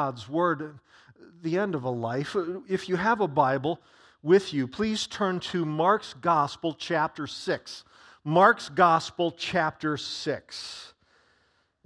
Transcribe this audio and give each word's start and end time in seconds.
God's 0.00 0.30
Word, 0.30 0.78
the 1.42 1.58
end 1.58 1.74
of 1.74 1.84
a 1.84 1.90
life. 1.90 2.34
If 2.66 2.88
you 2.88 2.96
have 2.96 3.20
a 3.20 3.28
Bible 3.28 3.82
with 4.22 4.54
you, 4.54 4.66
please 4.66 5.06
turn 5.06 5.40
to 5.40 5.66
Mark's 5.66 6.14
Gospel, 6.14 6.72
chapter 6.72 7.26
6. 7.26 7.84
Mark's 8.24 8.70
Gospel, 8.70 9.30
chapter 9.30 9.98
6. 9.98 10.94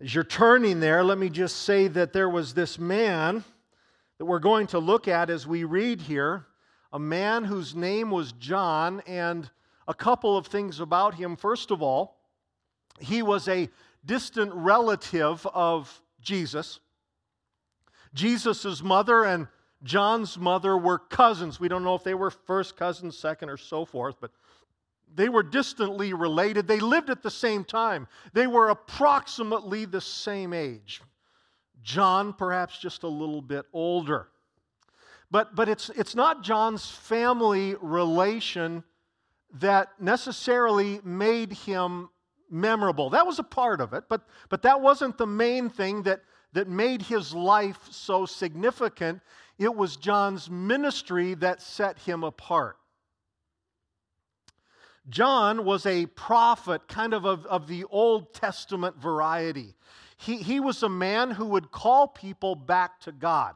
As 0.00 0.14
you're 0.14 0.22
turning 0.22 0.79
there, 0.79 1.03
let 1.03 1.19
me 1.19 1.29
just 1.29 1.62
say 1.62 1.88
that 1.88 2.12
there 2.12 2.29
was 2.29 2.54
this 2.54 2.79
man 2.79 3.42
that 4.19 4.26
we're 4.26 4.38
going 4.38 4.69
to 4.69 4.78
look 4.78 5.08
at 5.08 5.28
as 5.28 5.44
we 5.44 5.65
read 5.65 6.01
here, 6.01 6.46
a 6.92 7.01
man 7.01 7.42
whose 7.42 7.74
name 7.74 8.12
was 8.12 8.31
John, 8.31 9.03
and 9.08 9.51
a 9.88 9.94
couple 9.94 10.37
of 10.37 10.46
things 10.46 10.78
about 10.78 11.15
him. 11.15 11.35
First 11.35 11.72
of 11.72 11.83
all, 11.83 12.17
he 13.01 13.22
was 13.22 13.49
a 13.49 13.69
distant 14.06 14.53
relative 14.54 15.44
of 15.53 16.01
Jesus. 16.20 16.78
Jesus' 18.15 18.83
mother 18.83 19.24
and 19.24 19.48
John's 19.83 20.38
mother 20.38 20.78
were 20.78 20.98
cousins. 20.98 21.60
We 21.60 21.68
don't 21.68 21.84
know 21.84 21.95
if 21.95 22.04
they 22.04 22.14
were 22.14 22.30
first 22.30 22.77
cousins, 22.77 23.18
second, 23.18 23.50
or 23.50 23.56
so 23.56 23.84
forth, 23.84 24.16
but 24.20 24.30
they 25.14 25.28
were 25.28 25.42
distantly 25.42 26.12
related. 26.12 26.66
They 26.66 26.80
lived 26.80 27.10
at 27.10 27.23
the 27.23 27.30
same 27.30 27.64
time. 27.64 28.09
They 28.32 28.46
were 28.46 28.70
approximately 28.70 29.84
the 29.84 30.00
same 30.00 30.52
age. 30.52 31.02
John, 31.82 32.32
perhaps 32.32 32.78
just 32.78 33.02
a 33.02 33.09
little 33.09 33.42
bit 33.42 33.66
older. 33.73 34.28
But, 35.30 35.54
but 35.54 35.68
it's, 35.68 35.90
it's 35.90 36.15
not 36.15 36.42
John's 36.42 36.90
family 36.90 37.74
relation 37.80 38.84
that 39.60 39.88
necessarily 40.01 41.01
made 41.04 41.52
him 41.52 42.09
memorable. 42.51 43.10
That 43.10 43.26
was 43.26 43.38
a 43.38 43.45
part 43.45 43.80
of 43.80 43.92
it, 43.92 44.04
but, 44.09 44.23
but 44.48 44.62
that 44.62 44.80
wasn't 44.80 45.18
the 45.18 45.26
main 45.26 45.68
thing 45.68 46.02
that, 46.04 46.23
that 46.54 46.68
made 46.68 47.02
his 47.02 47.34
life 47.34 47.78
so 47.90 48.26
significant. 48.26 49.20
It 49.58 49.74
was 49.74 49.96
John's 49.96 50.48
ministry 50.48 51.34
that 51.34 51.60
set 51.60 51.98
him 51.98 52.24
apart. 52.24 52.76
John 55.10 55.64
was 55.64 55.84
a 55.84 56.06
prophet, 56.06 56.88
kind 56.88 57.12
of 57.12 57.26
of, 57.26 57.45
of 57.46 57.66
the 57.66 57.84
Old 57.84 58.32
Testament 58.32 58.96
variety. 58.96 59.74
He, 60.16 60.38
he 60.38 60.60
was 60.60 60.82
a 60.82 60.88
man 60.88 61.30
who 61.32 61.45
would 61.46 61.70
call 61.70 62.09
people 62.09 62.54
back 62.54 63.01
to 63.01 63.12
God. 63.12 63.54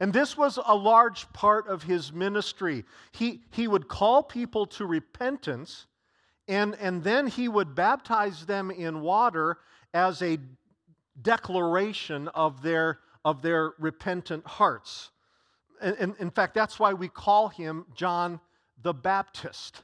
And 0.00 0.12
this 0.12 0.36
was 0.36 0.58
a 0.64 0.74
large 0.74 1.30
part 1.32 1.68
of 1.68 1.82
his 1.82 2.12
ministry. 2.12 2.84
He, 3.12 3.42
he 3.50 3.68
would 3.68 3.88
call 3.88 4.22
people 4.22 4.66
to 4.66 4.86
repentance, 4.86 5.86
and, 6.48 6.74
and 6.80 7.04
then 7.04 7.26
he 7.26 7.48
would 7.48 7.74
baptize 7.74 8.46
them 8.46 8.70
in 8.70 9.02
water 9.02 9.58
as 9.92 10.22
a 10.22 10.38
declaration 11.20 12.28
of 12.28 12.62
their, 12.62 13.00
of 13.24 13.42
their 13.42 13.72
repentant 13.78 14.46
hearts. 14.46 15.10
And, 15.80 15.96
and 15.98 16.14
in 16.18 16.30
fact, 16.30 16.54
that's 16.54 16.78
why 16.78 16.92
we 16.92 17.08
call 17.08 17.48
him 17.48 17.86
John 17.94 18.40
the 18.82 18.94
Baptist. 18.94 19.82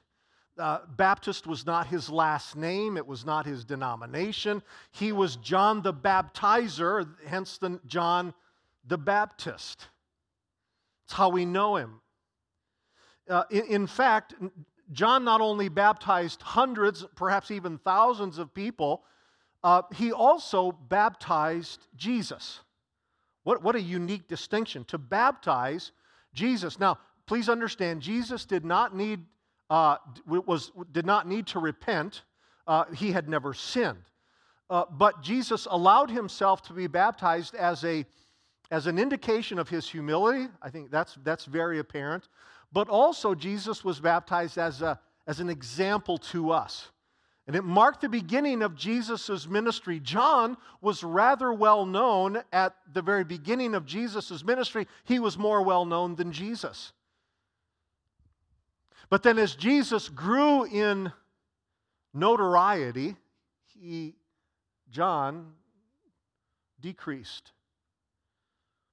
Uh, 0.58 0.80
Baptist 0.96 1.46
was 1.46 1.64
not 1.66 1.86
his 1.86 2.10
last 2.10 2.56
name, 2.56 2.96
it 2.96 3.06
was 3.06 3.24
not 3.24 3.46
his 3.46 3.64
denomination. 3.64 4.62
He 4.90 5.12
was 5.12 5.36
John 5.36 5.82
the 5.82 5.94
Baptizer, 5.94 7.08
hence 7.26 7.58
the 7.58 7.78
John 7.86 8.34
the 8.86 8.98
Baptist. 8.98 9.86
It's 11.04 11.12
how 11.12 11.28
we 11.28 11.44
know 11.44 11.76
him. 11.76 12.00
Uh, 13.28 13.44
in, 13.50 13.64
in 13.66 13.86
fact, 13.86 14.34
John 14.90 15.22
not 15.22 15.40
only 15.40 15.68
baptized 15.68 16.42
hundreds, 16.42 17.04
perhaps 17.14 17.50
even 17.50 17.78
thousands 17.78 18.38
of 18.38 18.52
people, 18.52 19.04
uh, 19.68 19.82
he 19.94 20.12
also 20.12 20.72
baptized 20.72 21.80
Jesus. 21.94 22.60
What, 23.44 23.62
what 23.62 23.76
a 23.76 23.80
unique 23.82 24.26
distinction 24.26 24.84
to 24.84 24.96
baptize 24.96 25.92
Jesus. 26.32 26.80
Now, 26.80 26.98
please 27.26 27.50
understand, 27.50 28.00
Jesus 28.00 28.46
did 28.46 28.64
not 28.64 28.96
need 28.96 29.20
uh, 29.68 29.96
was, 30.26 30.72
did 30.92 31.04
not 31.04 31.28
need 31.28 31.46
to 31.48 31.58
repent. 31.58 32.22
Uh, 32.66 32.84
he 32.94 33.12
had 33.12 33.28
never 33.28 33.52
sinned. 33.52 34.04
Uh, 34.70 34.84
but 34.90 35.22
Jesus 35.22 35.66
allowed 35.70 36.10
himself 36.10 36.62
to 36.62 36.72
be 36.72 36.86
baptized 36.86 37.54
as, 37.54 37.84
a, 37.84 38.06
as 38.70 38.86
an 38.86 38.98
indication 38.98 39.58
of 39.58 39.68
his 39.68 39.86
humility. 39.86 40.48
I 40.62 40.70
think 40.70 40.90
that's, 40.90 41.18
that's 41.24 41.44
very 41.44 41.78
apparent. 41.78 42.28
But 42.72 42.88
also, 42.88 43.34
Jesus 43.34 43.84
was 43.84 44.00
baptized 44.00 44.56
as, 44.56 44.80
a, 44.80 44.98
as 45.26 45.40
an 45.40 45.50
example 45.50 46.16
to 46.32 46.52
us. 46.52 46.88
And 47.48 47.56
it 47.56 47.64
marked 47.64 48.02
the 48.02 48.10
beginning 48.10 48.62
of 48.62 48.76
Jesus' 48.76 49.48
ministry. 49.48 50.00
John 50.00 50.58
was 50.82 51.02
rather 51.02 51.50
well 51.50 51.86
known 51.86 52.42
at 52.52 52.76
the 52.92 53.00
very 53.00 53.24
beginning 53.24 53.74
of 53.74 53.86
Jesus' 53.86 54.44
ministry. 54.44 54.86
He 55.04 55.18
was 55.18 55.38
more 55.38 55.62
well 55.62 55.86
known 55.86 56.14
than 56.14 56.30
Jesus. 56.30 56.92
But 59.08 59.22
then, 59.22 59.38
as 59.38 59.54
Jesus 59.54 60.10
grew 60.10 60.64
in 60.64 61.10
notoriety, 62.12 63.16
he, 63.64 64.14
John, 64.90 65.54
decreased. 66.82 67.52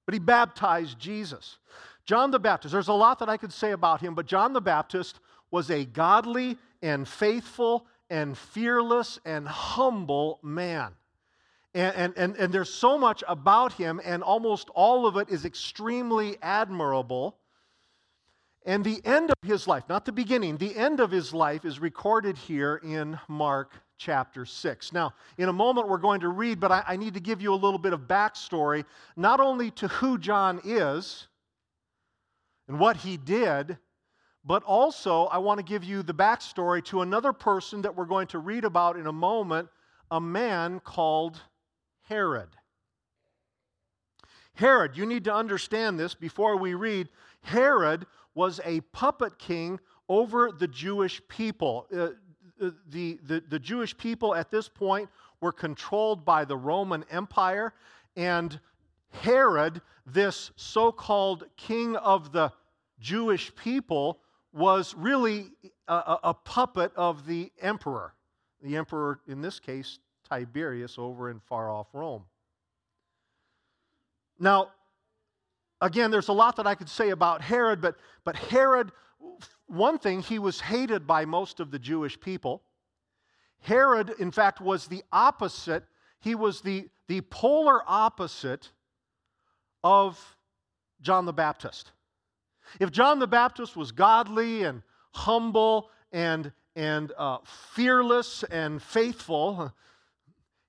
But 0.06 0.14
he 0.14 0.20
baptized 0.20 0.98
Jesus. 0.98 1.58
John 2.06 2.32
the 2.32 2.40
Baptist, 2.40 2.72
there's 2.72 2.88
a 2.88 2.94
lot 2.94 3.20
that 3.20 3.28
I 3.28 3.36
could 3.36 3.52
say 3.52 3.72
about 3.72 4.00
him, 4.00 4.16
but 4.16 4.28
John 4.28 4.54
the 4.54 4.62
Baptist 4.62 5.20
was 5.52 5.70
a 5.70 5.84
godly 5.84 6.58
and 6.82 7.06
faithful 7.06 7.86
and 8.10 8.38
fearless 8.38 9.20
and 9.26 9.48
humble 9.48 10.40
man. 10.44 10.94
And, 11.74 11.96
and, 11.96 12.14
and, 12.18 12.36
and, 12.38 12.54
there's 12.54 12.74
so 12.74 12.98
much 12.98 13.22
about 13.28 13.74
him, 13.74 14.00
and 14.06 14.24
almost 14.24 14.70
all 14.74 15.06
of 15.06 15.18
it 15.18 15.30
is 15.30 15.44
extremely 15.44 16.38
admirable. 16.42 17.38
And 18.66 18.84
the 18.84 19.02
end 19.04 19.30
of 19.30 19.48
his 19.48 19.68
life, 19.68 19.84
not 19.90 20.06
the 20.06 20.14
beginning, 20.14 20.58
the 20.58 20.76
end 20.76 21.00
of 21.00 21.12
his 21.12 21.34
life 21.34 21.66
is 21.66 21.80
recorded 21.80 22.38
here 22.38 22.82
in 22.84 23.20
Mark 23.28 23.74
chapter 23.98 24.46
6. 24.46 24.94
Now, 24.94 25.14
in 25.38 25.50
a 25.50 25.54
moment 25.54 25.88
we're 25.88 25.98
going 25.98 26.22
to 26.22 26.30
read, 26.30 26.60
but 26.60 26.72
I, 26.72 26.84
I, 26.88 26.96
need 26.96 27.14
to 27.14 27.20
give 27.20 27.42
you 27.42 27.54
a 27.54 27.56
little 27.56 27.78
bit 27.78 27.94
of 27.94 28.02
backstory, 28.02 28.86
not 29.16 29.40
only 29.40 29.72
to 29.72 29.88
who 29.88 30.18
John 30.18 30.62
is 30.64 31.28
and 32.68 32.80
what 32.80 32.98
he 32.98 33.18
did, 33.18 33.78
but 34.46 34.64
also 34.64 35.26
I 35.26 35.40
want 35.40 35.60
to 35.60 35.64
give 35.64 35.84
you 35.84 36.04
the 36.04 36.14
backstory 36.14 36.84
to 36.86 37.02
another 37.02 37.34
person 37.34 37.82
that 37.82 37.96
we're 37.96 38.06
going 38.06 38.28
to 38.28 38.40
read 38.40 38.64
about 38.64 38.98
in 38.98 39.08
a 39.08 39.14
moment, 39.14 39.70
a 40.12 40.22
man 40.22 40.80
called 40.80 41.42
Herod. 42.04 42.50
Herod, 44.54 44.96
you 44.96 45.06
need 45.06 45.24
to 45.26 45.34
understand 45.34 46.00
this 46.00 46.14
before 46.14 46.58
we 46.58 46.76
read. 46.76 47.10
Herod 47.42 48.06
was 48.36 48.62
a 48.64 48.82
puppet 48.82 49.38
king 49.38 49.80
over 50.08 50.52
the 50.52 50.68
Jewish 50.68 51.22
people. 51.28 51.88
Uh, 51.94 52.10
uh, 52.62 52.72
the, 52.90 53.20
the, 53.24 53.44
the 53.50 53.60
Jewish 53.60 53.98
people 53.98 54.34
at 54.34 54.50
this 54.50 54.70
point 54.70 55.10
were 55.42 55.52
controlled 55.52 56.24
by 56.24 56.46
the 56.46 56.56
Roman 56.56 57.04
Empire, 57.10 57.74
and 58.16 58.60
Herod, 59.10 59.82
this 60.06 60.52
so 60.56 60.92
called 60.92 61.44
king 61.58 61.98
of 61.98 62.32
the 62.32 62.52
Jewish 63.00 63.54
people, 63.56 64.22
was 64.56 64.96
really 64.96 65.52
a, 65.90 66.18
a, 66.24 66.34
puppet 66.34 66.94
of 66.96 67.28
the 67.28 67.52
emperor. 67.62 68.14
The 68.64 68.78
emperor, 68.78 69.20
in 69.28 69.42
this 69.42 69.60
case, 69.60 70.00
Tiberius, 70.30 70.96
over 70.98 71.30
in 71.30 71.42
far 71.42 71.70
off 71.70 71.88
Rome. 71.92 72.24
Now, 74.40 74.70
again, 75.82 76.10
there's 76.10 76.30
a 76.30 76.34
lot 76.34 76.56
that 76.56 76.66
I 76.66 76.74
could 76.74 76.88
say 76.88 77.10
about 77.10 77.42
Herod, 77.42 77.82
but, 77.82 77.98
but 78.24 78.38
Herod, 78.38 78.94
one 79.68 80.00
thing, 80.00 80.22
he 80.22 80.40
was 80.40 80.62
hated 80.62 81.06
by 81.06 81.26
most 81.26 81.60
of 81.60 81.70
the 81.70 81.80
Jewish 81.80 82.18
people. 82.18 82.64
Herod, 83.60 84.14
in 84.20 84.32
fact, 84.32 84.62
was 84.62 84.88
the 84.88 85.04
opposite. 85.12 85.84
He 86.22 86.34
was 86.34 86.62
the, 86.62 86.88
the 87.10 87.20
polar 87.22 87.82
opposite 87.86 88.72
of 89.84 90.38
John 91.02 91.26
the 91.26 91.34
Baptist. 91.34 91.92
If 92.80 92.92
John 92.92 93.20
the 93.20 93.28
Baptist 93.28 93.76
was 93.76 93.92
godly 93.92 94.64
and 94.64 94.82
humble 95.12 95.90
and, 96.12 96.52
and 96.76 97.12
uh, 97.18 97.38
fearless 97.74 98.44
and 98.44 98.82
faithful, 98.82 99.74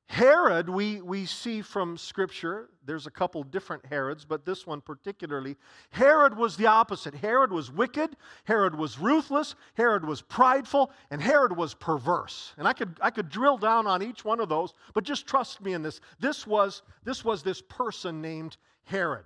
Herod, 0.08 0.68
we, 0.68 1.00
we 1.00 1.26
see 1.26 1.62
from 1.62 1.98
Scripture, 1.98 2.70
there's 2.84 3.08
a 3.08 3.10
couple 3.10 3.42
different 3.42 3.84
Herods, 3.86 4.24
but 4.24 4.44
this 4.44 4.64
one 4.64 4.80
particularly, 4.80 5.56
Herod 5.90 6.36
was 6.36 6.56
the 6.56 6.66
opposite. 6.66 7.12
Herod 7.14 7.50
was 7.50 7.72
wicked, 7.72 8.16
Herod 8.44 8.76
was 8.76 9.00
ruthless, 9.00 9.56
Herod 9.74 10.04
was 10.04 10.22
prideful, 10.22 10.92
and 11.10 11.20
Herod 11.20 11.56
was 11.56 11.74
perverse. 11.74 12.54
And 12.56 12.68
I 12.68 12.72
could, 12.72 12.96
I 13.00 13.10
could 13.10 13.28
drill 13.28 13.58
down 13.58 13.88
on 13.88 14.00
each 14.00 14.24
one 14.24 14.38
of 14.38 14.48
those, 14.48 14.74
but 14.94 15.02
just 15.02 15.26
trust 15.26 15.60
me 15.60 15.72
in 15.72 15.82
this. 15.82 16.00
This 16.20 16.46
was, 16.46 16.82
this 17.02 17.24
was 17.24 17.42
this 17.42 17.60
person 17.60 18.22
named 18.22 18.56
Herod. 18.84 19.24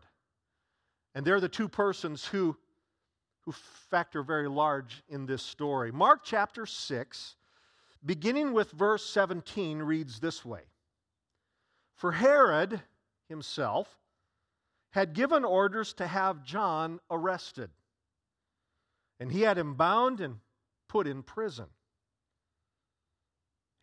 And 1.21 1.27
they're 1.27 1.39
the 1.39 1.51
two 1.51 1.69
persons 1.69 2.25
who, 2.25 2.57
who 3.43 3.53
factor 3.53 4.23
very 4.23 4.49
large 4.49 5.03
in 5.07 5.27
this 5.27 5.43
story. 5.43 5.93
Mark 5.93 6.21
chapter 6.25 6.65
6, 6.65 7.37
beginning 8.03 8.55
with 8.55 8.71
verse 8.71 9.05
17, 9.05 9.81
reads 9.81 10.19
this 10.21 10.47
way 10.47 10.63
For 11.95 12.13
Herod 12.13 12.81
himself 13.29 13.99
had 14.93 15.13
given 15.13 15.45
orders 15.45 15.93
to 15.93 16.07
have 16.07 16.43
John 16.43 17.01
arrested. 17.11 17.69
And 19.19 19.31
he 19.31 19.43
had 19.43 19.59
him 19.59 19.75
bound 19.75 20.23
and 20.23 20.37
put 20.89 21.07
in 21.07 21.23
prison. 21.23 21.67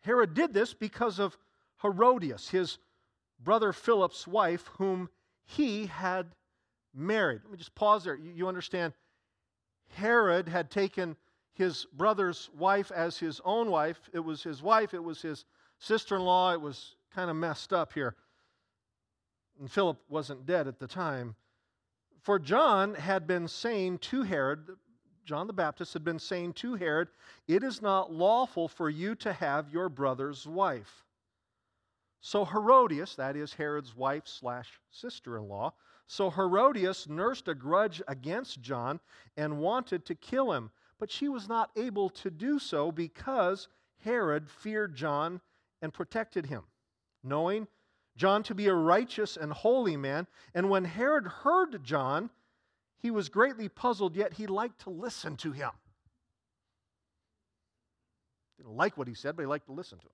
Herod 0.00 0.34
did 0.34 0.52
this 0.52 0.74
because 0.74 1.20
of 1.20 1.38
Herodias, 1.82 2.48
his 2.48 2.78
brother 3.38 3.72
Philip's 3.72 4.26
wife, 4.26 4.66
whom 4.78 5.08
he 5.44 5.86
had 5.86 6.34
married. 6.94 7.40
Let 7.44 7.52
me 7.52 7.58
just 7.58 7.74
pause 7.74 8.04
there. 8.04 8.16
You, 8.16 8.48
understand? 8.48 8.92
Herod 9.94 10.48
had 10.48 10.70
taken 10.70 11.16
his 11.52 11.86
brother's 11.92 12.50
wife 12.56 12.90
as 12.90 13.18
his 13.18 13.40
own 13.44 13.70
wife. 13.70 13.98
It 14.12 14.20
was 14.20 14.42
his 14.42 14.62
wife, 14.62 14.94
it 14.94 15.02
was 15.02 15.22
his 15.22 15.44
sister 15.78 16.16
in 16.16 16.22
law. 16.22 16.52
It 16.52 16.60
was 16.60 16.96
kind 17.14 17.30
of 17.30 17.36
messed 17.36 17.72
up 17.72 17.92
here. 17.92 18.16
And 19.58 19.70
Philip 19.70 19.98
wasn't 20.08 20.46
dead 20.46 20.68
at 20.68 20.78
the 20.78 20.86
time. 20.86 21.34
For 22.22 22.38
John 22.38 22.94
had 22.94 23.26
been 23.26 23.48
saying 23.48 23.98
to 23.98 24.22
Herod, 24.22 24.68
John 25.24 25.46
the 25.46 25.52
Baptist 25.52 25.92
had 25.92 26.04
been 26.04 26.18
saying 26.18 26.54
to 26.54 26.74
Herod, 26.74 27.08
It 27.46 27.62
is 27.62 27.82
not 27.82 28.12
lawful 28.12 28.68
for 28.68 28.88
you 28.88 29.14
to 29.16 29.32
have 29.32 29.72
your 29.72 29.88
brother's 29.88 30.46
wife. 30.46 31.04
So 32.20 32.44
Herodias, 32.44 33.14
that 33.16 33.36
is 33.36 33.54
Herod's 33.54 33.94
wife 33.96 34.24
slash 34.26 34.80
sister 34.90 35.36
in 35.36 35.48
law, 35.48 35.74
so 36.08 36.30
Herodias 36.30 37.06
nursed 37.06 37.48
a 37.48 37.54
grudge 37.54 38.00
against 38.08 38.62
John 38.62 38.98
and 39.36 39.58
wanted 39.58 40.06
to 40.06 40.14
kill 40.14 40.52
him, 40.52 40.70
but 40.98 41.10
she 41.10 41.28
was 41.28 41.48
not 41.48 41.70
able 41.76 42.08
to 42.10 42.30
do 42.30 42.58
so 42.58 42.90
because 42.90 43.68
Herod 43.98 44.50
feared 44.50 44.94
John 44.94 45.42
and 45.82 45.92
protected 45.92 46.46
him, 46.46 46.62
knowing 47.22 47.68
John 48.16 48.42
to 48.44 48.54
be 48.54 48.68
a 48.68 48.74
righteous 48.74 49.36
and 49.36 49.52
holy 49.52 49.98
man. 49.98 50.26
And 50.54 50.70
when 50.70 50.84
Herod 50.86 51.26
heard 51.26 51.84
John, 51.84 52.30
he 52.96 53.10
was 53.10 53.28
greatly 53.28 53.68
puzzled, 53.68 54.16
yet 54.16 54.32
he 54.32 54.46
liked 54.46 54.80
to 54.82 54.90
listen 54.90 55.36
to 55.36 55.52
him. 55.52 55.70
Didn't 58.56 58.76
like 58.76 58.96
what 58.96 59.08
he 59.08 59.14
said, 59.14 59.36
but 59.36 59.42
he 59.42 59.46
liked 59.46 59.66
to 59.66 59.72
listen 59.72 59.98
to 59.98 60.06
him. 60.06 60.12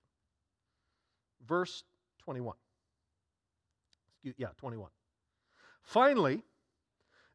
Verse 1.47 1.85
21. 2.19 2.55
Excuse, 4.17 4.35
yeah, 4.37 4.49
21. 4.57 4.89
Finally, 5.85 6.43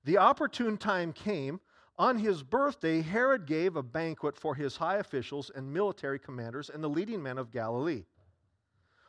the 0.05 0.19
opportune 0.19 0.77
time 0.77 1.13
came. 1.13 1.61
On 1.97 2.19
his 2.19 2.43
birthday, 2.43 3.01
Herod 3.01 3.47
gave 3.47 3.77
a 3.77 3.83
banquet 3.83 4.37
for 4.37 4.55
his 4.55 4.77
high 4.77 4.97
officials 4.97 5.51
and 5.55 5.73
military 5.73 6.19
commanders 6.19 6.69
and 6.69 6.83
the 6.83 6.89
leading 6.89 7.23
men 7.23 7.39
of 7.39 7.53
Galilee. 7.53 8.05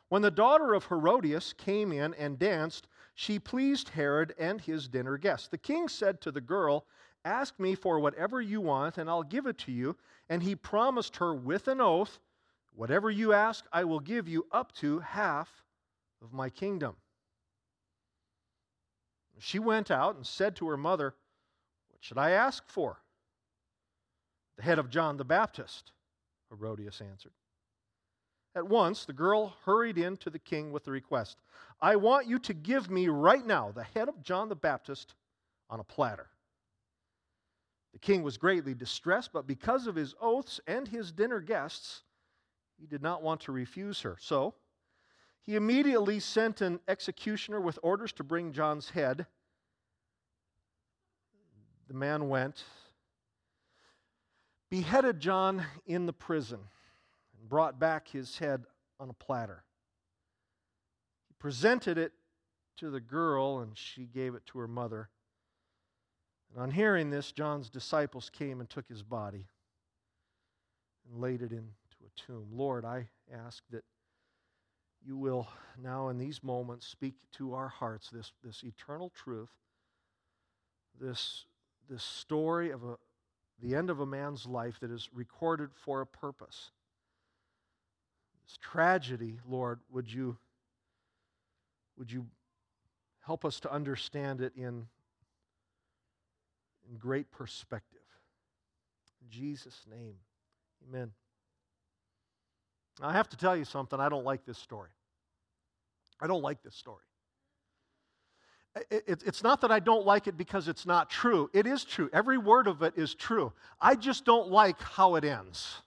When 0.08 0.22
the 0.22 0.30
daughter 0.30 0.74
of 0.74 0.86
Herodias 0.86 1.54
came 1.54 1.90
in 1.90 2.14
and 2.14 2.38
danced, 2.38 2.86
she 3.14 3.38
pleased 3.38 3.88
Herod 3.88 4.34
and 4.38 4.60
his 4.60 4.88
dinner 4.88 5.16
guests. 5.16 5.48
The 5.48 5.58
king 5.58 5.88
said 5.88 6.20
to 6.20 6.30
the 6.30 6.40
girl, 6.40 6.86
Ask 7.24 7.58
me 7.58 7.74
for 7.74 7.98
whatever 7.98 8.40
you 8.40 8.60
want, 8.60 8.98
and 8.98 9.08
I'll 9.08 9.22
give 9.22 9.46
it 9.46 9.58
to 9.58 9.72
you. 9.72 9.96
And 10.28 10.42
he 10.42 10.54
promised 10.54 11.16
her 11.16 11.34
with 11.34 11.66
an 11.66 11.80
oath, 11.80 12.20
Whatever 12.74 13.10
you 13.10 13.32
ask, 13.32 13.64
I 13.72 13.84
will 13.84 14.00
give 14.00 14.28
you 14.28 14.46
up 14.52 14.72
to 14.76 15.00
half 15.00 15.64
of 16.22 16.32
my 16.32 16.48
kingdom. 16.48 16.96
She 19.38 19.58
went 19.58 19.90
out 19.90 20.16
and 20.16 20.26
said 20.26 20.56
to 20.56 20.68
her 20.68 20.76
mother, 20.76 21.14
What 21.90 22.02
should 22.02 22.18
I 22.18 22.30
ask 22.30 22.68
for? 22.68 22.98
The 24.56 24.62
head 24.62 24.78
of 24.78 24.90
John 24.90 25.16
the 25.16 25.24
Baptist, 25.24 25.92
Herodias 26.50 27.00
answered. 27.00 27.32
At 28.54 28.68
once, 28.68 29.04
the 29.04 29.14
girl 29.14 29.56
hurried 29.64 29.96
in 29.96 30.16
to 30.18 30.30
the 30.30 30.38
king 30.38 30.72
with 30.72 30.84
the 30.84 30.92
request 30.92 31.38
I 31.80 31.96
want 31.96 32.28
you 32.28 32.38
to 32.40 32.54
give 32.54 32.90
me 32.90 33.08
right 33.08 33.44
now 33.44 33.72
the 33.72 33.82
head 33.82 34.08
of 34.08 34.22
John 34.22 34.48
the 34.48 34.54
Baptist 34.54 35.14
on 35.68 35.80
a 35.80 35.84
platter. 35.84 36.28
The 37.92 37.98
king 37.98 38.22
was 38.22 38.38
greatly 38.38 38.74
distressed, 38.74 39.32
but 39.32 39.46
because 39.46 39.86
of 39.86 39.96
his 39.96 40.14
oaths 40.20 40.60
and 40.66 40.86
his 40.86 41.10
dinner 41.10 41.40
guests, 41.40 42.02
he 42.78 42.86
did 42.86 43.02
not 43.02 43.22
want 43.22 43.40
to 43.42 43.52
refuse 43.52 44.00
her. 44.02 44.16
So 44.20 44.54
he 45.44 45.56
immediately 45.56 46.20
sent 46.20 46.60
an 46.60 46.80
executioner 46.86 47.60
with 47.60 47.78
orders 47.82 48.12
to 48.12 48.24
bring 48.24 48.52
John's 48.52 48.90
head. 48.90 49.26
The 51.88 51.94
man 51.94 52.28
went, 52.28 52.64
beheaded 54.70 55.20
John 55.20 55.66
in 55.84 56.06
the 56.06 56.12
prison 56.12 56.60
and 57.38 57.48
brought 57.48 57.78
back 57.78 58.08
his 58.08 58.38
head 58.38 58.64
on 59.00 59.10
a 59.10 59.14
platter. 59.14 59.64
He 61.28 61.34
presented 61.38 61.98
it 61.98 62.12
to 62.78 62.90
the 62.90 63.00
girl, 63.00 63.58
and 63.60 63.76
she 63.76 64.04
gave 64.04 64.34
it 64.34 64.46
to 64.46 64.58
her 64.60 64.68
mother. 64.68 65.10
And 66.50 66.62
on 66.62 66.70
hearing 66.70 67.10
this, 67.10 67.32
John's 67.32 67.68
disciples 67.68 68.30
came 68.30 68.60
and 68.60 68.70
took 68.70 68.88
his 68.88 69.02
body 69.02 69.48
and 71.10 71.20
laid 71.20 71.42
it 71.42 71.50
into 71.50 71.62
a 72.06 72.20
tomb. 72.20 72.46
Lord, 72.52 72.84
I 72.84 73.08
ask 73.32 73.62
that 73.70 73.84
you 75.04 75.16
will 75.16 75.48
now, 75.82 76.08
in 76.08 76.18
these 76.18 76.42
moments, 76.42 76.86
speak 76.86 77.14
to 77.32 77.54
our 77.54 77.68
hearts 77.68 78.10
this, 78.10 78.32
this 78.44 78.62
eternal 78.62 79.10
truth, 79.10 79.50
this, 81.00 81.44
this 81.88 82.02
story 82.02 82.70
of 82.70 82.84
a, 82.84 82.96
the 83.60 83.74
end 83.74 83.90
of 83.90 84.00
a 84.00 84.06
man's 84.06 84.46
life 84.46 84.78
that 84.80 84.90
is 84.90 85.08
recorded 85.14 85.70
for 85.74 86.00
a 86.00 86.06
purpose. 86.06 86.70
This 88.46 88.58
tragedy, 88.60 89.38
Lord, 89.48 89.80
would 89.90 90.12
you, 90.12 90.36
would 91.96 92.12
you 92.12 92.26
help 93.20 93.44
us 93.44 93.60
to 93.60 93.72
understand 93.72 94.40
it 94.40 94.52
in, 94.56 94.86
in 96.88 96.96
great 96.98 97.30
perspective? 97.30 98.00
In 99.22 99.30
Jesus' 99.30 99.86
name, 99.90 100.14
amen. 100.88 101.12
I 103.00 103.12
have 103.12 103.28
to 103.30 103.36
tell 103.36 103.56
you 103.56 103.64
something. 103.64 103.98
I 103.98 104.08
don't 104.08 104.24
like 104.24 104.44
this 104.44 104.58
story. 104.58 104.90
I 106.20 106.26
don't 106.26 106.42
like 106.42 106.62
this 106.62 106.74
story. 106.74 107.04
It's 108.90 109.42
not 109.42 109.60
that 109.60 109.70
I 109.70 109.80
don't 109.80 110.06
like 110.06 110.26
it 110.26 110.38
because 110.38 110.66
it's 110.66 110.86
not 110.86 111.10
true. 111.10 111.50
It 111.52 111.66
is 111.66 111.84
true. 111.84 112.08
Every 112.12 112.38
word 112.38 112.66
of 112.66 112.82
it 112.82 112.94
is 112.96 113.14
true. 113.14 113.52
I 113.80 113.94
just 113.96 114.24
don't 114.24 114.50
like 114.50 114.80
how 114.80 115.16
it 115.16 115.24
ends. 115.24 115.82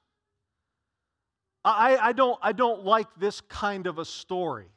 I, 1.63 1.97
I, 1.97 2.13
don't, 2.13 2.37
I 2.43 2.51
don't 2.51 2.85
like 2.85 3.07
this 3.17 3.41
kind 3.41 3.87
of 3.87 3.97
a 3.97 4.05
story. 4.05 4.67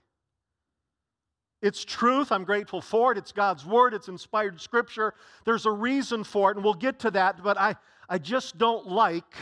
It's 1.61 1.85
truth. 1.85 2.33
I'm 2.33 2.45
grateful 2.45 2.81
for 2.81 3.13
it. 3.13 3.19
It's 3.19 3.33
God's 3.33 3.67
word. 3.67 3.93
It's 3.93 4.09
inspired 4.09 4.59
scripture. 4.59 5.13
There's 5.45 5.67
a 5.67 5.71
reason 5.71 6.25
for 6.25 6.51
it, 6.51 6.57
and 6.57 6.65
we'll 6.65 6.73
get 6.73 7.01
to 7.01 7.11
that, 7.11 7.43
but 7.43 7.59
I, 7.61 7.77
I 8.09 8.17
just 8.17 8.57
don't 8.57 8.87
like 8.87 9.35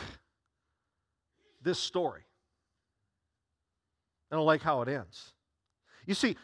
this 1.63 1.79
story. 1.79 2.26
I 4.31 4.37
don't 4.37 4.47
like 4.47 4.63
how 4.63 4.83
it 4.83 4.89
ends. 4.89 5.33
You 6.07 6.15
see, 6.15 6.37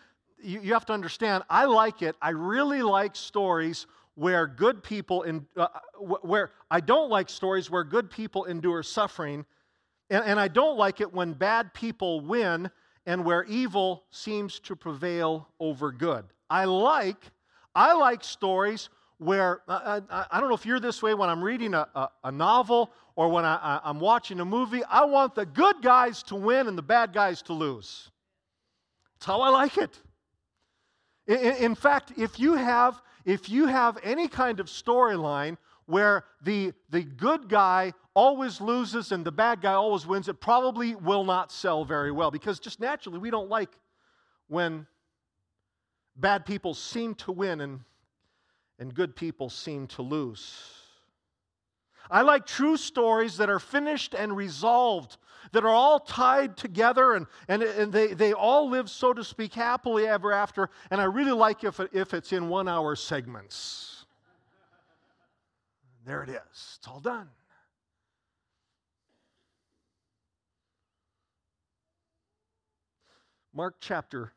you, 0.43 0.61
you 0.61 0.73
have 0.73 0.87
to 0.87 0.93
understand, 0.93 1.45
I 1.49 1.65
like 1.65 2.03
it. 2.03 2.17
I 2.21 2.31
really 2.31 2.83
like 2.83 3.17
stories 3.17 3.87
where 4.15 4.47
good 4.47 4.83
people, 4.83 5.23
in, 5.23 5.47
uh, 5.57 5.69
where 5.99 6.51
I 6.71 6.81
don't 6.81 7.11
like 7.11 7.29
stories 7.31 7.71
where 7.71 7.85
good 7.85 8.11
people 8.11 8.45
endure 8.45 8.83
suffering, 8.83 9.47
and, 10.11 10.25
and 10.25 10.39
I 10.39 10.49
don't 10.49 10.77
like 10.77 11.01
it 11.01 11.13
when 11.13 11.33
bad 11.33 11.73
people 11.73 12.21
win 12.21 12.71
and 13.07 13.25
where 13.25 13.45
evil 13.45 14.05
seems 14.11 14.61
to 14.61 14.77
prevail 14.77 15.49
over 15.59 15.91
good. 15.91 16.25
I 16.51 16.67
like, 16.67 17.31
I 17.75 17.95
like 17.95 18.23
stories 18.23 18.91
where 19.23 19.63
I, 19.69 20.03
I, 20.11 20.27
I, 20.33 20.41
don't 20.41 20.49
know 20.49 20.55
if 20.55 20.67
you're 20.67 20.81
this 20.81 21.03
way 21.03 21.15
when 21.15 21.29
I'm 21.29 21.43
reading 21.43 21.75
a, 21.75 21.87
a, 21.95 22.09
a 22.25 22.33
novel 22.33 22.93
or 23.15 23.29
when 23.29 23.45
I, 23.45 23.81
I'm 23.85 24.01
watching 24.01 24.41
a 24.41 24.45
movie. 24.45 24.83
I 24.85 25.05
want 25.05 25.35
the 25.35 25.47
good 25.47 25.83
guys 25.83 26.23
to 26.25 26.35
win 26.35 26.67
and 26.67 26.77
the 26.77 26.83
bad 26.83 27.13
guys 27.13 27.43
to 27.43 27.53
lose. 27.53 28.11
That's 29.15 29.27
how 29.27 29.41
I 29.41 29.49
like 29.51 29.79
it. 29.79 29.99
In, 31.27 31.37
in 31.37 31.75
fact, 31.75 32.13
if 32.17 32.41
you 32.41 32.55
have 32.55 33.01
if 33.25 33.49
you 33.49 33.67
have 33.67 33.99
any 34.03 34.27
kind 34.27 34.59
of 34.59 34.67
storyline 34.67 35.57
where 35.87 36.25
the, 36.43 36.73
the 36.91 37.03
good 37.03 37.49
guy 37.49 37.93
always 38.15 38.61
loses 38.61 39.13
and 39.13 39.25
the 39.25 39.33
bad 39.33 39.61
guy 39.61 39.73
always 39.73 40.07
wins, 40.07 40.29
it 40.29 40.41
probably 40.41 40.95
will 40.95 41.25
not 41.25 41.53
sell 41.53 41.85
very 41.85 42.11
well 42.11 42.31
because 42.31 42.59
just 42.59 42.81
naturally 42.81 43.19
we 43.19 43.31
don't 43.31 43.49
like 43.49 43.71
when 44.49 44.87
bad 46.17 46.45
people 46.45 46.75
seem 46.75 47.15
to 47.15 47.33
win 47.33 47.61
and 47.61 47.81
and 48.83 48.93
good 48.93 49.15
people 49.15 49.49
seem 49.49 49.87
to 49.87 50.03
lose. 50.03 50.61
I 52.11 52.23
like 52.23 52.45
true 52.45 52.77
stories 52.77 53.37
that 53.37 53.49
are 53.49 53.61
finished 53.61 54.13
and 54.13 54.37
resolved, 54.37 55.19
that 55.53 55.63
are 55.63 55.69
all 55.69 56.01
tied 56.01 56.57
together 56.57 57.13
and, 57.15 57.29
and, 57.47 57.63
and 57.63 57.93
they, 57.93 58.09
they 58.09 58.33
all 58.33 58.69
live, 58.69 58.91
so 58.91 59.13
to 59.13 59.23
speak, 59.23 59.55
happily 59.55 60.09
ever 60.09 60.33
after. 60.33 60.69
And 60.91 61.01
I 61.01 61.05
really 61.05 61.31
like 61.31 61.63
if, 61.63 61.79
if 61.93 62.13
it's 62.13 62.33
in 62.33 62.49
one 62.49 62.67
hour 62.67 62.97
segments. 62.97 64.05
There 66.05 66.25
it 66.25 66.31
is, 66.31 66.77
it's 66.79 66.89
all 66.89 66.99
done. 66.99 67.29
Mark 73.55 73.77
chapter 73.79 74.33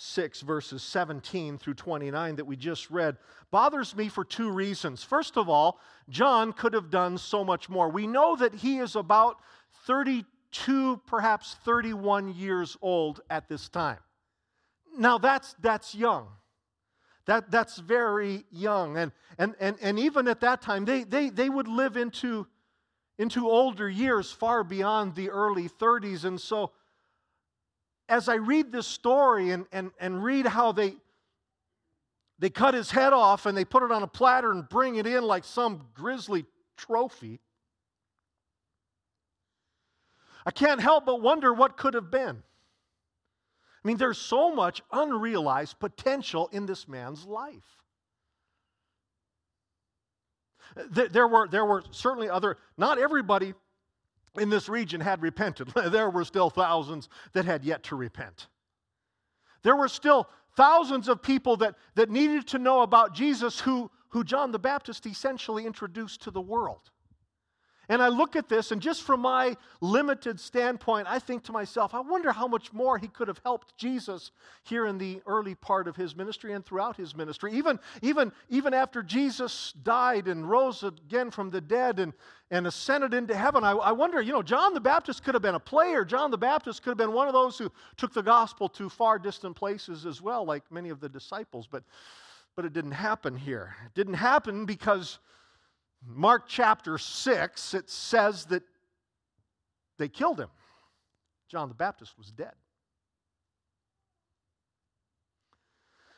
6, 0.00 0.42
verses 0.42 0.80
17 0.84 1.58
through 1.58 1.74
29 1.74 2.36
that 2.36 2.44
we 2.44 2.54
just 2.54 2.88
read, 2.88 3.16
bothers 3.50 3.96
me 3.96 4.08
for 4.08 4.24
two 4.24 4.48
reasons. 4.48 5.02
First 5.02 5.36
of 5.36 5.48
all, 5.48 5.80
John 6.08 6.52
could 6.52 6.72
have 6.72 6.88
done 6.88 7.18
so 7.18 7.42
much 7.42 7.68
more. 7.68 7.88
We 7.88 8.06
know 8.06 8.36
that 8.36 8.54
he 8.54 8.78
is 8.78 8.94
about 8.94 9.40
32, 9.86 11.00
perhaps 11.04 11.56
31 11.64 12.32
years 12.36 12.76
old 12.80 13.22
at 13.28 13.48
this 13.48 13.68
time. 13.68 13.98
Now, 14.96 15.18
that's, 15.18 15.56
that's 15.60 15.96
young. 15.96 16.28
That, 17.26 17.50
that's 17.50 17.78
very 17.78 18.44
young. 18.52 18.96
And, 18.96 19.10
and, 19.36 19.56
and, 19.58 19.76
and 19.82 19.98
even 19.98 20.28
at 20.28 20.40
that 20.42 20.62
time, 20.62 20.84
they, 20.84 21.02
they, 21.02 21.28
they 21.28 21.50
would 21.50 21.66
live 21.66 21.96
into, 21.96 22.46
into 23.18 23.50
older 23.50 23.90
years 23.90 24.30
far 24.30 24.62
beyond 24.62 25.16
the 25.16 25.30
early 25.30 25.68
30s. 25.68 26.24
And 26.24 26.40
so, 26.40 26.70
as 28.08 28.28
I 28.28 28.36
read 28.36 28.72
this 28.72 28.86
story 28.86 29.50
and, 29.50 29.66
and, 29.72 29.90
and 30.00 30.22
read 30.22 30.46
how 30.46 30.72
they, 30.72 30.94
they 32.38 32.50
cut 32.50 32.74
his 32.74 32.90
head 32.90 33.12
off 33.12 33.46
and 33.46 33.56
they 33.56 33.64
put 33.64 33.82
it 33.82 33.92
on 33.92 34.02
a 34.02 34.06
platter 34.06 34.50
and 34.50 34.68
bring 34.68 34.96
it 34.96 35.06
in 35.06 35.24
like 35.24 35.44
some 35.44 35.86
grisly 35.94 36.46
trophy, 36.76 37.40
I 40.46 40.50
can't 40.50 40.80
help 40.80 41.04
but 41.04 41.20
wonder 41.20 41.52
what 41.52 41.76
could 41.76 41.94
have 41.94 42.10
been. 42.10 42.42
I 43.84 43.88
mean, 43.88 43.98
there's 43.98 44.18
so 44.18 44.54
much 44.54 44.80
unrealized 44.90 45.78
potential 45.78 46.48
in 46.52 46.66
this 46.66 46.88
man's 46.88 47.26
life. 47.26 47.82
There 50.90 51.26
were, 51.26 51.48
there 51.48 51.64
were 51.64 51.82
certainly 51.90 52.28
other, 52.28 52.56
not 52.76 52.98
everybody 52.98 53.54
in 54.36 54.50
this 54.50 54.68
region 54.68 55.00
had 55.00 55.22
repented. 55.22 55.68
there 55.86 56.10
were 56.10 56.24
still 56.24 56.50
thousands 56.50 57.08
that 57.32 57.44
had 57.44 57.64
yet 57.64 57.82
to 57.84 57.96
repent. 57.96 58.48
There 59.62 59.76
were 59.76 59.88
still 59.88 60.28
thousands 60.56 61.08
of 61.08 61.22
people 61.22 61.56
that, 61.58 61.76
that 61.94 62.10
needed 62.10 62.46
to 62.48 62.58
know 62.58 62.82
about 62.82 63.14
Jesus 63.14 63.60
who, 63.60 63.90
who 64.08 64.24
John 64.24 64.52
the 64.52 64.58
Baptist 64.58 65.06
essentially 65.06 65.66
introduced 65.66 66.22
to 66.22 66.30
the 66.30 66.40
world. 66.40 66.90
And 67.90 68.02
I 68.02 68.08
look 68.08 68.36
at 68.36 68.50
this, 68.50 68.70
and 68.70 68.82
just 68.82 69.02
from 69.02 69.20
my 69.20 69.56
limited 69.80 70.38
standpoint, 70.38 71.06
I 71.08 71.18
think 71.18 71.44
to 71.44 71.52
myself, 71.52 71.94
I 71.94 72.00
wonder 72.00 72.32
how 72.32 72.46
much 72.46 72.70
more 72.72 72.98
he 72.98 73.08
could 73.08 73.28
have 73.28 73.40
helped 73.44 73.74
Jesus 73.78 74.30
here 74.64 74.84
in 74.84 74.98
the 74.98 75.22
early 75.26 75.54
part 75.54 75.88
of 75.88 75.96
his 75.96 76.14
ministry 76.14 76.52
and 76.52 76.64
throughout 76.64 76.98
his 76.98 77.16
ministry. 77.16 77.54
Even, 77.54 77.80
even, 78.02 78.30
even 78.50 78.74
after 78.74 79.02
Jesus 79.02 79.72
died 79.82 80.28
and 80.28 80.48
rose 80.48 80.82
again 80.82 81.30
from 81.30 81.48
the 81.48 81.62
dead 81.62 81.98
and, 81.98 82.12
and 82.50 82.66
ascended 82.66 83.14
into 83.14 83.34
heaven, 83.34 83.64
I, 83.64 83.72
I 83.72 83.92
wonder, 83.92 84.20
you 84.20 84.32
know, 84.32 84.42
John 84.42 84.74
the 84.74 84.80
Baptist 84.80 85.24
could 85.24 85.34
have 85.34 85.42
been 85.42 85.54
a 85.54 85.60
player. 85.60 86.04
John 86.04 86.30
the 86.30 86.36
Baptist 86.36 86.82
could 86.82 86.90
have 86.90 86.98
been 86.98 87.12
one 87.12 87.26
of 87.26 87.32
those 87.32 87.56
who 87.56 87.72
took 87.96 88.12
the 88.12 88.22
gospel 88.22 88.68
to 88.70 88.90
far 88.90 89.18
distant 89.18 89.56
places 89.56 90.04
as 90.04 90.20
well, 90.20 90.44
like 90.44 90.62
many 90.70 90.90
of 90.90 91.00
the 91.00 91.08
disciples. 91.08 91.66
But, 91.66 91.84
but 92.54 92.66
it 92.66 92.74
didn't 92.74 92.92
happen 92.92 93.34
here. 93.34 93.74
It 93.86 93.94
didn't 93.94 94.14
happen 94.14 94.66
because 94.66 95.20
Mark 96.06 96.44
chapter 96.48 96.98
6, 96.98 97.74
it 97.74 97.90
says 97.90 98.46
that 98.46 98.62
they 99.98 100.08
killed 100.08 100.38
him. 100.38 100.48
John 101.48 101.68
the 101.68 101.74
Baptist 101.74 102.16
was 102.16 102.30
dead. 102.30 102.52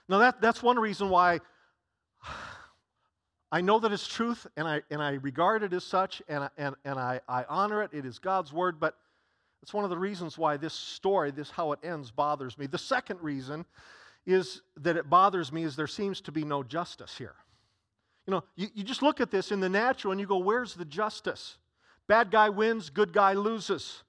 Now, 0.09 0.19
that, 0.19 0.41
that's 0.41 0.63
one 0.63 0.79
reason 0.79 1.09
why 1.09 1.41
I 3.53 3.61
know 3.61 3.79
that 3.79 3.93
it's 3.93 4.07
truth 4.07 4.47
and 4.57 4.67
I, 4.67 4.83
and 4.91 5.03
I 5.03 5.13
regard 5.13 5.63
it 5.63 5.73
as 5.73 5.85
such 5.85 6.21
and, 6.29 6.51
and, 6.57 6.75
and 6.85 6.99
I, 6.99 7.21
I 7.29 7.45
honor 7.49 7.83
it. 7.83 7.91
It 7.93 8.05
is 8.05 8.19
God's 8.19 8.53
word, 8.53 8.81
but 8.81 8.97
it's 9.63 9.75
one 9.75 9.85
of 9.85 9.91
the 9.91 9.99
reasons 9.99 10.39
why 10.39 10.57
this 10.57 10.75
story, 10.75 11.31
this 11.31 11.51
how 11.51 11.73
it 11.73 11.79
ends, 11.83 12.11
bothers 12.11 12.59
me. 12.59 12.67
The 12.67 12.79
second 12.79 13.21
reason 13.21 13.65
is 14.27 14.63
that 14.77 14.97
it 14.97 15.09
bothers 15.09 15.53
me 15.53 15.65
is 15.65 15.77
there 15.77 15.87
seems 15.87 16.21
to 16.23 16.33
be 16.33 16.45
no 16.45 16.63
justice 16.63 17.17
here. 17.17 17.35
You 18.31 18.37
know, 18.37 18.45
you, 18.55 18.69
you 18.75 18.85
just 18.85 19.03
look 19.03 19.21
at 19.21 19.33
this 19.33 19.51
in 19.51 19.59
the 19.59 19.69
natural 19.69 20.13
and 20.13 20.21
you 20.21 20.27
go, 20.27 20.39
where's 20.39 20.75
the 20.75 20.85
justice? 20.85 21.59
Bad 22.07 22.31
guy 22.31 22.49
wins, 22.49 22.89
good 22.89 23.13
guy 23.13 23.33
loses. 23.33 24.05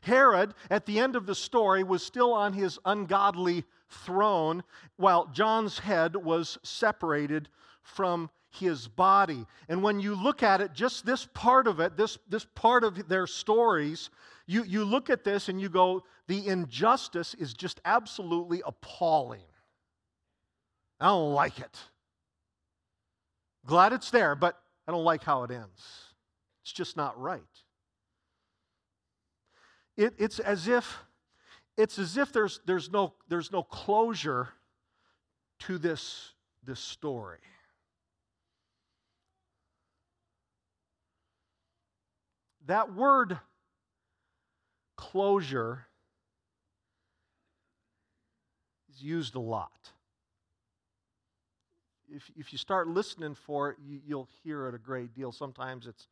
Herod, 0.00 0.54
at 0.70 0.86
the 0.86 0.98
end 0.98 1.14
of 1.14 1.26
the 1.26 1.34
story, 1.34 1.84
was 1.84 2.02
still 2.02 2.32
on 2.32 2.54
his 2.54 2.78
ungodly 2.86 3.64
throne 3.90 4.64
while 4.96 5.26
John's 5.26 5.78
head 5.78 6.16
was 6.16 6.56
separated 6.62 7.50
from 7.82 8.30
his 8.48 8.88
body. 8.88 9.44
And 9.68 9.82
when 9.82 10.00
you 10.00 10.14
look 10.14 10.42
at 10.42 10.62
it, 10.62 10.72
just 10.72 11.04
this 11.04 11.28
part 11.34 11.66
of 11.66 11.78
it, 11.78 11.98
this, 11.98 12.16
this 12.30 12.46
part 12.54 12.82
of 12.82 13.06
their 13.10 13.26
stories, 13.26 14.08
you, 14.46 14.64
you 14.64 14.86
look 14.86 15.10
at 15.10 15.22
this 15.22 15.50
and 15.50 15.60
you 15.60 15.68
go, 15.68 16.02
the 16.28 16.46
injustice 16.46 17.34
is 17.34 17.52
just 17.52 17.78
absolutely 17.84 18.62
appalling. 18.64 19.44
I 20.98 21.08
don't 21.08 21.34
like 21.34 21.58
it. 21.58 21.78
Glad 23.66 23.92
it's 23.92 24.10
there, 24.10 24.34
but 24.34 24.58
I 24.86 24.92
don't 24.92 25.04
like 25.04 25.24
how 25.24 25.42
it 25.42 25.50
ends. 25.50 25.82
It's 26.62 26.72
just 26.72 26.96
not 26.96 27.20
right. 27.20 27.42
It, 29.96 30.14
it's 30.18 30.38
as 30.38 30.68
if 30.68 30.98
it's 31.76 31.98
as 31.98 32.16
if 32.16 32.32
there's, 32.32 32.60
there's, 32.64 32.90
no, 32.90 33.14
there's 33.28 33.52
no 33.52 33.62
closure 33.62 34.48
to 35.60 35.76
this, 35.78 36.32
this 36.64 36.80
story. 36.80 37.38
That 42.66 42.94
word 42.94 43.38
closure 44.96 45.86
is 48.90 49.02
used 49.02 49.34
a 49.34 49.40
lot 49.40 49.90
if, 52.16 52.30
if 52.36 52.52
you 52.52 52.58
start 52.58 52.88
listening 52.88 53.34
for 53.34 53.70
it, 53.70 53.76
you, 53.84 54.00
you'll 54.04 54.28
hear 54.42 54.68
it 54.68 54.74
a 54.74 54.78
great 54.78 55.14
deal. 55.14 55.32
Sometimes 55.32 55.86
it's, 55.86 56.08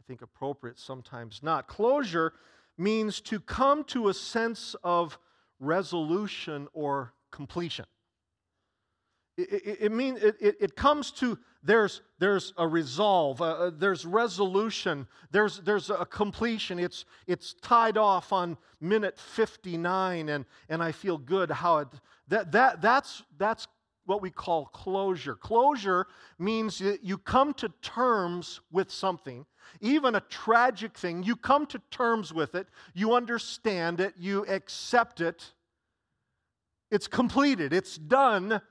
I 0.00 0.02
think, 0.06 0.20
appropriate, 0.20 0.78
sometimes 0.78 1.40
not. 1.42 1.68
Closure 1.68 2.32
means 2.76 3.20
to 3.20 3.38
come 3.40 3.84
to 3.84 4.08
a 4.08 4.14
sense 4.14 4.74
of 4.82 5.18
resolution 5.60 6.66
or 6.72 7.12
completion. 7.30 7.86
It, 9.36 9.52
it, 9.52 9.78
it 9.82 9.92
means 9.92 10.20
it, 10.20 10.36
it, 10.40 10.56
it, 10.60 10.76
comes 10.76 11.12
to 11.12 11.38
there's, 11.62 12.02
there's 12.18 12.52
a 12.56 12.66
resolve, 12.66 13.40
uh, 13.40 13.44
uh, 13.44 13.70
there's 13.72 14.04
resolution, 14.04 15.06
there's, 15.30 15.60
there's 15.60 15.90
a 15.90 16.04
completion. 16.04 16.80
It's, 16.80 17.04
it's 17.28 17.54
tied 17.62 17.96
off 17.96 18.32
on 18.32 18.56
minute 18.80 19.18
59, 19.18 20.28
and, 20.28 20.44
and 20.68 20.82
I 20.82 20.90
feel 20.90 21.18
good 21.18 21.50
how 21.52 21.78
it, 21.78 21.88
that, 22.26 22.50
that, 22.52 22.82
that's, 22.82 23.22
that's 23.38 23.68
what 24.08 24.22
we 24.22 24.30
call 24.30 24.64
closure. 24.66 25.34
Closure 25.34 26.06
means 26.38 26.78
that 26.78 27.04
you 27.04 27.18
come 27.18 27.52
to 27.54 27.68
terms 27.82 28.60
with 28.72 28.90
something, 28.90 29.44
even 29.82 30.14
a 30.14 30.20
tragic 30.20 30.96
thing. 30.96 31.22
You 31.22 31.36
come 31.36 31.66
to 31.66 31.80
terms 31.90 32.32
with 32.32 32.54
it, 32.54 32.68
you 32.94 33.12
understand 33.12 34.00
it, 34.00 34.14
you 34.18 34.46
accept 34.46 35.20
it. 35.20 35.52
It's 36.90 37.06
completed, 37.06 37.74
it's 37.74 37.98
done. 37.98 38.62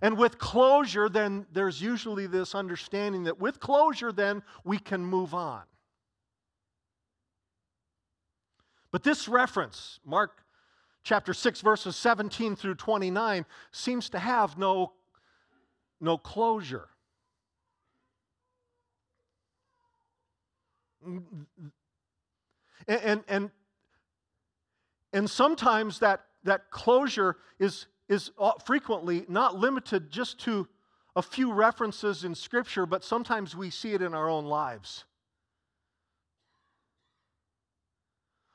And 0.00 0.16
with 0.16 0.38
closure, 0.38 1.08
then 1.08 1.44
there's 1.52 1.82
usually 1.82 2.28
this 2.28 2.54
understanding 2.54 3.24
that 3.24 3.40
with 3.40 3.58
closure, 3.58 4.12
then 4.12 4.44
we 4.64 4.78
can 4.78 5.04
move 5.04 5.34
on. 5.34 5.62
But 8.92 9.02
this 9.02 9.26
reference, 9.26 9.98
Mark 10.04 10.40
chapter 11.02 11.32
6, 11.32 11.60
verses 11.60 11.96
17 11.96 12.56
through 12.56 12.74
29, 12.74 13.44
seems 13.72 14.10
to 14.10 14.18
have 14.18 14.58
no, 14.58 14.92
no 16.00 16.18
closure. 16.18 16.88
And, 21.04 21.46
and, 22.86 23.24
and, 23.28 23.50
and 25.12 25.30
sometimes 25.30 25.98
that, 26.00 26.26
that 26.44 26.70
closure 26.70 27.36
is, 27.58 27.86
is 28.08 28.30
frequently 28.64 29.24
not 29.28 29.56
limited 29.56 30.10
just 30.10 30.38
to 30.40 30.68
a 31.16 31.22
few 31.22 31.52
references 31.52 32.24
in 32.24 32.34
Scripture, 32.34 32.86
but 32.86 33.02
sometimes 33.02 33.56
we 33.56 33.70
see 33.70 33.94
it 33.94 34.02
in 34.02 34.14
our 34.14 34.28
own 34.28 34.44
lives. 34.44 35.04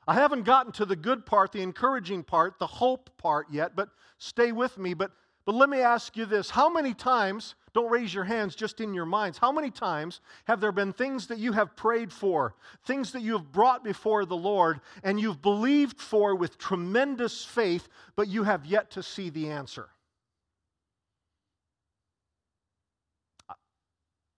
I 0.06 0.14
haven't 0.14 0.44
gotten 0.44 0.72
to 0.72 0.86
the 0.86 0.96
good 0.96 1.26
part, 1.26 1.52
the 1.52 1.62
encouraging 1.62 2.22
part, 2.22 2.58
the 2.58 2.66
hope 2.66 3.10
part 3.18 3.48
yet, 3.50 3.74
but 3.74 3.88
stay 4.18 4.52
with 4.52 4.78
me. 4.78 4.94
But, 4.94 5.10
but 5.44 5.56
let 5.56 5.68
me 5.68 5.80
ask 5.80 6.16
you 6.16 6.26
this 6.26 6.48
How 6.50 6.68
many 6.68 6.94
times, 6.94 7.56
don't 7.74 7.90
raise 7.90 8.14
your 8.14 8.24
hands 8.24 8.54
just 8.54 8.80
in 8.80 8.94
your 8.94 9.04
minds, 9.04 9.36
how 9.38 9.50
many 9.50 9.70
times 9.70 10.20
have 10.44 10.60
there 10.60 10.70
been 10.72 10.92
things 10.92 11.26
that 11.26 11.38
you 11.38 11.52
have 11.52 11.74
prayed 11.74 12.12
for, 12.12 12.54
things 12.84 13.10
that 13.12 13.22
you 13.22 13.32
have 13.32 13.50
brought 13.50 13.82
before 13.82 14.24
the 14.24 14.36
Lord, 14.36 14.80
and 15.02 15.20
you've 15.20 15.42
believed 15.42 16.00
for 16.00 16.36
with 16.36 16.56
tremendous 16.56 17.44
faith, 17.44 17.88
but 18.14 18.28
you 18.28 18.44
have 18.44 18.64
yet 18.64 18.92
to 18.92 19.02
see 19.02 19.28
the 19.28 19.50
answer? 19.50 19.88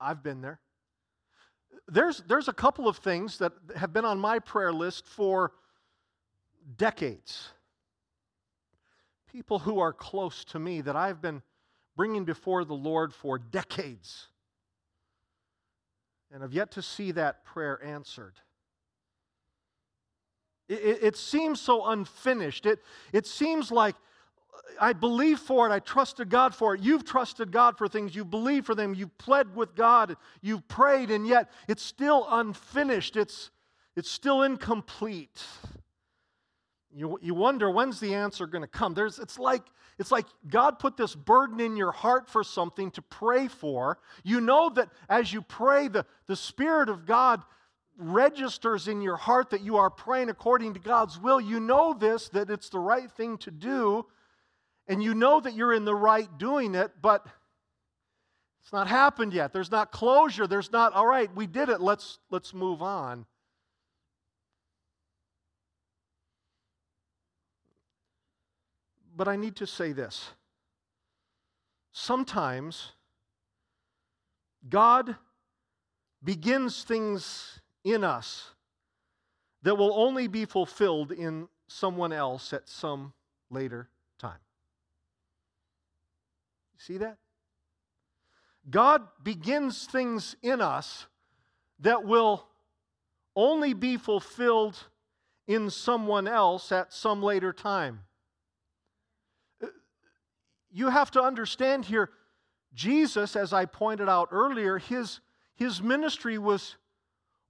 I've 0.00 0.22
been 0.22 0.40
there 0.40 0.60
there's, 1.88 2.22
there's 2.28 2.48
a 2.48 2.52
couple 2.52 2.86
of 2.86 2.98
things 2.98 3.38
that 3.38 3.52
have 3.76 3.92
been 3.92 4.04
on 4.04 4.18
my 4.18 4.38
prayer 4.38 4.72
list 4.72 5.06
for 5.06 5.52
decades. 6.76 7.48
people 9.32 9.58
who 9.58 9.78
are 9.78 9.92
close 9.92 10.44
to 10.44 10.58
me 10.58 10.80
that 10.80 10.96
I've 10.96 11.20
been 11.20 11.42
bringing 11.96 12.24
before 12.24 12.64
the 12.64 12.74
Lord 12.74 13.12
for 13.12 13.38
decades 13.38 14.28
and 16.30 16.42
have 16.42 16.52
yet 16.52 16.70
to 16.72 16.82
see 16.82 17.12
that 17.12 17.44
prayer 17.44 17.82
answered. 17.82 18.34
It, 20.68 20.80
it, 20.80 20.98
it, 21.02 21.16
seems 21.16 21.60
so 21.60 21.86
unfinished. 21.86 22.66
It, 22.66 22.80
it 23.12 23.26
seems 23.26 23.72
like 23.72 23.96
I 24.80 24.92
believe 24.92 25.38
for 25.38 25.68
it, 25.68 25.72
I 25.72 25.80
trusted 25.80 26.28
God 26.28 26.54
for 26.54 26.74
it. 26.74 26.80
You've 26.80 27.04
trusted 27.04 27.50
God 27.50 27.76
for 27.76 27.88
things, 27.88 28.14
you've 28.14 28.30
believed 28.30 28.66
for 28.66 28.74
them, 28.74 28.94
you've 28.94 29.16
pled 29.18 29.54
with 29.56 29.74
God, 29.74 30.16
you've 30.40 30.66
prayed, 30.68 31.10
and 31.10 31.26
yet 31.26 31.50
it's 31.66 31.82
still 31.82 32.26
unfinished. 32.30 33.16
It's, 33.16 33.50
it's 33.96 34.10
still 34.10 34.42
incomplete. 34.42 35.42
You, 36.94 37.18
you 37.20 37.34
wonder 37.34 37.70
when's 37.70 38.00
the 38.00 38.14
answer 38.14 38.46
going 38.46 38.62
to 38.62 38.68
come. 38.68 38.94
There's, 38.94 39.18
it's, 39.18 39.38
like, 39.38 39.62
it's 39.98 40.10
like 40.10 40.26
God 40.48 40.78
put 40.78 40.96
this 40.96 41.14
burden 41.14 41.60
in 41.60 41.76
your 41.76 41.92
heart 41.92 42.28
for 42.28 42.42
something 42.42 42.90
to 42.92 43.02
pray 43.02 43.48
for. 43.48 43.98
You 44.24 44.40
know 44.40 44.70
that 44.70 44.88
as 45.08 45.32
you 45.32 45.42
pray, 45.42 45.88
the, 45.88 46.06
the 46.26 46.36
Spirit 46.36 46.88
of 46.88 47.04
God 47.04 47.42
registers 47.98 48.88
in 48.88 49.02
your 49.02 49.16
heart 49.16 49.50
that 49.50 49.60
you 49.60 49.76
are 49.76 49.90
praying 49.90 50.30
according 50.30 50.74
to 50.74 50.80
God's 50.80 51.18
will. 51.18 51.40
You 51.40 51.60
know 51.60 51.92
this, 51.92 52.28
that 52.30 52.50
it's 52.50 52.68
the 52.68 52.78
right 52.78 53.10
thing 53.10 53.36
to 53.38 53.50
do, 53.50 54.06
and 54.88 55.02
you 55.02 55.14
know 55.14 55.38
that 55.40 55.54
you're 55.54 55.74
in 55.74 55.84
the 55.84 55.94
right 55.94 56.28
doing 56.38 56.74
it, 56.74 56.90
but 57.00 57.26
it's 58.62 58.72
not 58.72 58.88
happened 58.88 59.34
yet. 59.34 59.52
There's 59.52 59.70
not 59.70 59.92
closure. 59.92 60.46
There's 60.46 60.72
not, 60.72 60.94
all 60.94 61.06
right, 61.06 61.34
we 61.34 61.46
did 61.46 61.68
it, 61.68 61.80
let's, 61.80 62.18
let's 62.30 62.54
move 62.54 62.82
on. 62.82 63.26
But 69.14 69.28
I 69.28 69.36
need 69.36 69.56
to 69.56 69.66
say 69.66 69.92
this. 69.92 70.30
Sometimes 71.92 72.92
God 74.68 75.16
begins 76.22 76.84
things 76.84 77.60
in 77.84 78.04
us 78.04 78.52
that 79.62 79.74
will 79.74 79.92
only 79.94 80.28
be 80.28 80.44
fulfilled 80.44 81.10
in 81.10 81.48
someone 81.66 82.12
else 82.12 82.52
at 82.52 82.68
some 82.68 83.12
later. 83.50 83.88
See 86.78 86.98
that? 86.98 87.18
God 88.70 89.02
begins 89.22 89.86
things 89.86 90.36
in 90.42 90.60
us 90.60 91.06
that 91.80 92.04
will 92.04 92.46
only 93.36 93.72
be 93.72 93.96
fulfilled 93.96 94.76
in 95.46 95.70
someone 95.70 96.28
else 96.28 96.72
at 96.72 96.92
some 96.92 97.22
later 97.22 97.52
time 97.52 98.00
uh, 99.62 99.66
you 100.70 100.88
have 100.88 101.10
to 101.12 101.22
understand 101.22 101.84
here, 101.84 102.10
Jesus, 102.74 103.34
as 103.36 103.52
I 103.52 103.64
pointed 103.64 104.08
out 104.08 104.28
earlier, 104.30 104.78
his, 104.78 105.20
his 105.54 105.82
ministry 105.82 106.38
was, 106.38 106.76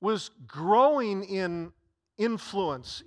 was 0.00 0.30
growing 0.46 1.24
in 1.24 1.72
influence. 2.16 3.02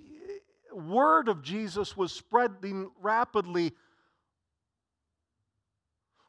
Word 0.73 1.29
of 1.29 1.41
Jesus 1.41 1.95
was 1.95 2.11
spreading 2.11 2.89
rapidly 3.01 3.73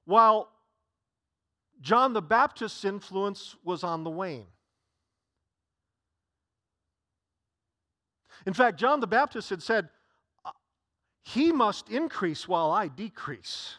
while 0.04 0.48
John 1.80 2.12
the 2.12 2.22
Baptist's 2.22 2.84
influence 2.84 3.56
was 3.64 3.82
on 3.84 4.04
the 4.04 4.10
wane. 4.10 4.46
In 8.46 8.52
fact, 8.52 8.78
John 8.78 9.00
the 9.00 9.06
Baptist 9.06 9.50
had 9.50 9.62
said, 9.62 9.88
uh, 10.44 10.50
he 11.22 11.52
must 11.52 11.88
increase 11.88 12.48
while 12.48 12.70
I 12.70 12.88
decrease. 12.88 13.78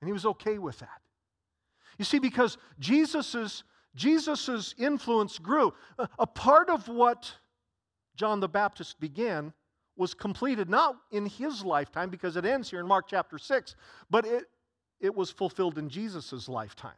And 0.00 0.08
he 0.08 0.12
was 0.12 0.26
okay 0.26 0.58
with 0.58 0.78
that. 0.80 1.00
You 1.98 2.04
see, 2.04 2.18
because 2.18 2.58
Jesus's, 2.78 3.64
Jesus's 3.94 4.74
influence 4.78 5.38
grew. 5.38 5.72
A, 5.98 6.08
a 6.18 6.26
part 6.26 6.68
of 6.68 6.88
what 6.88 7.32
John 8.16 8.40
the 8.40 8.48
Baptist 8.48 9.00
began 9.00 9.52
was 9.96 10.14
completed 10.14 10.68
not 10.68 10.96
in 11.10 11.26
his 11.26 11.64
lifetime, 11.64 12.10
because 12.10 12.36
it 12.36 12.44
ends 12.44 12.70
here 12.70 12.80
in 12.80 12.86
Mark 12.86 13.06
chapter 13.08 13.38
6, 13.38 13.76
but 14.10 14.26
it, 14.26 14.44
it 15.00 15.14
was 15.14 15.30
fulfilled 15.30 15.78
in 15.78 15.88
Jesus' 15.88 16.48
lifetime. 16.48 16.92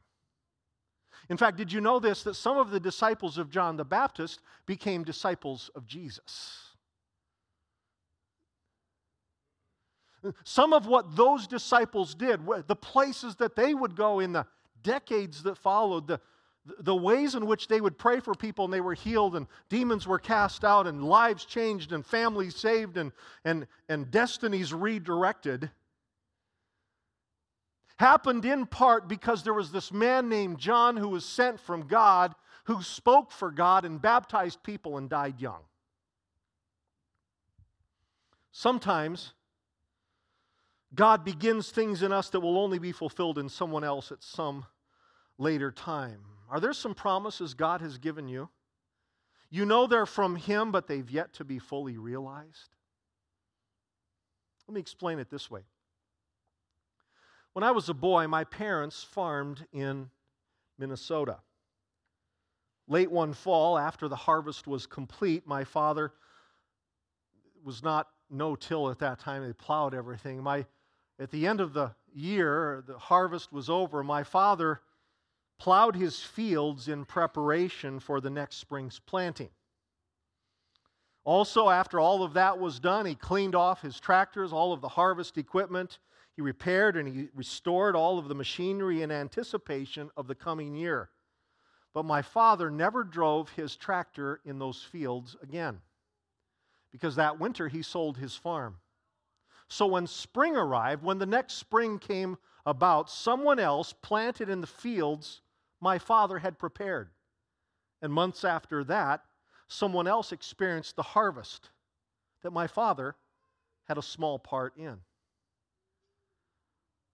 In 1.28 1.36
fact, 1.36 1.56
did 1.56 1.72
you 1.72 1.80
know 1.80 1.98
this? 1.98 2.22
That 2.22 2.34
some 2.34 2.56
of 2.56 2.70
the 2.70 2.80
disciples 2.80 3.38
of 3.38 3.50
John 3.50 3.76
the 3.76 3.84
Baptist 3.84 4.40
became 4.66 5.02
disciples 5.02 5.70
of 5.74 5.86
Jesus. 5.86 6.62
Some 10.44 10.72
of 10.72 10.86
what 10.86 11.16
those 11.16 11.46
disciples 11.46 12.14
did, 12.14 12.40
the 12.66 12.76
places 12.76 13.36
that 13.36 13.54
they 13.54 13.74
would 13.74 13.96
go 13.96 14.20
in 14.20 14.32
the 14.32 14.46
decades 14.82 15.42
that 15.44 15.56
followed, 15.58 16.08
the, 16.08 16.20
the 16.80 16.94
ways 16.94 17.34
in 17.34 17.46
which 17.46 17.68
they 17.68 17.80
would 17.80 17.98
pray 17.98 18.20
for 18.20 18.34
people 18.34 18.64
and 18.64 18.74
they 18.74 18.80
were 18.80 18.94
healed 18.94 19.36
and 19.36 19.46
demons 19.68 20.06
were 20.06 20.18
cast 20.18 20.64
out 20.64 20.86
and 20.86 21.04
lives 21.04 21.44
changed 21.44 21.92
and 21.92 22.04
families 22.04 22.56
saved 22.56 22.96
and, 22.96 23.12
and, 23.44 23.66
and 23.88 24.10
destinies 24.10 24.74
redirected 24.74 25.70
happened 27.98 28.44
in 28.44 28.66
part 28.66 29.08
because 29.08 29.42
there 29.42 29.54
was 29.54 29.72
this 29.72 29.92
man 29.92 30.28
named 30.28 30.58
John 30.58 30.96
who 30.96 31.08
was 31.08 31.24
sent 31.24 31.60
from 31.60 31.86
God 31.86 32.34
who 32.64 32.82
spoke 32.82 33.30
for 33.30 33.50
God 33.50 33.84
and 33.84 34.02
baptized 34.02 34.62
people 34.62 34.98
and 34.98 35.08
died 35.08 35.40
young. 35.40 35.62
Sometimes 38.50 39.34
God 40.94 41.24
begins 41.24 41.70
things 41.70 42.02
in 42.02 42.12
us 42.12 42.30
that 42.30 42.40
will 42.40 42.58
only 42.58 42.78
be 42.78 42.92
fulfilled 42.92 43.38
in 43.38 43.48
someone 43.48 43.84
else 43.84 44.10
at 44.10 44.22
some 44.22 44.66
later 45.38 45.70
time. 45.70 46.20
Are 46.48 46.60
there 46.60 46.72
some 46.72 46.94
promises 46.94 47.54
God 47.54 47.80
has 47.80 47.98
given 47.98 48.28
you? 48.28 48.48
You 49.50 49.64
know 49.64 49.86
they're 49.86 50.06
from 50.06 50.36
Him, 50.36 50.72
but 50.72 50.86
they've 50.86 51.10
yet 51.10 51.32
to 51.34 51.44
be 51.44 51.58
fully 51.58 51.98
realized? 51.98 52.76
Let 54.66 54.74
me 54.74 54.80
explain 54.80 55.18
it 55.18 55.30
this 55.30 55.50
way. 55.50 55.62
When 57.52 57.62
I 57.62 57.70
was 57.70 57.88
a 57.88 57.94
boy, 57.94 58.26
my 58.26 58.44
parents 58.44 59.02
farmed 59.02 59.66
in 59.72 60.10
Minnesota. 60.78 61.38
Late 62.88 63.10
one 63.10 63.32
fall, 63.32 63.78
after 63.78 64.08
the 64.08 64.16
harvest 64.16 64.66
was 64.66 64.86
complete, 64.86 65.46
my 65.46 65.64
father 65.64 66.12
was 67.64 67.82
not 67.82 68.08
no 68.30 68.54
till 68.54 68.90
at 68.90 68.98
that 69.00 69.18
time. 69.18 69.44
They 69.44 69.52
plowed 69.52 69.94
everything. 69.94 70.42
My 70.42 70.66
at 71.18 71.30
the 71.30 71.46
end 71.46 71.60
of 71.60 71.72
the 71.72 71.94
year, 72.12 72.84
the 72.86 72.98
harvest 72.98 73.52
was 73.52 73.70
over, 73.70 74.02
my 74.04 74.22
father 74.22 74.82
plowed 75.58 75.96
his 75.96 76.20
fields 76.20 76.88
in 76.88 77.04
preparation 77.04 78.00
for 78.00 78.20
the 78.20 78.30
next 78.30 78.56
spring's 78.56 78.98
planting. 78.98 79.50
Also, 81.24 81.68
after 81.68 81.98
all 81.98 82.22
of 82.22 82.34
that 82.34 82.58
was 82.58 82.78
done, 82.78 83.04
he 83.04 83.14
cleaned 83.14 83.56
off 83.56 83.82
his 83.82 83.98
tractors, 83.98 84.52
all 84.52 84.72
of 84.72 84.80
the 84.80 84.88
harvest 84.88 85.36
equipment. 85.36 85.98
He 86.36 86.42
repaired 86.42 86.96
and 86.96 87.08
he 87.08 87.28
restored 87.34 87.96
all 87.96 88.18
of 88.18 88.28
the 88.28 88.34
machinery 88.34 89.02
in 89.02 89.10
anticipation 89.10 90.10
of 90.16 90.28
the 90.28 90.34
coming 90.34 90.76
year. 90.76 91.10
But 91.92 92.04
my 92.04 92.22
father 92.22 92.70
never 92.70 93.02
drove 93.02 93.50
his 93.50 93.74
tractor 93.74 94.40
in 94.44 94.58
those 94.58 94.82
fields 94.82 95.34
again 95.42 95.80
because 96.92 97.16
that 97.16 97.40
winter 97.40 97.68
he 97.68 97.82
sold 97.82 98.18
his 98.18 98.36
farm. 98.36 98.76
So 99.68 99.86
when 99.86 100.06
spring 100.06 100.56
arrived, 100.56 101.02
when 101.02 101.18
the 101.18 101.26
next 101.26 101.54
spring 101.54 101.98
came 101.98 102.38
about, 102.64 103.10
someone 103.10 103.58
else 103.58 103.92
planted 103.92 104.48
in 104.48 104.60
the 104.60 104.66
fields 104.66 105.40
my 105.80 105.98
father 105.98 106.38
had 106.38 106.58
prepared. 106.58 107.10
And 108.02 108.12
months 108.12 108.44
after 108.44 108.84
that, 108.84 109.22
someone 109.68 110.06
else 110.06 110.32
experienced 110.32 110.96
the 110.96 111.02
harvest 111.02 111.70
that 112.42 112.52
my 112.52 112.66
father 112.66 113.16
had 113.84 113.98
a 113.98 114.02
small 114.02 114.38
part 114.38 114.76
in. 114.76 114.96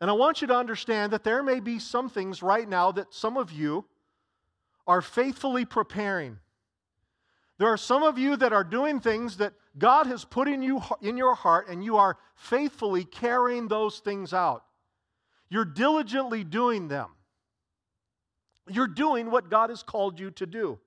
And 0.00 0.10
I 0.10 0.14
want 0.14 0.40
you 0.40 0.48
to 0.48 0.56
understand 0.56 1.12
that 1.12 1.22
there 1.22 1.42
may 1.42 1.60
be 1.60 1.78
some 1.78 2.08
things 2.08 2.42
right 2.42 2.68
now 2.68 2.90
that 2.92 3.14
some 3.14 3.36
of 3.36 3.52
you 3.52 3.84
are 4.86 5.00
faithfully 5.00 5.64
preparing. 5.64 6.38
There 7.58 7.68
are 7.68 7.76
some 7.76 8.02
of 8.02 8.18
you 8.18 8.36
that 8.36 8.52
are 8.52 8.64
doing 8.64 8.98
things 8.98 9.36
that 9.36 9.52
God 9.78 10.08
has 10.08 10.24
put 10.24 10.48
in 10.48 10.62
you 10.62 10.82
in 11.00 11.16
your 11.16 11.34
heart 11.34 11.68
and 11.68 11.84
you 11.84 11.96
are 11.96 12.18
faithfully 12.34 13.04
carrying 13.04 13.68
those 13.68 14.00
things 14.00 14.32
out. 14.32 14.64
You're 15.48 15.64
diligently 15.64 16.42
doing 16.42 16.88
them. 16.88 17.10
You're 18.68 18.86
doing 18.86 19.30
what 19.30 19.50
God 19.50 19.70
has 19.70 19.82
called 19.82 20.18
you 20.20 20.30
to 20.32 20.46
do. 20.46 20.78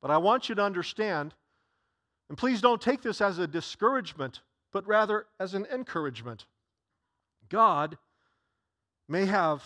But 0.00 0.10
I 0.10 0.18
want 0.18 0.48
you 0.48 0.54
to 0.54 0.62
understand, 0.62 1.34
and 2.28 2.38
please 2.38 2.60
don't 2.60 2.80
take 2.80 3.02
this 3.02 3.20
as 3.20 3.38
a 3.38 3.46
discouragement, 3.46 4.40
but 4.72 4.86
rather 4.86 5.26
as 5.38 5.54
an 5.54 5.66
encouragement. 5.72 6.46
God 7.48 7.98
may 9.08 9.26
have 9.26 9.62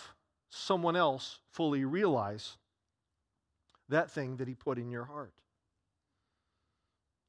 someone 0.49 0.95
else 0.95 1.39
fully 1.51 1.85
realize 1.85 2.57
that 3.89 4.11
thing 4.11 4.37
that 4.37 4.47
He 4.47 4.55
put 4.55 4.77
in 4.77 4.89
your 4.89 5.05
heart. 5.05 5.33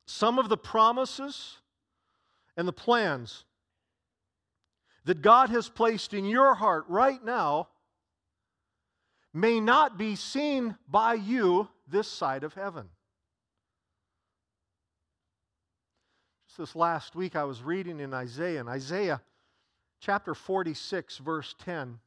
Some 0.06 0.38
of 0.38 0.48
the 0.48 0.56
promises 0.56 1.56
and 2.56 2.66
the 2.66 2.72
plans 2.72 3.44
that 5.04 5.22
God 5.22 5.50
has 5.50 5.68
placed 5.68 6.14
in 6.14 6.24
your 6.24 6.54
heart 6.54 6.84
right 6.88 7.22
now 7.24 7.68
may 9.36 9.60
not 9.60 9.98
be 9.98 10.16
seen 10.16 10.74
by 10.88 11.12
you 11.12 11.68
this 11.86 12.08
side 12.08 12.42
of 12.42 12.54
heaven. 12.54 12.88
Just 16.48 16.58
this 16.58 16.74
last 16.74 17.14
week, 17.14 17.36
I 17.36 17.44
was 17.44 17.62
reading 17.62 18.00
in 18.00 18.14
Isaiah, 18.14 18.60
and 18.60 18.68
Isaiah 18.68 19.20
chapter 20.00 20.34
46, 20.34 21.18
verse 21.18 21.54
10. 21.62 21.98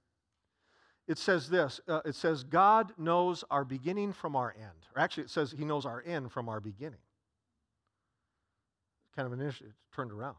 It 1.08 1.20
says 1.20 1.50
this 1.50 1.80
uh, 1.88 2.02
it 2.04 2.16
says, 2.16 2.44
God 2.44 2.94
knows 2.98 3.44
our 3.52 3.64
beginning 3.64 4.12
from 4.12 4.36
our 4.36 4.56
end. 4.58 4.88
Or 4.96 5.02
actually, 5.02 5.24
it 5.24 5.30
says 5.30 5.52
He 5.52 5.66
knows 5.66 5.86
our 5.86 6.04
end 6.06 6.32
from 6.32 6.50
our 6.50 6.60
beginning. 6.60 7.00
Kind 9.16 9.28
of 9.28 9.40
an 9.40 9.48
issue, 9.48 9.72
turned 9.96 10.12
around. 10.12 10.36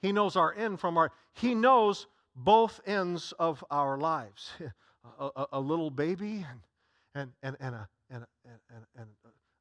He 0.00 0.10
knows 0.10 0.34
our 0.34 0.52
end 0.52 0.80
from 0.80 0.98
our, 0.98 1.12
He 1.32 1.54
knows 1.54 2.08
both 2.34 2.80
ends 2.86 3.32
of 3.38 3.64
our 3.70 3.96
lives. 3.96 4.50
a, 5.18 5.46
a, 5.52 5.60
little 5.60 5.90
baby 5.90 6.46
and, 7.14 7.30
and, 7.42 7.56
and, 7.56 7.56
and, 7.60 7.74
a, 7.74 7.88
and, 8.10 8.24
and, 8.70 8.84
and 8.96 9.06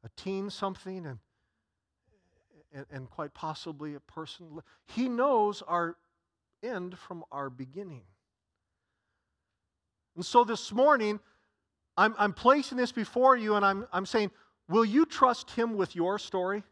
a 0.04 0.10
teen 0.16 0.50
something 0.50 1.06
and, 1.06 1.20
and, 2.74 2.86
and 2.92 3.10
quite 3.10 3.34
possibly 3.34 3.96
a 3.96 4.00
person. 4.00 4.60
He 4.88 5.08
knows 5.08 5.62
our 5.68 5.96
end 6.64 6.98
from 6.98 7.24
our 7.32 7.50
beginning. 7.50 8.04
And 10.16 10.26
so 10.26 10.44
this 10.44 10.72
morning, 10.72 11.20
I'm, 11.98 12.16
I'm 12.18 12.34
placing 12.34 12.78
this 12.78 12.92
before 12.92 13.36
you 13.36 13.56
and 13.56 13.66
I'm, 13.66 13.88
I'm 13.92 14.06
saying, 14.06 14.32
will 14.70 14.86
you 14.86 15.06
trust 15.06 15.52
him 15.52 15.76
with 15.76 15.96
your 15.96 16.20
story? 16.20 16.64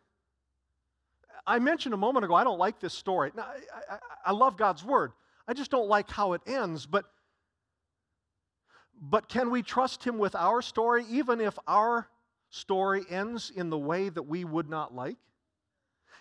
I 1.46 1.60
mentioned 1.60 1.94
a 1.94 1.98
moment 1.98 2.26
ago, 2.26 2.36
I 2.36 2.44
don't 2.44 2.60
like 2.60 2.80
this 2.80 2.94
story. 2.94 3.32
Now, 3.36 3.44
I, 3.44 3.96
I, 3.96 3.98
I 4.28 4.32
love 4.32 4.58
God's 4.58 4.84
word. 4.84 5.12
I 5.48 5.54
just 5.54 5.72
don't 5.72 5.88
like 5.88 6.10
how 6.10 6.34
it 6.34 6.42
ends. 6.46 6.86
But, 6.86 7.06
but 9.02 9.28
can 9.28 9.50
we 9.50 9.64
trust 9.64 10.04
Him 10.04 10.18
with 10.18 10.36
our 10.36 10.62
story, 10.62 11.06
even 11.10 11.42
if 11.42 11.58
our 11.68 12.08
story 12.50 13.04
ends 13.10 13.52
in 13.54 13.70
the 13.70 13.78
way 13.78 14.10
that 14.10 14.24
we 14.24 14.46
would 14.46 14.70
not 14.70 14.94
like? 14.94 15.18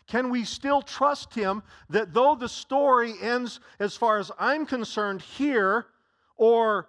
Can 0.06 0.30
we 0.30 0.44
still 0.44 0.80
trust 0.80 1.34
Him 1.34 1.62
that 1.90 2.14
though 2.14 2.34
the 2.34 2.48
story 2.48 3.14
ends, 3.20 3.60
as 3.78 3.96
far 3.96 4.18
as 4.18 4.32
I'm 4.38 4.64
concerned, 4.66 5.22
here, 5.22 5.86
or 6.36 6.88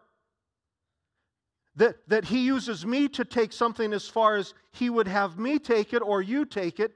that, 1.75 1.97
that 2.07 2.25
He 2.25 2.45
uses 2.45 2.85
me 2.85 3.09
to 3.09 3.25
take 3.25 3.51
something 3.51 3.91
as 3.91 4.07
far 4.07 4.37
as 4.37 4.53
He 4.71 4.89
would 4.89 5.07
have 5.07 5.37
me 5.37 5.59
take 5.59 5.93
it 5.93 6.01
or 6.01 6.21
you 6.21 6.45
take 6.45 6.79
it? 6.79 6.93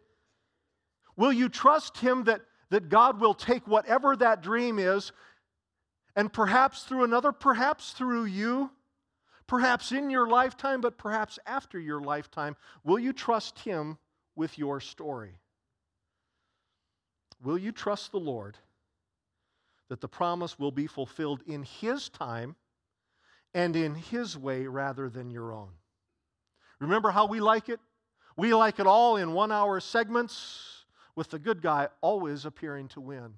Will 1.17 1.33
you 1.33 1.49
trust 1.49 1.97
Him 1.97 2.23
that 2.23 2.41
that 2.69 2.89
God 2.89 3.19
will 3.19 3.33
take 3.33 3.67
whatever 3.67 4.15
that 4.15 4.41
dream 4.41 4.79
is, 4.79 5.11
and 6.15 6.31
perhaps 6.31 6.83
through 6.83 7.03
another, 7.03 7.31
perhaps 7.31 7.91
through 7.91 8.25
you, 8.25 8.71
perhaps 9.47 9.91
in 9.91 10.09
your 10.09 10.27
lifetime, 10.27 10.81
but 10.81 10.97
perhaps 10.97 11.39
after 11.45 11.79
your 11.79 12.01
lifetime, 12.01 12.55
will 12.83 12.99
you 12.99 13.13
trust 13.13 13.59
Him 13.59 13.97
with 14.35 14.57
your 14.57 14.79
story? 14.79 15.39
Will 17.43 17.57
you 17.57 17.71
trust 17.71 18.11
the 18.11 18.19
Lord 18.19 18.57
that 19.89 20.01
the 20.01 20.07
promise 20.07 20.57
will 20.57 20.71
be 20.71 20.87
fulfilled 20.87 21.43
in 21.45 21.63
His 21.63 22.09
time 22.09 22.55
and 23.53 23.75
in 23.75 23.95
His 23.95 24.37
way 24.37 24.65
rather 24.65 25.09
than 25.09 25.29
your 25.29 25.53
own? 25.53 25.69
Remember 26.79 27.11
how 27.11 27.27
we 27.27 27.39
like 27.39 27.69
it? 27.69 27.79
We 28.35 28.53
like 28.53 28.79
it 28.79 28.87
all 28.87 29.15
in 29.15 29.33
one 29.33 29.51
hour 29.51 29.79
segments 29.79 30.85
with 31.15 31.29
the 31.29 31.39
good 31.39 31.61
guy 31.61 31.87
always 32.01 32.45
appearing 32.45 32.89
to 32.89 33.01
win. 33.01 33.35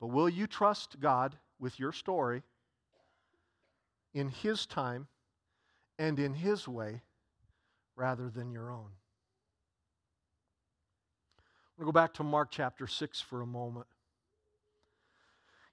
But 0.00 0.08
will 0.08 0.28
you 0.28 0.46
trust 0.46 1.00
God 1.00 1.36
with 1.58 1.80
your 1.80 1.92
story 1.92 2.42
in 4.14 4.28
His 4.28 4.66
time 4.66 5.06
and 5.98 6.18
in 6.18 6.34
His 6.34 6.66
way 6.66 7.02
rather 7.96 8.28
than 8.28 8.50
your 8.50 8.70
own? 8.70 8.90
I'm 11.38 11.84
going 11.84 11.86
to 11.86 11.92
go 11.92 11.92
back 11.92 12.14
to 12.14 12.22
Mark 12.22 12.48
chapter 12.50 12.86
6 12.86 13.20
for 13.20 13.40
a 13.40 13.46
moment. 13.46 13.86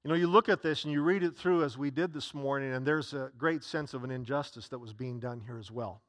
You 0.04 0.10
know, 0.10 0.16
you 0.16 0.28
look 0.28 0.48
at 0.48 0.62
this 0.62 0.86
and 0.86 0.94
you 0.94 1.02
read 1.02 1.24
it 1.24 1.36
through 1.36 1.64
as 1.64 1.78
we 1.78 1.92
did 1.92 2.14
this 2.14 2.34
morning, 2.34 2.74
and 2.74 2.86
there's 2.86 3.14
a 3.14 3.32
great 3.38 3.64
sense 3.64 3.94
of 3.94 4.06
an 4.06 4.12
injustice 4.12 4.70
that 4.70 4.80
was 4.80 4.94
being 4.94 5.20
done 5.20 5.42
here 5.42 5.60
as 5.60 5.70
well. 5.70 6.02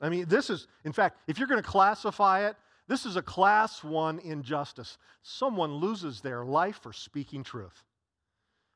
I 0.00 0.08
mean, 0.08 0.24
this 0.26 0.48
is, 0.48 0.66
in 0.84 0.92
fact, 0.92 1.18
if 1.26 1.38
you're 1.38 1.48
going 1.48 1.62
to 1.62 1.68
classify 1.68 2.46
it, 2.48 2.56
this 2.88 3.04
is 3.04 3.16
a 3.16 3.22
class 3.22 3.84
one 3.84 4.18
injustice. 4.20 4.96
Someone 5.22 5.74
loses 5.74 6.22
their 6.22 6.44
life 6.44 6.80
for 6.82 6.92
speaking 6.92 7.44
truth. 7.44 7.84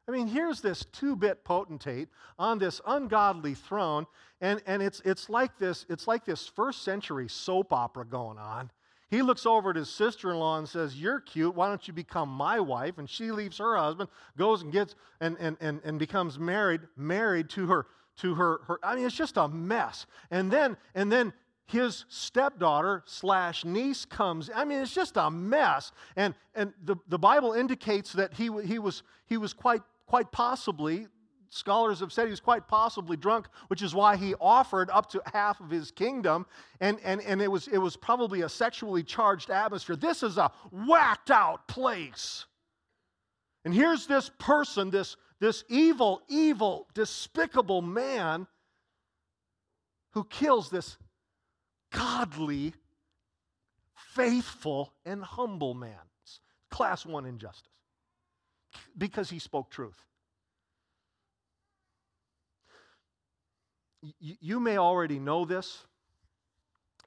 I 0.06 0.12
mean, 0.12 0.26
here's 0.26 0.60
this 0.60 0.84
two 0.92 1.16
bit 1.16 1.44
potentate 1.44 2.08
on 2.38 2.58
this 2.58 2.80
ungodly 2.86 3.54
throne, 3.54 4.06
and, 4.40 4.62
and 4.66 4.82
it's, 4.82 5.00
it's, 5.04 5.30
like 5.30 5.58
this, 5.58 5.86
it's 5.88 6.06
like 6.06 6.24
this 6.24 6.46
first 6.46 6.82
century 6.82 7.28
soap 7.28 7.72
opera 7.72 8.04
going 8.04 8.38
on. 8.38 8.70
He 9.10 9.22
looks 9.22 9.46
over 9.46 9.70
at 9.70 9.76
his 9.76 9.88
sister 9.88 10.30
in 10.30 10.38
law 10.38 10.58
and 10.58 10.68
says, 10.68 10.96
You're 10.96 11.20
cute. 11.20 11.54
Why 11.54 11.68
don't 11.68 11.86
you 11.86 11.94
become 11.94 12.28
my 12.28 12.58
wife? 12.58 12.98
And 12.98 13.08
she 13.08 13.30
leaves 13.30 13.58
her 13.58 13.76
husband, 13.76 14.08
goes 14.36 14.62
and 14.62 14.72
gets 14.72 14.96
and, 15.20 15.36
and, 15.38 15.56
and, 15.60 15.80
and 15.84 15.98
becomes 15.98 16.38
married, 16.38 16.80
married 16.96 17.48
to 17.50 17.66
her 17.66 17.86
to 18.16 18.34
her, 18.34 18.60
her 18.66 18.78
I 18.82 18.96
mean, 18.96 19.06
it's 19.06 19.16
just 19.16 19.36
a 19.36 19.48
mess. 19.48 20.06
And 20.30 20.50
then, 20.50 20.76
and 20.94 21.10
then 21.10 21.32
his 21.66 22.04
stepdaughter 22.08 23.02
slash 23.06 23.64
niece 23.64 24.04
comes. 24.04 24.50
I 24.54 24.64
mean, 24.64 24.80
it's 24.80 24.94
just 24.94 25.16
a 25.16 25.30
mess. 25.30 25.92
And, 26.16 26.34
and 26.54 26.72
the, 26.84 26.96
the 27.08 27.18
Bible 27.18 27.52
indicates 27.52 28.12
that 28.12 28.34
he, 28.34 28.50
he, 28.64 28.78
was, 28.78 29.02
he 29.26 29.36
was 29.36 29.52
quite, 29.52 29.82
quite 30.06 30.30
possibly, 30.32 31.08
scholars 31.48 32.00
have 32.00 32.12
said 32.12 32.24
he 32.24 32.30
was 32.30 32.40
quite 32.40 32.66
possibly 32.66 33.16
drunk, 33.16 33.46
which 33.68 33.82
is 33.82 33.94
why 33.94 34.16
he 34.16 34.34
offered 34.40 34.90
up 34.90 35.08
to 35.10 35.22
half 35.32 35.60
of 35.60 35.70
his 35.70 35.90
kingdom. 35.90 36.46
And, 36.80 36.98
and, 37.04 37.20
and 37.22 37.40
it, 37.40 37.50
was, 37.50 37.68
it 37.68 37.78
was 37.78 37.96
probably 37.96 38.42
a 38.42 38.48
sexually 38.48 39.02
charged 39.02 39.50
atmosphere. 39.50 39.96
This 39.96 40.22
is 40.22 40.36
a 40.36 40.50
whacked 40.70 41.30
out 41.30 41.66
place. 41.68 42.46
And 43.64 43.72
here's 43.72 44.06
this 44.06 44.30
person, 44.38 44.90
this, 44.90 45.16
this 45.40 45.64
evil, 45.68 46.22
evil, 46.28 46.88
despicable 46.92 47.82
man 47.82 48.46
who 50.12 50.24
kills 50.24 50.70
this 50.70 50.96
godly, 51.92 52.74
faithful, 54.14 54.92
and 55.04 55.22
humble 55.22 55.74
man. 55.74 55.96
Class 56.70 57.06
one 57.06 57.24
injustice. 57.24 57.73
Because 58.96 59.30
he 59.30 59.38
spoke 59.38 59.70
truth. 59.70 60.00
You 64.20 64.60
may 64.60 64.76
already 64.76 65.18
know 65.18 65.44
this. 65.44 65.86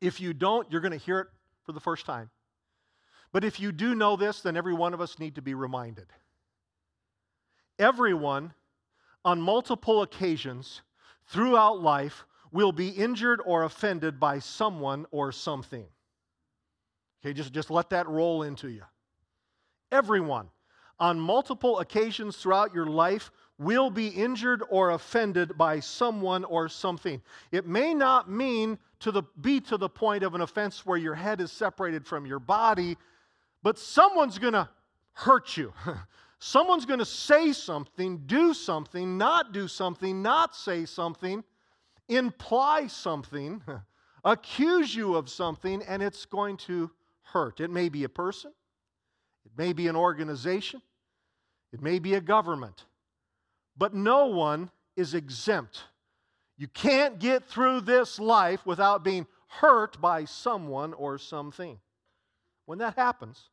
If 0.01 0.19
you 0.19 0.33
don't, 0.33 0.71
you're 0.71 0.81
going 0.81 0.97
to 0.97 0.97
hear 0.97 1.19
it 1.19 1.27
for 1.63 1.71
the 1.71 1.79
first 1.79 2.05
time. 2.05 2.29
But 3.31 3.43
if 3.43 3.59
you 3.59 3.71
do 3.71 3.93
know 3.93 4.15
this, 4.15 4.41
then 4.41 4.57
every 4.57 4.73
one 4.73 4.93
of 4.93 5.01
us 5.01 5.19
need 5.19 5.35
to 5.35 5.41
be 5.41 5.53
reminded. 5.53 6.07
Everyone, 7.77 8.53
on 9.23 9.41
multiple 9.41 10.01
occasions 10.01 10.81
throughout 11.27 11.81
life, 11.81 12.25
will 12.51 12.71
be 12.71 12.89
injured 12.89 13.41
or 13.45 13.63
offended 13.63 14.19
by 14.19 14.39
someone 14.39 15.05
or 15.11 15.31
something. 15.31 15.85
Okay, 17.21 17.33
just, 17.33 17.53
just 17.53 17.69
let 17.69 17.89
that 17.89 18.07
roll 18.07 18.43
into 18.43 18.69
you. 18.69 18.83
Everyone, 19.91 20.49
on 20.99 21.19
multiple 21.19 21.79
occasions 21.79 22.37
throughout 22.37 22.73
your 22.73 22.85
life, 22.85 23.31
will 23.59 23.89
be 23.89 24.07
injured 24.07 24.63
or 24.69 24.91
offended 24.91 25.57
by 25.57 25.79
someone 25.79 26.43
or 26.43 26.69
something. 26.69 27.21
It 27.51 27.65
may 27.65 27.93
not 27.93 28.29
mean 28.29 28.77
to 28.99 29.11
the, 29.11 29.23
be 29.41 29.59
to 29.61 29.77
the 29.77 29.89
point 29.89 30.23
of 30.23 30.35
an 30.35 30.41
offense 30.41 30.85
where 30.85 30.97
your 30.97 31.15
head 31.15 31.41
is 31.41 31.51
separated 31.51 32.05
from 32.05 32.25
your 32.25 32.39
body, 32.39 32.97
but 33.63 33.79
someone's 33.79 34.37
going 34.37 34.53
to 34.53 34.69
hurt 35.13 35.57
you. 35.57 35.73
someone's 36.39 36.85
going 36.85 36.99
to 36.99 37.05
say 37.05 37.51
something, 37.51 38.23
do 38.27 38.53
something, 38.53 39.17
not 39.17 39.51
do 39.53 39.67
something, 39.67 40.21
not 40.21 40.55
say 40.55 40.85
something 40.85 41.43
imply 42.07 42.87
something, 42.87 43.61
accuse 44.23 44.93
you 44.93 45.15
of 45.15 45.29
something, 45.29 45.81
and 45.83 46.01
it's 46.01 46.25
going 46.25 46.57
to 46.57 46.91
hurt. 47.21 47.59
It 47.59 47.69
may 47.69 47.89
be 47.89 48.03
a 48.03 48.09
person, 48.09 48.51
it 49.45 49.51
may 49.57 49.73
be 49.73 49.87
an 49.87 49.95
organization, 49.95 50.81
it 51.71 51.81
may 51.81 51.99
be 51.99 52.13
a 52.13 52.21
government, 52.21 52.85
but 53.77 53.93
no 53.93 54.27
one 54.27 54.71
is 54.95 55.13
exempt. 55.13 55.83
You 56.57 56.67
can't 56.67 57.19
get 57.19 57.45
through 57.45 57.81
this 57.81 58.19
life 58.19 58.65
without 58.65 59.03
being 59.03 59.27
hurt 59.47 59.99
by 60.01 60.25
someone 60.25 60.93
or 60.93 61.17
something. 61.17 61.79
When 62.65 62.79
that 62.79 62.95
happens, 62.95 63.49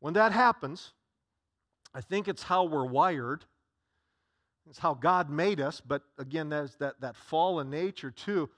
when 0.00 0.14
that 0.14 0.32
happens, 0.32 0.92
I 1.94 2.00
think 2.00 2.28
it's 2.28 2.42
how 2.42 2.64
we're 2.64 2.86
wired 2.86 3.44
it's 4.68 4.78
how 4.78 4.94
God 4.94 5.30
made 5.30 5.60
us, 5.60 5.80
but 5.80 6.02
again, 6.18 6.48
there's 6.48 6.74
that, 6.76 7.00
that 7.00 7.16
fallen 7.16 7.70
nature 7.70 8.10
too. 8.10 8.50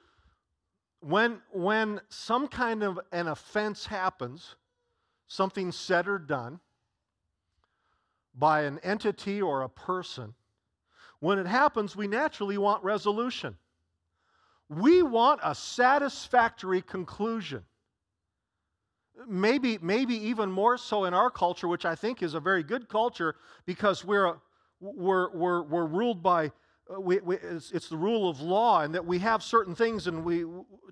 When, 1.01 1.41
when 1.53 2.01
some 2.09 2.49
kind 2.49 2.83
of 2.83 2.99
an 3.13 3.29
offense 3.29 3.87
happens, 3.87 4.57
something 5.27 5.71
said 5.71 6.09
or 6.09 6.19
done, 6.19 6.61
by 8.39 8.63
an 8.63 8.79
entity 8.83 9.43
or 9.43 9.63
a 9.63 9.69
person, 9.69 10.35
when 11.21 11.39
it 11.39 11.47
happens, 11.47 11.97
we 11.97 12.07
naturally 12.07 12.59
want 12.59 12.83
resolution. 12.85 13.57
We 14.69 15.03
want 15.03 15.41
a 15.43 15.55
satisfactory 15.55 16.83
conclusion. 16.83 17.65
Maybe, 19.27 19.79
maybe 19.83 20.15
even 20.15 20.53
more 20.53 20.79
so 20.79 21.05
in 21.05 21.15
our 21.15 21.31
culture, 21.31 21.67
which 21.67 21.85
I 21.85 21.97
think 21.97 22.23
is 22.23 22.35
a 22.35 22.41
very 22.41 22.63
good 22.63 22.89
culture 22.89 23.35
because 23.67 24.05
we're, 24.05 24.37
we're, 24.81 25.31
we're, 25.35 25.63
we're 25.63 25.87
ruled 25.87 26.23
by, 26.23 26.53
uh, 26.95 27.01
we, 27.01 27.19
we, 27.19 27.37
it's, 27.39 27.73
it's, 27.73 27.89
the 27.89 27.97
rule 27.97 28.29
of 28.31 28.41
law, 28.41 28.83
and 28.83 28.95
that 28.95 29.05
we 29.05 29.19
have 29.19 29.43
certain 29.43 29.75
things, 29.75 30.07
and 30.07 30.25
we, 30.25 30.45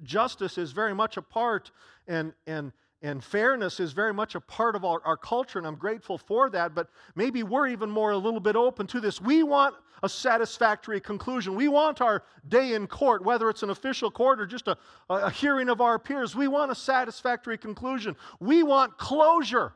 justice 0.02 0.58
is 0.58 0.72
very 0.72 0.92
much 0.92 1.16
a 1.16 1.22
part, 1.22 1.70
and, 2.08 2.32
and, 2.48 2.72
and 3.02 3.22
fairness 3.22 3.78
is 3.78 3.92
very 3.92 4.14
much 4.14 4.34
a 4.34 4.40
part 4.40 4.74
of 4.74 4.84
our, 4.84 5.00
our 5.04 5.16
culture, 5.16 5.58
and 5.58 5.66
I'm 5.66 5.76
grateful 5.76 6.16
for 6.16 6.48
that. 6.50 6.74
But 6.74 6.88
maybe 7.14 7.42
we're 7.42 7.68
even 7.68 7.90
more 7.90 8.12
a 8.12 8.16
little 8.16 8.40
bit 8.40 8.56
open 8.56 8.86
to 8.88 9.00
this. 9.00 9.20
We 9.20 9.42
want 9.42 9.74
a 10.02 10.08
satisfactory 10.08 11.00
conclusion. 11.00 11.54
We 11.54 11.68
want 11.68 12.00
our 12.00 12.22
day 12.48 12.74
in 12.74 12.86
court, 12.86 13.24
whether 13.24 13.50
it's 13.50 13.62
an 13.62 13.70
official 13.70 14.10
court 14.10 14.40
or 14.40 14.46
just 14.46 14.68
a, 14.68 14.76
a 15.10 15.30
hearing 15.30 15.68
of 15.68 15.80
our 15.80 15.98
peers, 15.98 16.34
we 16.34 16.48
want 16.48 16.70
a 16.70 16.74
satisfactory 16.74 17.58
conclusion. 17.58 18.16
We 18.40 18.62
want 18.62 18.98
closure. 18.98 19.74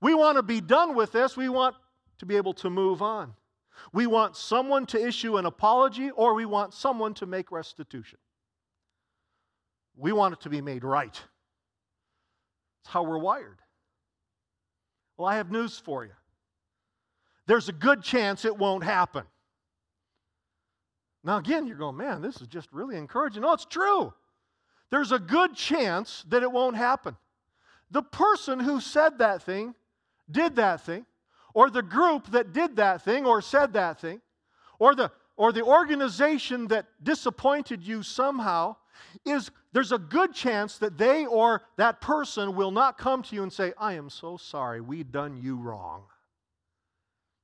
We 0.00 0.14
want 0.14 0.36
to 0.36 0.42
be 0.42 0.60
done 0.60 0.94
with 0.94 1.12
this. 1.12 1.36
We 1.36 1.48
want 1.48 1.76
to 2.18 2.26
be 2.26 2.36
able 2.36 2.54
to 2.54 2.70
move 2.70 3.02
on. 3.02 3.34
We 3.92 4.06
want 4.06 4.36
someone 4.36 4.86
to 4.86 5.06
issue 5.06 5.36
an 5.36 5.46
apology 5.46 6.10
or 6.10 6.34
we 6.34 6.46
want 6.46 6.74
someone 6.74 7.14
to 7.14 7.26
make 7.26 7.52
restitution. 7.52 8.18
We 9.96 10.12
want 10.12 10.34
it 10.34 10.40
to 10.42 10.48
be 10.48 10.60
made 10.60 10.84
right. 10.84 11.20
It's 12.86 12.92
how 12.92 13.02
we're 13.02 13.18
wired. 13.18 13.58
Well, 15.16 15.26
I 15.26 15.38
have 15.38 15.50
news 15.50 15.76
for 15.76 16.04
you. 16.04 16.12
There's 17.48 17.68
a 17.68 17.72
good 17.72 18.00
chance 18.00 18.44
it 18.44 18.56
won't 18.56 18.84
happen. 18.84 19.24
Now, 21.24 21.38
again, 21.38 21.66
you're 21.66 21.76
going, 21.76 21.96
man, 21.96 22.22
this 22.22 22.40
is 22.40 22.46
just 22.46 22.72
really 22.72 22.96
encouraging. 22.96 23.42
No, 23.42 23.54
it's 23.54 23.64
true. 23.64 24.14
There's 24.92 25.10
a 25.10 25.18
good 25.18 25.56
chance 25.56 26.24
that 26.28 26.44
it 26.44 26.52
won't 26.52 26.76
happen. 26.76 27.16
The 27.90 28.02
person 28.02 28.60
who 28.60 28.80
said 28.80 29.18
that 29.18 29.42
thing 29.42 29.74
did 30.30 30.54
that 30.54 30.82
thing, 30.82 31.06
or 31.54 31.70
the 31.70 31.82
group 31.82 32.30
that 32.30 32.52
did 32.52 32.76
that 32.76 33.02
thing 33.02 33.26
or 33.26 33.42
said 33.42 33.72
that 33.72 34.00
thing, 34.00 34.20
or 34.78 34.94
the, 34.94 35.10
or 35.36 35.50
the 35.50 35.64
organization 35.64 36.68
that 36.68 36.86
disappointed 37.02 37.82
you 37.82 38.04
somehow 38.04 38.76
is 39.24 39.50
there's 39.76 39.92
a 39.92 39.98
good 39.98 40.32
chance 40.32 40.78
that 40.78 40.96
they 40.96 41.26
or 41.26 41.60
that 41.76 42.00
person 42.00 42.56
will 42.56 42.70
not 42.70 42.96
come 42.96 43.22
to 43.22 43.34
you 43.34 43.42
and 43.42 43.52
say, 43.52 43.74
I 43.76 43.92
am 43.92 44.08
so 44.08 44.38
sorry, 44.38 44.80
we 44.80 45.02
done 45.02 45.36
you 45.36 45.56
wrong. 45.56 46.04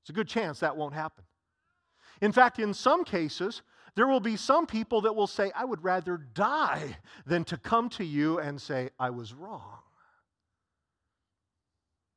It's 0.00 0.08
a 0.08 0.14
good 0.14 0.28
chance 0.28 0.60
that 0.60 0.74
won't 0.74 0.94
happen. 0.94 1.24
In 2.22 2.32
fact, 2.32 2.58
in 2.58 2.72
some 2.72 3.04
cases, 3.04 3.60
there 3.96 4.06
will 4.06 4.18
be 4.18 4.38
some 4.38 4.66
people 4.66 5.02
that 5.02 5.14
will 5.14 5.26
say, 5.26 5.52
I 5.54 5.66
would 5.66 5.84
rather 5.84 6.16
die 6.16 6.96
than 7.26 7.44
to 7.44 7.58
come 7.58 7.90
to 7.90 8.04
you 8.04 8.38
and 8.38 8.58
say, 8.58 8.88
I 8.98 9.10
was 9.10 9.34
wrong. 9.34 9.80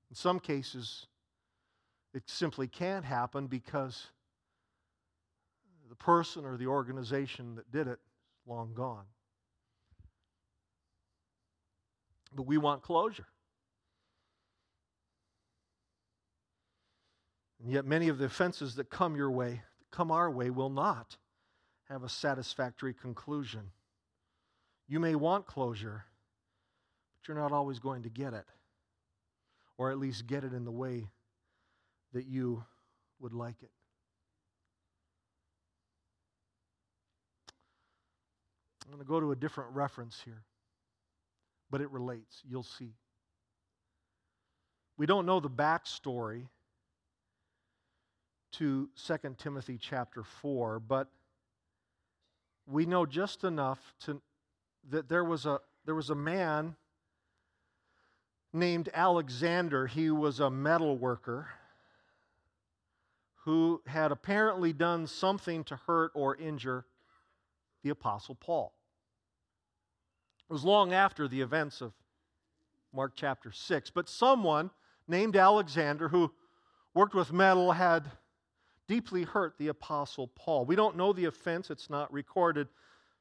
In 0.09 0.15
some 0.15 0.39
cases, 0.39 1.07
it 2.13 2.23
simply 2.27 2.69
can't 2.69 3.03
happen 3.03 3.47
because 3.47 4.07
the 5.89 5.95
person 5.95 6.45
or 6.45 6.55
the 6.55 6.67
organization 6.67 7.55
that 7.55 7.69
did 7.69 7.87
it 7.87 7.99
is 7.99 8.47
long 8.47 8.73
gone. 8.73 9.03
But 12.35 12.45
we 12.45 12.57
want 12.57 12.81
closure. 12.81 13.27
And 17.63 17.71
yet, 17.71 17.85
many 17.85 18.09
of 18.09 18.17
the 18.17 18.25
offenses 18.25 18.75
that 18.75 18.89
come 18.89 19.15
your 19.15 19.31
way, 19.31 19.61
come 19.89 20.11
our 20.11 20.29
way, 20.29 20.49
will 20.49 20.69
not 20.69 21.15
have 21.89 22.03
a 22.03 22.09
satisfactory 22.09 22.93
conclusion. 22.93 23.71
You 24.87 24.99
may 24.99 25.15
want 25.15 25.47
closure, 25.47 26.03
but 27.13 27.27
you're 27.27 27.41
not 27.41 27.53
always 27.53 27.79
going 27.79 28.03
to 28.03 28.09
get 28.09 28.33
it, 28.33 28.45
or 29.77 29.89
at 29.89 29.97
least 29.97 30.27
get 30.27 30.43
it 30.43 30.53
in 30.53 30.65
the 30.65 30.71
way 30.71 31.07
that 32.13 32.25
you 32.27 32.63
would 33.19 33.33
like 33.33 33.63
it. 33.63 33.71
I'm 38.85 38.91
going 38.91 39.03
to 39.03 39.07
go 39.07 39.19
to 39.19 39.31
a 39.31 39.35
different 39.35 39.71
reference 39.73 40.21
here 40.23 40.43
but 41.69 41.81
it 41.81 41.91
relates. 41.91 42.41
You'll 42.47 42.63
see. 42.63 42.93
We 44.97 45.05
don't 45.05 45.25
know 45.25 45.39
the 45.39 45.49
backstory 45.49 46.47
to 48.53 48.89
2 49.05 49.17
Timothy 49.37 49.77
chapter 49.77 50.23
4, 50.23 50.79
but 50.79 51.09
we 52.65 52.85
know 52.85 53.05
just 53.05 53.43
enough 53.43 53.79
to, 54.05 54.21
that 54.89 55.09
there 55.09 55.23
was, 55.23 55.45
a, 55.45 55.59
there 55.85 55.95
was 55.95 56.09
a 56.09 56.15
man 56.15 56.75
named 58.53 58.89
Alexander. 58.93 59.87
He 59.87 60.09
was 60.09 60.39
a 60.39 60.49
metal 60.49 60.97
worker 60.97 61.49
who 63.43 63.81
had 63.85 64.11
apparently 64.11 64.73
done 64.73 65.05
something 65.05 65.63
to 65.65 65.75
hurt 65.75 66.11
or 66.15 66.35
injure 66.35 66.85
the 67.83 67.91
Apostle 67.91 68.35
Paul. 68.35 68.73
It 70.49 70.53
was 70.53 70.63
long 70.63 70.93
after 70.93 71.27
the 71.27 71.41
events 71.41 71.81
of 71.81 71.93
Mark 72.93 73.13
chapter 73.15 73.51
6. 73.51 73.89
But 73.89 74.07
someone 74.07 74.69
named 75.07 75.35
Alexander, 75.35 76.07
who 76.07 76.31
worked 76.93 77.15
with 77.15 77.33
metal, 77.33 77.71
had 77.71 78.11
deeply 78.87 79.23
hurt 79.23 79.57
the 79.57 79.69
Apostle 79.69 80.27
Paul. 80.27 80.65
We 80.65 80.75
don't 80.75 80.97
know 80.97 81.13
the 81.13 81.25
offense, 81.25 81.69
it's 81.69 81.89
not 81.89 82.13
recorded. 82.13 82.67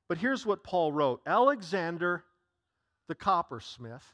But 0.09 0.19
here's 0.19 0.45
what 0.45 0.63
Paul 0.63 0.93
wrote 0.93 1.23
Alexander 1.27 2.25
the 3.09 3.15
coppersmith 3.15 4.05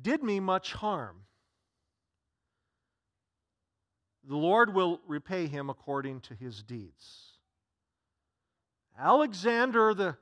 did 0.00 0.22
me 0.22 0.40
much 0.40 0.72
harm. 0.72 1.22
The 4.28 4.36
Lord 4.36 4.74
will 4.74 5.00
repay 5.06 5.46
him 5.46 5.70
according 5.70 6.20
to 6.22 6.34
his 6.34 6.62
deeds. 6.62 7.38
Alexander 8.98 9.94
the 9.94 10.16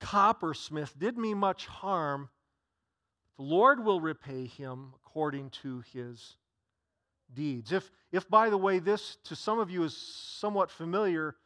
coppersmith 0.00 0.98
did 0.98 1.16
me 1.16 1.34
much 1.34 1.66
harm. 1.66 2.28
The 3.36 3.44
Lord 3.44 3.84
will 3.84 4.00
repay 4.00 4.46
him 4.46 4.92
according 4.96 5.50
to 5.62 5.82
his 5.92 6.36
deeds. 7.32 7.72
If, 7.72 7.90
if 8.12 8.28
by 8.28 8.50
the 8.50 8.58
way, 8.58 8.78
this 8.78 9.16
to 9.24 9.36
some 9.36 9.58
of 9.58 9.70
you 9.70 9.84
is 9.84 9.96
somewhat 9.96 10.70
familiar, 10.70 11.36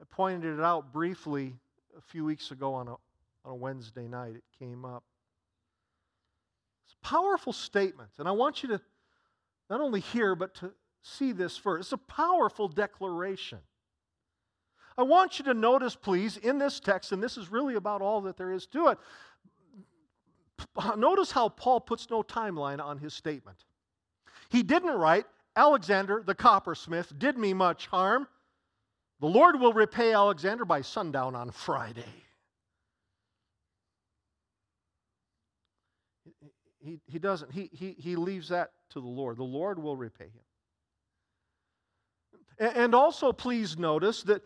I 0.00 0.04
pointed 0.10 0.58
it 0.58 0.62
out 0.62 0.92
briefly 0.92 1.54
a 1.96 2.00
few 2.00 2.24
weeks 2.24 2.50
ago 2.50 2.74
on 2.74 2.88
a, 2.88 2.92
on 3.44 3.52
a 3.52 3.54
Wednesday 3.54 4.06
night. 4.06 4.36
It 4.36 4.44
came 4.58 4.84
up. 4.84 5.02
It's 6.84 6.94
a 7.02 7.06
powerful 7.06 7.52
statement, 7.52 8.10
and 8.18 8.28
I 8.28 8.32
want 8.32 8.62
you 8.62 8.68
to 8.70 8.80
not 9.68 9.80
only 9.80 10.00
hear, 10.00 10.34
but 10.34 10.54
to 10.56 10.72
see 11.02 11.32
this 11.32 11.56
first. 11.56 11.86
It's 11.86 11.92
a 11.92 11.98
powerful 11.98 12.68
declaration. 12.68 13.58
I 14.98 15.02
want 15.02 15.38
you 15.38 15.44
to 15.46 15.54
notice, 15.54 15.94
please, 15.94 16.36
in 16.38 16.58
this 16.58 16.80
text, 16.80 17.12
and 17.12 17.22
this 17.22 17.36
is 17.36 17.50
really 17.50 17.74
about 17.74 18.00
all 18.00 18.22
that 18.22 18.36
there 18.36 18.52
is 18.52 18.66
to 18.68 18.88
it, 18.88 18.98
notice 20.96 21.30
how 21.30 21.50
Paul 21.50 21.80
puts 21.80 22.08
no 22.08 22.22
timeline 22.22 22.82
on 22.82 22.98
his 22.98 23.12
statement. 23.12 23.58
He 24.48 24.62
didn't 24.62 24.92
write, 24.92 25.26
Alexander 25.54 26.22
the 26.24 26.34
coppersmith 26.34 27.12
did 27.18 27.36
me 27.36 27.52
much 27.52 27.86
harm. 27.86 28.26
The 29.20 29.26
Lord 29.26 29.58
will 29.60 29.72
repay 29.72 30.12
Alexander 30.12 30.64
by 30.64 30.82
sundown 30.82 31.34
on 31.34 31.50
Friday. 31.50 32.04
He, 36.78 37.00
he 37.06 37.18
doesn't, 37.18 37.50
he, 37.50 37.68
he, 37.72 37.96
he 37.98 38.16
leaves 38.16 38.50
that 38.50 38.70
to 38.90 39.00
the 39.00 39.06
Lord. 39.06 39.36
The 39.38 39.42
Lord 39.42 39.82
will 39.82 39.96
repay 39.96 40.26
him. 40.26 40.42
And 42.58 42.94
also, 42.94 43.32
please 43.32 43.76
notice 43.76 44.22
that 44.24 44.42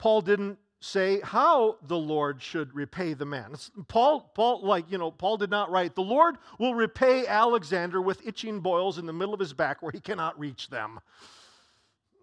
Paul 0.00 0.22
didn't 0.22 0.58
say 0.80 1.20
how 1.20 1.76
the 1.82 1.96
Lord 1.96 2.42
should 2.42 2.74
repay 2.74 3.12
the 3.12 3.26
man. 3.26 3.54
Paul, 3.86 4.32
Paul, 4.34 4.66
like, 4.66 4.90
you 4.90 4.96
know, 4.96 5.10
Paul 5.10 5.36
did 5.36 5.50
not 5.50 5.70
write, 5.70 5.94
the 5.94 6.00
Lord 6.00 6.36
will 6.58 6.74
repay 6.74 7.26
Alexander 7.26 8.00
with 8.00 8.26
itching 8.26 8.60
boils 8.60 8.96
in 8.96 9.04
the 9.04 9.12
middle 9.12 9.34
of 9.34 9.40
his 9.40 9.52
back 9.52 9.82
where 9.82 9.92
he 9.92 10.00
cannot 10.00 10.40
reach 10.40 10.70
them. 10.70 11.00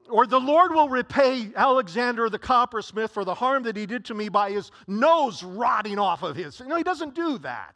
Or 0.09 0.25
the 0.25 0.39
Lord 0.39 0.73
will 0.73 0.89
repay 0.89 1.51
Alexander 1.55 2.31
the 2.31 2.39
coppersmith 2.39 3.11
for 3.11 3.23
the 3.23 3.35
harm 3.35 3.61
that 3.63 3.77
he 3.77 3.85
did 3.85 4.05
to 4.05 4.15
me 4.15 4.27
by 4.27 4.49
his 4.49 4.71
nose 4.87 5.43
rotting 5.43 5.99
off 5.99 6.23
of 6.23 6.35
his. 6.35 6.59
Know, 6.59 6.77
he 6.77 6.83
doesn't 6.83 7.13
do 7.13 7.37
that. 7.39 7.75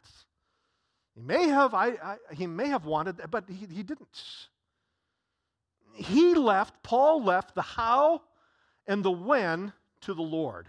He 1.14 1.20
may 1.20 1.46
have, 1.46 1.74
I, 1.74 1.90
I 2.02 2.16
he 2.32 2.48
may 2.48 2.68
have 2.68 2.86
wanted 2.86 3.18
that, 3.18 3.30
but 3.30 3.44
he, 3.48 3.66
he 3.72 3.84
didn't. 3.84 4.08
He 5.94 6.34
left, 6.34 6.82
Paul 6.82 7.22
left 7.22 7.54
the 7.54 7.62
how 7.62 8.22
and 8.88 9.04
the 9.04 9.12
when 9.12 9.72
to 10.02 10.14
the 10.14 10.22
Lord. 10.22 10.68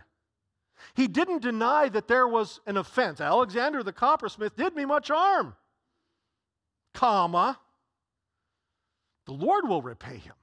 He 0.95 1.07
didn't 1.07 1.41
deny 1.41 1.89
that 1.89 2.07
there 2.07 2.27
was 2.27 2.59
an 2.65 2.77
offense. 2.77 3.21
Alexander 3.21 3.83
the 3.83 3.93
coppersmith 3.93 4.55
did 4.55 4.75
me 4.75 4.85
much 4.85 5.09
harm, 5.09 5.55
comma. 6.93 7.59
the 9.25 9.33
Lord 9.33 9.67
will 9.67 9.81
repay 9.81 10.17
him. 10.17 10.33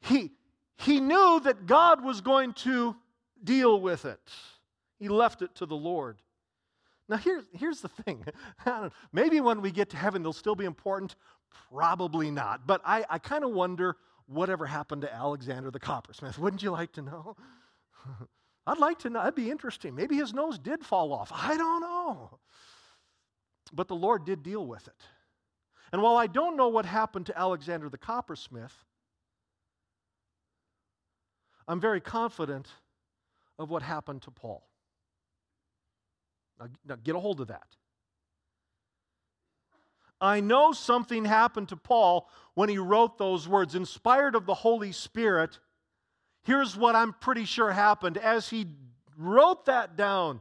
He, 0.00 0.32
he 0.76 1.00
knew 1.00 1.40
that 1.44 1.66
God 1.66 2.04
was 2.04 2.20
going 2.20 2.54
to 2.54 2.96
deal 3.42 3.80
with 3.80 4.04
it. 4.04 4.20
He 4.98 5.08
left 5.08 5.42
it 5.42 5.54
to 5.56 5.66
the 5.66 5.76
Lord. 5.76 6.18
Now, 7.08 7.16
here's, 7.16 7.44
here's 7.52 7.80
the 7.80 7.88
thing. 7.88 8.24
Maybe 9.12 9.40
when 9.40 9.60
we 9.60 9.70
get 9.70 9.90
to 9.90 9.96
heaven, 9.96 10.22
they'll 10.22 10.32
still 10.32 10.54
be 10.54 10.64
important. 10.64 11.14
Probably 11.70 12.30
not. 12.30 12.66
But 12.66 12.80
I, 12.84 13.04
I 13.08 13.18
kind 13.18 13.44
of 13.44 13.50
wonder 13.50 13.96
whatever 14.32 14.66
happened 14.66 15.02
to 15.02 15.14
Alexander 15.14 15.70
the 15.70 15.80
coppersmith. 15.80 16.38
Wouldn't 16.40 16.62
you 16.62 16.70
like 16.70 16.92
to 16.92 17.02
know? 17.02 17.36
I'd 18.66 18.78
like 18.78 19.00
to 19.00 19.10
know. 19.10 19.20
That'd 19.20 19.34
be 19.34 19.50
interesting. 19.50 19.94
Maybe 19.94 20.16
his 20.16 20.32
nose 20.32 20.58
did 20.58 20.84
fall 20.84 21.12
off. 21.12 21.30
I 21.34 21.56
don't 21.56 21.80
know. 21.80 22.38
But 23.72 23.88
the 23.88 23.96
Lord 23.96 24.24
did 24.24 24.42
deal 24.42 24.66
with 24.66 24.86
it. 24.86 25.02
And 25.92 26.00
while 26.00 26.16
I 26.16 26.26
don't 26.26 26.56
know 26.56 26.68
what 26.68 26.86
happened 26.86 27.26
to 27.26 27.38
Alexander 27.38 27.88
the 27.88 27.98
coppersmith, 27.98 28.72
I'm 31.68 31.80
very 31.80 32.00
confident 32.00 32.68
of 33.58 33.70
what 33.70 33.82
happened 33.82 34.22
to 34.22 34.30
Paul. 34.30 34.66
Now, 36.58 36.66
now, 36.86 36.96
get 37.02 37.14
a 37.14 37.20
hold 37.20 37.40
of 37.40 37.48
that. 37.48 37.66
I 40.22 40.38
know 40.40 40.72
something 40.72 41.24
happened 41.24 41.68
to 41.70 41.76
Paul 41.76 42.28
when 42.54 42.68
he 42.68 42.78
wrote 42.78 43.18
those 43.18 43.48
words, 43.48 43.74
inspired 43.74 44.36
of 44.36 44.46
the 44.46 44.54
Holy 44.54 44.92
Spirit. 44.92 45.58
Here's 46.44 46.76
what 46.76 46.94
I'm 46.94 47.12
pretty 47.12 47.44
sure 47.44 47.72
happened. 47.72 48.16
As 48.16 48.48
he 48.48 48.66
wrote 49.18 49.66
that 49.66 49.96
down, 49.96 50.40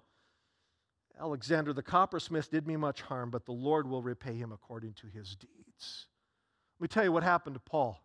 Alexander 1.20 1.74
the 1.74 1.82
coppersmith 1.82 2.52
did 2.52 2.68
me 2.68 2.76
much 2.76 3.02
harm, 3.02 3.32
but 3.32 3.46
the 3.46 3.52
Lord 3.54 3.90
will 3.90 4.04
repay 4.04 4.36
him 4.36 4.52
according 4.52 4.94
to 4.94 5.08
his 5.08 5.36
deeds. 5.36 6.06
Let 6.80 6.84
me 6.84 6.88
tell 6.88 7.04
you 7.04 7.12
what 7.12 7.24
happened 7.24 7.56
to 7.56 7.62
Paul. 7.62 8.00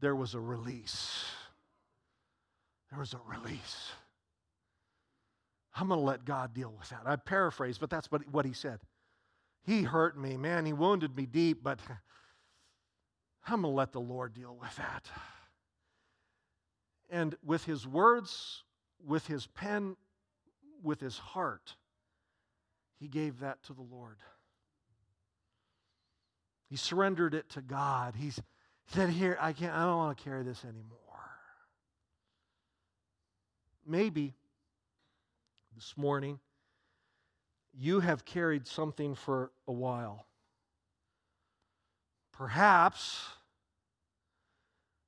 There 0.00 0.14
was 0.14 0.34
a 0.34 0.40
release. 0.40 1.24
There 2.90 3.00
was 3.00 3.14
a 3.14 3.20
release. 3.26 3.92
I'm 5.74 5.88
going 5.88 6.00
to 6.00 6.06
let 6.06 6.26
God 6.26 6.52
deal 6.52 6.74
with 6.78 6.90
that. 6.90 7.02
I 7.06 7.16
paraphrase, 7.16 7.78
but 7.78 7.88
that's 7.88 8.10
what, 8.10 8.28
what 8.28 8.44
he 8.44 8.52
said. 8.52 8.78
He 9.66 9.82
hurt 9.82 10.16
me, 10.16 10.36
man. 10.36 10.64
He 10.64 10.72
wounded 10.72 11.16
me 11.16 11.26
deep, 11.26 11.64
but 11.64 11.80
I'm 13.46 13.62
going 13.62 13.72
to 13.72 13.76
let 13.76 13.92
the 13.92 14.00
Lord 14.00 14.32
deal 14.32 14.56
with 14.58 14.74
that. 14.76 15.06
And 17.10 17.36
with 17.44 17.64
his 17.64 17.86
words, 17.86 18.62
with 19.04 19.26
his 19.26 19.48
pen, 19.48 19.96
with 20.82 21.00
his 21.00 21.18
heart, 21.18 21.74
he 23.00 23.08
gave 23.08 23.40
that 23.40 23.62
to 23.64 23.74
the 23.74 23.82
Lord. 23.82 24.18
He 26.68 26.76
surrendered 26.76 27.34
it 27.34 27.48
to 27.50 27.60
God. 27.60 28.14
He's, 28.16 28.36
he 28.36 28.94
said, 28.94 29.10
Here, 29.10 29.36
I 29.40 29.52
can't, 29.52 29.74
I 29.74 29.84
don't 29.84 29.96
want 29.96 30.18
to 30.18 30.24
carry 30.24 30.44
this 30.44 30.64
anymore. 30.64 31.00
Maybe 33.84 34.34
this 35.74 35.94
morning 35.96 36.40
you 37.78 38.00
have 38.00 38.24
carried 38.24 38.66
something 38.66 39.14
for 39.14 39.50
a 39.68 39.72
while. 39.72 40.26
Perhaps 42.32 43.20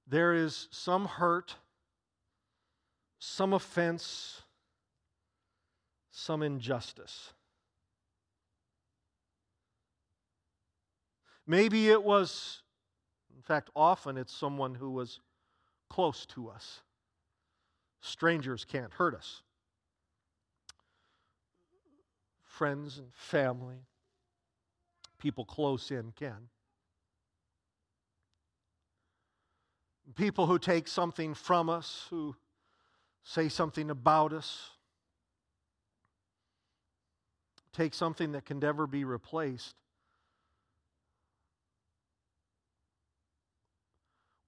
there 0.07 0.35
is 0.35 0.69
some 0.71 1.07
hurt, 1.07 1.55
some 3.19 3.53
offense, 3.53 4.43
some 6.11 6.43
injustice. 6.43 7.33
Maybe 11.47 11.89
it 11.89 12.03
was, 12.03 12.63
in 13.35 13.43
fact, 13.43 13.71
often 13.75 14.19
it's 14.19 14.35
someone 14.35 14.75
who 14.75 14.91
was 14.91 15.21
close 15.89 16.27
to 16.27 16.51
us. 16.51 16.83
Strangers 18.03 18.65
can't 18.65 18.93
hurt 18.93 19.15
us. 19.15 19.43
Friends 22.59 22.99
and 22.99 23.07
family, 23.15 23.87
people 25.19 25.45
close 25.45 25.91
in 25.91 26.13
can. 26.13 26.49
People 30.17 30.47
who 30.47 30.59
take 30.59 30.89
something 30.89 31.35
from 31.35 31.71
us, 31.71 32.07
who 32.11 32.35
say 33.23 33.49
something 33.49 33.91
about 33.91 34.33
us, 34.33 34.71
take 37.73 37.95
something 37.95 38.33
that 38.33 38.45
can 38.45 38.59
never 38.59 38.87
be 38.87 39.05
replaced. 39.05 39.77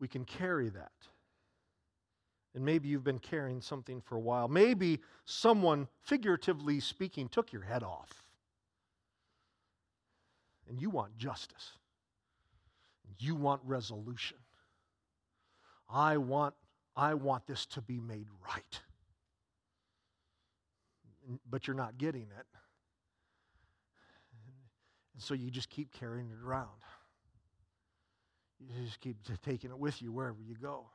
we 0.00 0.08
can 0.08 0.24
carry 0.24 0.70
that. 0.70 0.90
And 2.54 2.64
maybe 2.64 2.88
you've 2.88 3.04
been 3.04 3.20
carrying 3.20 3.60
something 3.60 4.00
for 4.00 4.16
a 4.16 4.20
while. 4.20 4.48
Maybe 4.48 5.00
someone, 5.24 5.86
figuratively 6.02 6.80
speaking, 6.80 7.28
took 7.28 7.52
your 7.52 7.62
head 7.62 7.82
off. 7.82 8.10
And 10.68 10.80
you 10.80 10.90
want 10.90 11.16
justice. 11.16 11.72
You 13.18 13.34
want 13.34 13.60
resolution. 13.64 14.38
I 15.88 16.16
want, 16.16 16.54
I 16.96 17.14
want 17.14 17.46
this 17.46 17.66
to 17.66 17.82
be 17.82 18.00
made 18.00 18.26
right. 18.46 18.80
But 21.48 21.66
you're 21.66 21.76
not 21.76 21.98
getting 21.98 22.22
it. 22.22 22.46
And 25.14 25.22
so 25.22 25.34
you 25.34 25.50
just 25.50 25.68
keep 25.68 25.92
carrying 25.92 26.30
it 26.30 26.44
around. 26.44 26.68
You 28.58 28.84
just 28.84 29.00
keep 29.00 29.16
taking 29.44 29.70
it 29.70 29.78
with 29.78 30.02
you 30.02 30.12
wherever 30.12 30.42
you 30.42 30.54
go. 30.54 30.86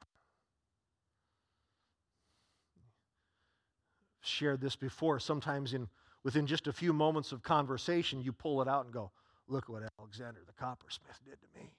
Shared 4.25 4.61
this 4.61 4.75
before. 4.75 5.19
Sometimes 5.19 5.73
in 5.73 5.87
within 6.23 6.47
just 6.47 6.67
a 6.67 6.73
few 6.73 6.91
moments 6.93 7.31
of 7.31 7.43
conversation, 7.43 8.21
you 8.21 8.33
pull 8.33 8.61
it 8.61 8.67
out 8.67 8.85
and 8.85 8.93
go, 8.93 9.11
"Look 9.47 9.69
what 9.69 9.83
Alexander 9.99 10.41
the 10.45 10.53
coppersmith 10.53 11.19
did 11.23 11.39
to 11.39 11.59
me." 11.59 11.71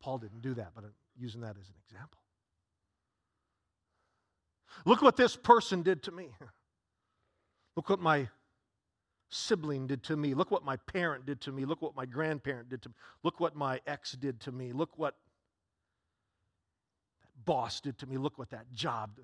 Paul 0.00 0.18
didn't 0.18 0.42
do 0.42 0.52
that, 0.54 0.72
but 0.74 0.84
I'm 0.84 0.94
using 1.16 1.40
that 1.40 1.56
as 1.58 1.68
an 1.68 1.76
example. 1.88 2.20
Look 4.84 5.00
what 5.00 5.16
this 5.16 5.36
person 5.36 5.82
did 5.82 6.02
to 6.02 6.10
me. 6.10 6.28
Look 7.76 7.88
what 7.88 8.00
my 8.00 8.28
sibling 9.30 9.86
did 9.86 10.02
to 10.04 10.16
me. 10.16 10.34
Look 10.34 10.50
what 10.50 10.64
my 10.64 10.76
parent 10.76 11.26
did 11.26 11.40
to 11.42 11.52
me. 11.52 11.64
Look 11.64 11.82
what 11.82 11.96
my 11.96 12.06
grandparent 12.06 12.68
did 12.68 12.82
to 12.82 12.88
me. 12.90 12.94
Look 13.22 13.40
what 13.40 13.56
my 13.56 13.80
ex 13.86 14.12
did 14.12 14.40
to 14.40 14.52
me. 14.52 14.72
Look 14.72 14.98
what 14.98 15.16
that 17.22 17.44
boss 17.44 17.80
did 17.80 17.98
to 17.98 18.06
me. 18.06 18.16
Look 18.16 18.38
what 18.38 18.50
that 18.50 18.72
job, 18.72 19.18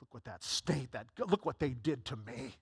look 0.00 0.12
what 0.12 0.24
that 0.24 0.42
state, 0.42 0.92
that 0.92 1.06
look 1.18 1.44
what 1.44 1.58
they 1.58 1.70
did 1.70 2.04
to 2.06 2.16
me. 2.16 2.56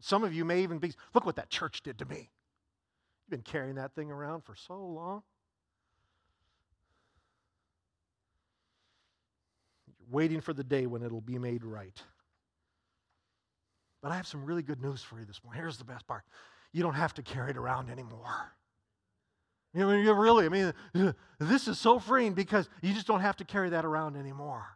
Some 0.00 0.24
of 0.24 0.32
you 0.32 0.44
may 0.44 0.62
even 0.62 0.78
be, 0.78 0.92
look 1.14 1.26
what 1.26 1.36
that 1.36 1.50
church 1.50 1.82
did 1.82 1.98
to 1.98 2.04
me. 2.06 2.16
You've 2.16 3.30
been 3.30 3.42
carrying 3.42 3.74
that 3.74 3.94
thing 3.94 4.10
around 4.10 4.44
for 4.44 4.54
so 4.56 4.74
long. 4.74 5.22
You're 9.86 10.06
waiting 10.10 10.40
for 10.40 10.54
the 10.54 10.64
day 10.64 10.86
when 10.86 11.02
it'll 11.02 11.20
be 11.20 11.38
made 11.38 11.64
right. 11.64 12.00
But 14.02 14.12
I 14.12 14.16
have 14.16 14.26
some 14.26 14.44
really 14.44 14.62
good 14.62 14.80
news 14.80 15.02
for 15.02 15.18
you 15.18 15.26
this 15.26 15.44
morning. 15.44 15.60
Here's 15.60 15.76
the 15.76 15.84
best 15.84 16.06
part 16.06 16.24
you 16.72 16.82
don't 16.82 16.94
have 16.94 17.14
to 17.14 17.22
carry 17.22 17.50
it 17.50 17.56
around 17.56 17.90
anymore. 17.90 18.52
You 19.72 19.86
know, 19.86 19.92
you 19.92 20.12
really, 20.12 20.46
I 20.46 20.48
mean, 20.48 20.72
this 21.38 21.68
is 21.68 21.78
so 21.78 21.98
freeing 21.98 22.34
because 22.34 22.68
you 22.82 22.92
just 22.92 23.06
don't 23.06 23.20
have 23.20 23.36
to 23.36 23.44
carry 23.44 23.70
that 23.70 23.84
around 23.84 24.16
anymore. 24.16 24.66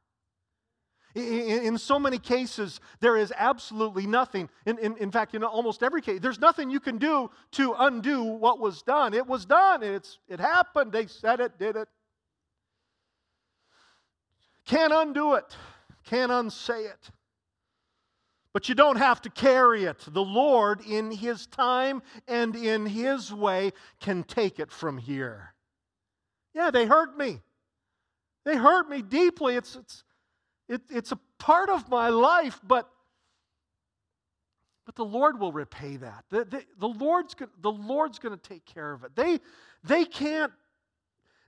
In, 1.14 1.78
so 1.78 1.96
many 1.96 2.18
cases, 2.18 2.80
there 2.98 3.16
is 3.16 3.32
absolutely 3.36 4.04
nothing. 4.04 4.48
In, 4.66 4.78
in, 4.78 4.96
in 4.96 5.12
fact, 5.12 5.36
in 5.36 5.44
almost 5.44 5.84
every 5.84 6.02
case, 6.02 6.18
there's 6.18 6.40
nothing 6.40 6.70
you 6.70 6.80
can 6.80 6.98
do 6.98 7.30
to 7.52 7.72
undo 7.78 8.24
what 8.24 8.58
was 8.58 8.82
done. 8.82 9.14
It 9.14 9.24
was 9.24 9.44
done. 9.44 9.84
It's, 9.84 10.18
it 10.28 10.40
happened. 10.40 10.90
They 10.90 11.06
said 11.06 11.38
it, 11.38 11.56
did 11.56 11.76
it. 11.76 11.88
Can't 14.66 14.92
undo 14.92 15.34
it. 15.34 15.56
Can't 16.04 16.32
unsay 16.32 16.82
it. 16.86 17.10
But 18.54 18.68
you 18.68 18.76
don't 18.76 18.96
have 18.96 19.20
to 19.22 19.30
carry 19.30 19.84
it. 19.84 19.98
The 20.08 20.22
Lord, 20.22 20.80
in 20.86 21.10
His 21.10 21.46
time 21.48 22.02
and 22.28 22.54
in 22.54 22.86
His 22.86 23.34
way, 23.34 23.72
can 24.00 24.22
take 24.22 24.60
it 24.60 24.70
from 24.70 24.96
here. 24.96 25.54
Yeah, 26.54 26.70
they 26.70 26.86
hurt 26.86 27.18
me. 27.18 27.42
They 28.44 28.56
hurt 28.56 28.88
me 28.88 29.02
deeply. 29.02 29.56
It's, 29.56 29.74
it's, 29.74 30.04
it, 30.68 30.82
it's 30.88 31.10
a 31.10 31.18
part 31.40 31.68
of 31.68 31.88
my 31.88 32.10
life, 32.10 32.60
but, 32.62 32.88
but 34.86 34.94
the 34.94 35.04
Lord 35.04 35.40
will 35.40 35.52
repay 35.52 35.96
that. 35.96 36.24
The, 36.30 36.44
the, 36.44 36.62
the 36.78 36.88
Lord's, 36.88 37.34
the 37.60 37.72
Lord's 37.72 38.20
going 38.20 38.38
to 38.38 38.48
take 38.48 38.64
care 38.64 38.92
of 38.92 39.02
it. 39.02 39.16
They, 39.16 39.40
they, 39.82 40.04
can't, 40.04 40.52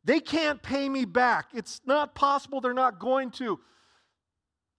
they 0.05 0.19
can't 0.19 0.61
pay 0.61 0.89
me 0.89 1.05
back. 1.05 1.51
It's 1.55 1.81
not 1.87 2.17
possible. 2.17 2.61
They're 2.61 2.75
not 2.75 2.99
going 2.99 3.31
to. 3.33 3.61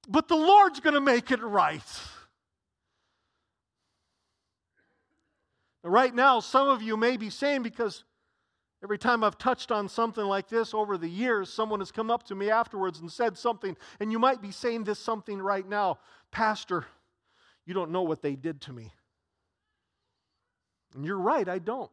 But 0.09 0.28
the 0.28 0.36
Lord's 0.36 0.82
going 0.82 0.95
to 0.95 1.01
make 1.01 1.32
it 1.32 1.41
right. 1.41 1.82
Right 5.88 6.13
now, 6.13 6.39
some 6.39 6.67
of 6.67 6.81
you 6.81 6.97
may 6.97 7.17
be 7.17 7.29
saying, 7.29 7.63
because 7.63 8.03
every 8.83 8.97
time 8.97 9.23
I've 9.23 9.38
touched 9.38 9.71
on 9.71 9.88
something 9.88 10.23
like 10.23 10.49
this 10.49 10.73
over 10.73 10.97
the 10.97 11.07
years, 11.07 11.51
someone 11.51 11.79
has 11.79 11.91
come 11.91 12.11
up 12.11 12.23
to 12.23 12.35
me 12.35 12.49
afterwards 12.49 12.99
and 12.99 13.11
said 13.11 13.38
something, 13.38 13.77
and 13.99 14.11
you 14.11 14.19
might 14.19 14.41
be 14.41 14.51
saying 14.51 14.83
this 14.83 14.99
something 14.99 15.41
right 15.41 15.67
now 15.67 15.99
Pastor, 16.29 16.85
you 17.65 17.73
don't 17.73 17.91
know 17.91 18.01
what 18.01 18.21
they 18.21 18.35
did 18.35 18.61
to 18.61 18.73
me. 18.73 18.93
And 20.93 21.05
you're 21.05 21.17
right, 21.17 21.47
I 21.47 21.59
don't. 21.59 21.91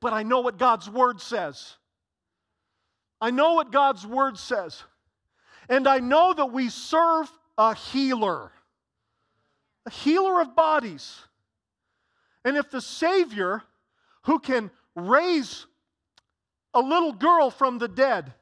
But 0.00 0.12
I 0.12 0.24
know 0.24 0.40
what 0.40 0.58
God's 0.58 0.90
Word 0.90 1.20
says. 1.20 1.76
I 3.20 3.30
know 3.30 3.54
what 3.54 3.72
God's 3.72 4.06
Word 4.06 4.36
says. 4.36 4.82
And 5.68 5.86
I 5.86 6.00
know 6.00 6.34
that 6.34 6.52
we 6.52 6.68
serve 6.68 7.30
a 7.56 7.74
healer, 7.74 8.52
a 9.86 9.90
healer 9.90 10.40
of 10.40 10.54
bodies. 10.54 11.18
And 12.44 12.56
if 12.56 12.70
the 12.70 12.80
Savior, 12.80 13.62
who 14.22 14.38
can 14.38 14.70
raise 14.94 15.66
a 16.74 16.80
little 16.80 17.12
girl 17.12 17.50
from 17.50 17.78
the 17.78 17.88
dead, 17.88 18.32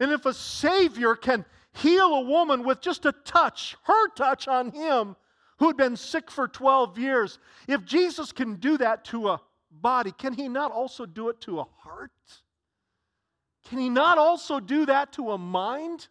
and 0.00 0.10
if 0.12 0.26
a 0.26 0.34
Savior 0.34 1.14
can 1.14 1.44
heal 1.72 2.14
a 2.14 2.20
woman 2.22 2.64
with 2.64 2.80
just 2.80 3.06
a 3.06 3.12
touch, 3.12 3.76
her 3.84 4.08
touch 4.14 4.48
on 4.48 4.70
him, 4.70 5.16
who 5.58 5.68
had 5.68 5.76
been 5.76 5.96
sick 5.96 6.30
for 6.30 6.48
12 6.48 6.98
years, 6.98 7.38
if 7.66 7.84
Jesus 7.84 8.32
can 8.32 8.56
do 8.56 8.76
that 8.78 9.04
to 9.06 9.28
a 9.28 9.40
body, 9.70 10.12
can 10.12 10.32
he 10.32 10.48
not 10.48 10.72
also 10.72 11.06
do 11.06 11.28
it 11.28 11.40
to 11.42 11.60
a 11.60 11.66
heart? 11.78 12.10
Can 13.68 13.78
he 13.78 13.88
not 13.88 14.18
also 14.18 14.60
do 14.60 14.86
that 14.86 15.12
to 15.12 15.32
a 15.32 15.38
mind? 15.38 16.08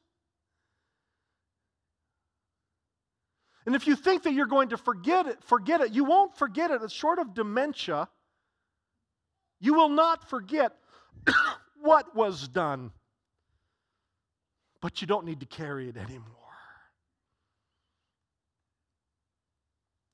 And 3.65 3.75
if 3.75 3.87
you 3.87 3.95
think 3.95 4.23
that 4.23 4.33
you're 4.33 4.45
going 4.45 4.69
to 4.69 4.77
forget 4.77 5.25
it, 5.25 5.43
forget 5.43 5.81
it. 5.81 5.91
You 5.91 6.03
won't 6.03 6.37
forget 6.37 6.69
it. 6.69 6.81
It's 6.83 6.93
short 6.93 7.17
of 7.17 7.33
dementia. 7.33 8.07
You 9.59 9.73
will 9.73 9.89
not 9.89 10.29
forget 10.29 10.75
what 11.81 12.15
was 12.15 12.47
done. 12.47 12.91
But 14.81 15.01
you 15.01 15.07
don't 15.07 15.25
need 15.25 15.39
to 15.39 15.47
carry 15.47 15.89
it 15.89 15.97
anymore. 15.97 16.35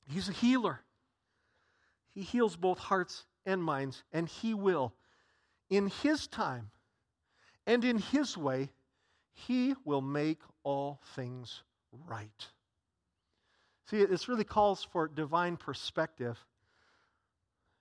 He's 0.06 0.28
a 0.28 0.32
healer. 0.32 0.80
He 2.14 2.22
heals 2.22 2.56
both 2.56 2.78
hearts 2.78 3.24
and 3.44 3.62
minds, 3.62 4.02
and 4.12 4.28
He 4.28 4.54
will. 4.54 4.94
In 5.68 5.88
His 6.02 6.26
time 6.26 6.70
and 7.66 7.84
in 7.84 7.98
His 7.98 8.36
way, 8.36 8.70
He 9.32 9.74
will 9.84 10.00
make 10.00 10.40
all 10.62 11.00
things 11.14 11.62
right. 12.06 12.48
See, 13.92 14.06
this 14.06 14.26
really 14.26 14.42
calls 14.42 14.82
for 14.82 15.06
divine 15.06 15.58
perspective. 15.58 16.42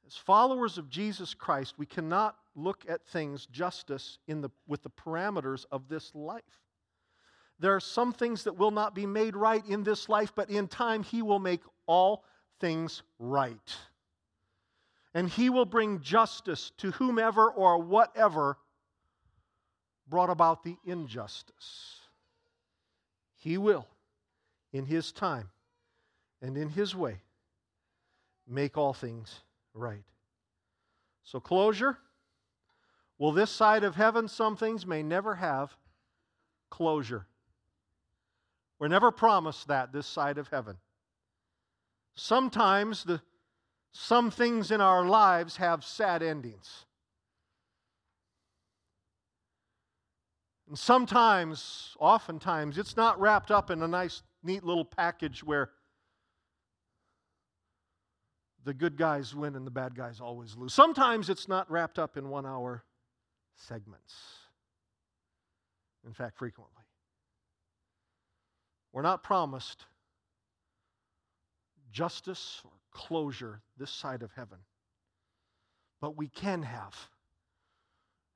As 0.06 0.18
followers 0.18 0.78
of 0.78 0.90
Jesus 0.90 1.34
Christ, 1.34 1.76
we 1.78 1.86
cannot 1.86 2.36
look 2.54 2.84
at 2.90 3.08
things 3.08 3.46
justice 3.46 4.18
in 4.28 4.42
the, 4.42 4.50
with 4.68 4.84
the 4.84 4.90
parameters 4.90 5.64
of 5.72 5.88
this 5.88 6.14
life. 6.14 6.44
There 7.60 7.74
are 7.74 7.80
some 7.80 8.12
things 8.12 8.44
that 8.44 8.58
will 8.58 8.72
not 8.72 8.94
be 8.94 9.06
made 9.06 9.38
right 9.38 9.66
in 9.66 9.86
this 9.86 10.10
life, 10.10 10.34
but 10.36 10.50
in 10.50 10.68
time, 10.68 11.02
He 11.02 11.22
will 11.22 11.40
make 11.40 11.62
all 11.88 12.26
things 12.60 13.04
right. 13.18 13.78
And 15.14 15.30
He 15.30 15.50
will 15.50 15.64
bring 15.64 16.02
justice 16.02 16.74
to 16.80 16.92
whomever 16.92 17.50
or 17.50 17.78
whatever 17.78 18.58
brought 20.10 20.30
about 20.30 20.64
the 20.64 20.76
injustice. 20.84 22.02
He 23.38 23.58
will, 23.58 23.88
in 24.74 24.86
His 24.86 25.14
time 25.14 25.52
and 26.42 26.58
in 26.58 26.70
His 26.70 26.96
way, 26.96 27.22
make 28.48 28.78
all 28.78 28.94
things 28.94 29.42
right. 29.74 30.04
So, 31.24 31.40
closure. 31.40 31.98
Well, 33.18 33.32
this 33.32 33.52
side 33.52 33.84
of 33.84 33.96
heaven, 33.96 34.28
some 34.28 34.56
things 34.56 34.86
may 34.86 35.04
never 35.04 35.36
have 35.36 35.76
closure. 36.70 37.28
We're 38.80 38.88
never 38.88 39.12
promised 39.12 39.68
that 39.68 39.94
this 39.94 40.08
side 40.08 40.40
of 40.40 40.48
heaven. 40.48 40.78
Sometimes 42.16 43.04
the, 43.04 43.22
some 43.92 44.32
things 44.32 44.72
in 44.72 44.82
our 44.82 45.06
lives 45.06 45.58
have 45.58 45.84
sad 45.84 46.24
endings. 46.24 46.86
And 50.68 50.80
sometimes, 50.80 51.96
oftentimes, 52.00 52.78
it's 52.78 52.98
not 52.98 53.20
wrapped 53.20 53.52
up 53.52 53.70
in 53.70 53.84
a 53.84 53.88
nice, 53.88 54.24
neat 54.42 54.64
little 54.64 54.86
package 54.86 55.44
where 55.44 55.70
the 58.64 58.74
good 58.74 58.98
guys 58.98 59.36
win 59.36 59.56
and 59.56 59.66
the 59.66 59.72
bad 59.72 59.96
guys 59.96 60.20
always 60.20 60.56
lose. 60.56 60.74
Sometimes 60.74 61.30
it's 61.30 61.48
not 61.48 61.70
wrapped 61.70 61.98
up 61.98 62.18
in 62.18 62.30
one 62.30 62.46
hour 62.46 62.84
segments. 63.56 64.14
In 66.06 66.14
fact, 66.14 66.38
frequently. 66.38 66.84
We're 68.92 69.02
not 69.02 69.24
promised 69.24 69.86
justice 71.92 72.62
or 72.64 72.72
closure 72.92 73.62
this 73.78 73.92
side 73.92 74.22
of 74.22 74.32
heaven, 74.34 74.60
but 76.00 76.18
we 76.18 76.28
can 76.28 76.64
have. 76.64 76.96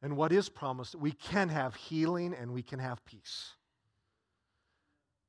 And 0.02 0.16
what 0.18 0.32
is 0.32 0.50
promised, 0.50 0.96
we 0.96 1.12
can 1.12 1.50
have 1.50 1.76
healing 1.76 2.34
and 2.34 2.54
we 2.54 2.62
can 2.62 2.80
have 2.80 3.04
peace. 3.06 3.54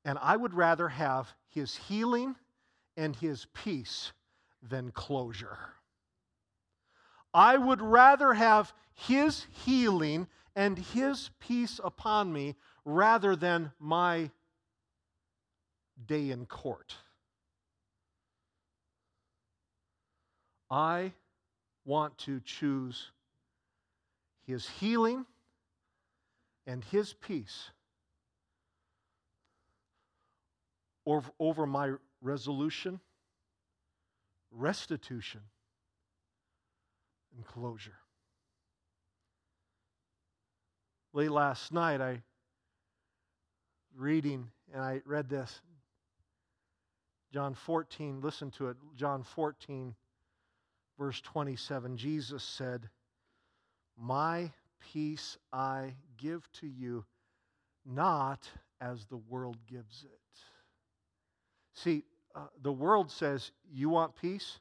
And 0.04 0.18
I 0.20 0.36
would 0.36 0.54
rather 0.54 0.88
have 0.88 1.34
his 1.48 1.76
healing 1.76 2.36
and 2.96 3.16
his 3.16 3.46
peace 3.54 4.12
than 4.62 4.90
closure. 4.90 5.58
I 7.32 7.56
would 7.56 7.82
rather 7.82 8.34
have 8.34 8.72
his 8.94 9.46
healing 9.64 10.26
and 10.54 10.78
his 10.78 11.30
peace 11.38 11.80
upon 11.84 12.32
me 12.32 12.56
rather 12.84 13.36
than 13.36 13.72
my 13.78 14.30
day 16.06 16.30
in 16.30 16.46
court. 16.46 16.94
I 20.70 21.12
want 21.84 22.16
to 22.18 22.40
choose 22.40 23.10
his 24.46 24.68
healing 24.68 25.26
and 26.66 26.82
his 26.84 27.12
peace 27.12 27.70
over, 31.38 31.66
my 31.66 31.92
resolution, 32.20 32.98
restitution, 34.56 35.42
and 37.34 37.44
closure. 37.46 37.98
Late 41.12 41.30
last 41.30 41.72
night, 41.72 42.00
I 42.00 42.22
reading 43.96 44.50
and 44.72 44.82
I 44.82 45.00
read 45.06 45.28
this 45.28 45.60
John 47.32 47.54
14, 47.54 48.20
listen 48.22 48.50
to 48.52 48.68
it. 48.68 48.76
John 48.94 49.22
14, 49.22 49.94
verse 50.98 51.20
27. 51.20 51.96
Jesus 51.96 52.42
said, 52.42 52.88
My 53.98 54.52
peace 54.92 55.36
I 55.52 55.96
give 56.16 56.50
to 56.60 56.66
you, 56.66 57.04
not 57.84 58.48
as 58.80 59.04
the 59.06 59.16
world 59.16 59.58
gives 59.68 60.04
it. 60.04 60.20
See, 61.74 62.04
uh, 62.36 62.46
the 62.62 62.72
world 62.72 63.10
says, 63.10 63.50
You 63.72 63.88
want 63.88 64.14
peace? 64.14 64.58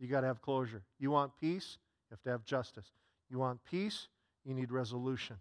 You 0.00 0.08
got 0.08 0.22
to 0.22 0.26
have 0.26 0.40
closure. 0.40 0.82
You 0.98 1.10
want 1.10 1.32
peace? 1.40 1.76
You 2.08 2.14
have 2.14 2.22
to 2.22 2.30
have 2.30 2.44
justice. 2.44 2.86
You 3.30 3.38
want 3.38 3.60
peace? 3.70 4.08
You 4.44 4.54
need 4.54 4.72
resolution. 4.72 5.36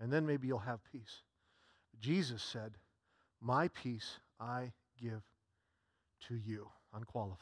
And 0.00 0.12
then 0.12 0.26
maybe 0.26 0.48
you'll 0.48 0.58
have 0.58 0.80
peace. 0.90 1.22
Jesus 2.00 2.42
said, 2.42 2.72
My 3.40 3.68
peace 3.68 4.18
I 4.40 4.72
give 5.00 5.22
to 6.28 6.34
you, 6.34 6.68
unqualified. 6.94 7.38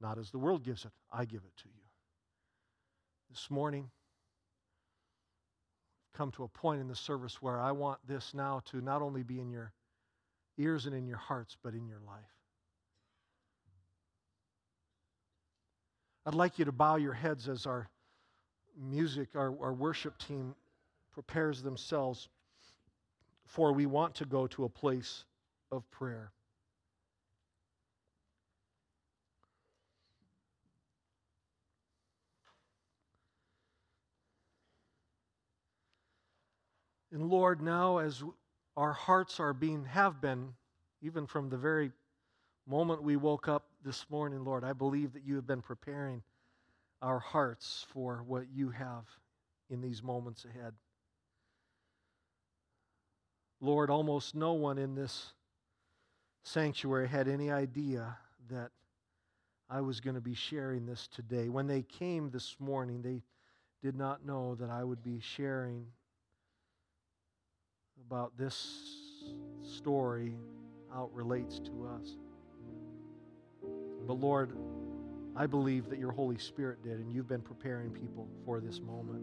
Not 0.00 0.18
as 0.18 0.30
the 0.30 0.38
world 0.38 0.64
gives 0.64 0.84
it, 0.84 0.90
I 1.12 1.24
give 1.24 1.42
it 1.44 1.56
to 1.58 1.68
you. 1.68 1.82
This 3.30 3.50
morning, 3.50 3.90
come 6.14 6.30
to 6.32 6.44
a 6.44 6.48
point 6.48 6.80
in 6.80 6.88
the 6.88 6.96
service 6.96 7.40
where 7.40 7.60
I 7.60 7.72
want 7.72 8.00
this 8.06 8.34
now 8.34 8.62
to 8.66 8.80
not 8.80 9.00
only 9.00 9.22
be 9.22 9.40
in 9.40 9.50
your 9.50 9.72
ears 10.58 10.86
and 10.86 10.94
in 10.94 11.06
your 11.06 11.18
hearts, 11.18 11.56
but 11.62 11.74
in 11.74 11.86
your 11.86 12.00
life. 12.06 12.20
I'd 16.24 16.34
like 16.34 16.58
you 16.58 16.64
to 16.66 16.72
bow 16.72 16.96
your 16.96 17.14
heads 17.14 17.48
as 17.48 17.66
our 17.66 17.88
music, 18.80 19.30
our, 19.34 19.54
our 19.60 19.72
worship 19.72 20.18
team 20.18 20.54
prepares 21.12 21.62
themselves 21.62 22.28
for 23.44 23.72
we 23.72 23.86
want 23.86 24.14
to 24.14 24.24
go 24.24 24.46
to 24.46 24.64
a 24.64 24.68
place 24.68 25.24
of 25.70 25.88
prayer. 25.90 26.32
And 37.12 37.28
Lord, 37.28 37.60
now 37.60 37.98
as 37.98 38.22
our 38.76 38.92
hearts 38.92 39.38
are 39.40 39.52
being, 39.52 39.84
have 39.84 40.20
been, 40.20 40.54
even 41.02 41.26
from 41.26 41.48
the 41.48 41.56
very 41.56 41.90
moment 42.66 43.02
we 43.02 43.16
woke 43.16 43.48
up 43.48 43.66
this 43.84 44.06
morning, 44.08 44.44
Lord, 44.44 44.64
I 44.64 44.72
believe 44.72 45.12
that 45.12 45.24
you 45.24 45.34
have 45.36 45.46
been 45.46 45.62
preparing 45.62 46.22
our 47.00 47.18
hearts 47.18 47.84
for 47.92 48.22
what 48.26 48.44
you 48.54 48.70
have 48.70 49.04
in 49.68 49.80
these 49.80 50.02
moments 50.02 50.44
ahead. 50.44 50.72
Lord, 53.60 53.90
almost 53.90 54.34
no 54.34 54.54
one 54.54 54.78
in 54.78 54.94
this 54.94 55.32
sanctuary 56.44 57.08
had 57.08 57.28
any 57.28 57.50
idea 57.50 58.16
that 58.50 58.70
I 59.68 59.80
was 59.80 60.00
going 60.00 60.14
to 60.14 60.20
be 60.20 60.34
sharing 60.34 60.86
this 60.86 61.08
today. 61.08 61.48
When 61.48 61.66
they 61.66 61.82
came 61.82 62.30
this 62.30 62.56
morning, 62.58 63.02
they 63.02 63.22
did 63.82 63.96
not 63.96 64.24
know 64.24 64.54
that 64.56 64.70
I 64.70 64.84
would 64.84 65.02
be 65.02 65.20
sharing 65.20 65.86
about 68.06 68.36
this 68.36 68.54
story, 69.62 70.34
how 70.92 71.04
it 71.04 71.10
relates 71.12 71.58
to 71.58 71.88
us. 71.98 72.16
But 74.06 74.14
Lord, 74.14 74.56
I 75.34 75.46
believe 75.46 75.88
that 75.88 75.98
your 75.98 76.12
Holy 76.12 76.38
Spirit 76.38 76.82
did, 76.82 76.98
and 76.98 77.12
you've 77.12 77.28
been 77.28 77.40
preparing 77.40 77.90
people 77.90 78.28
for 78.44 78.60
this 78.60 78.80
moment. 78.80 79.22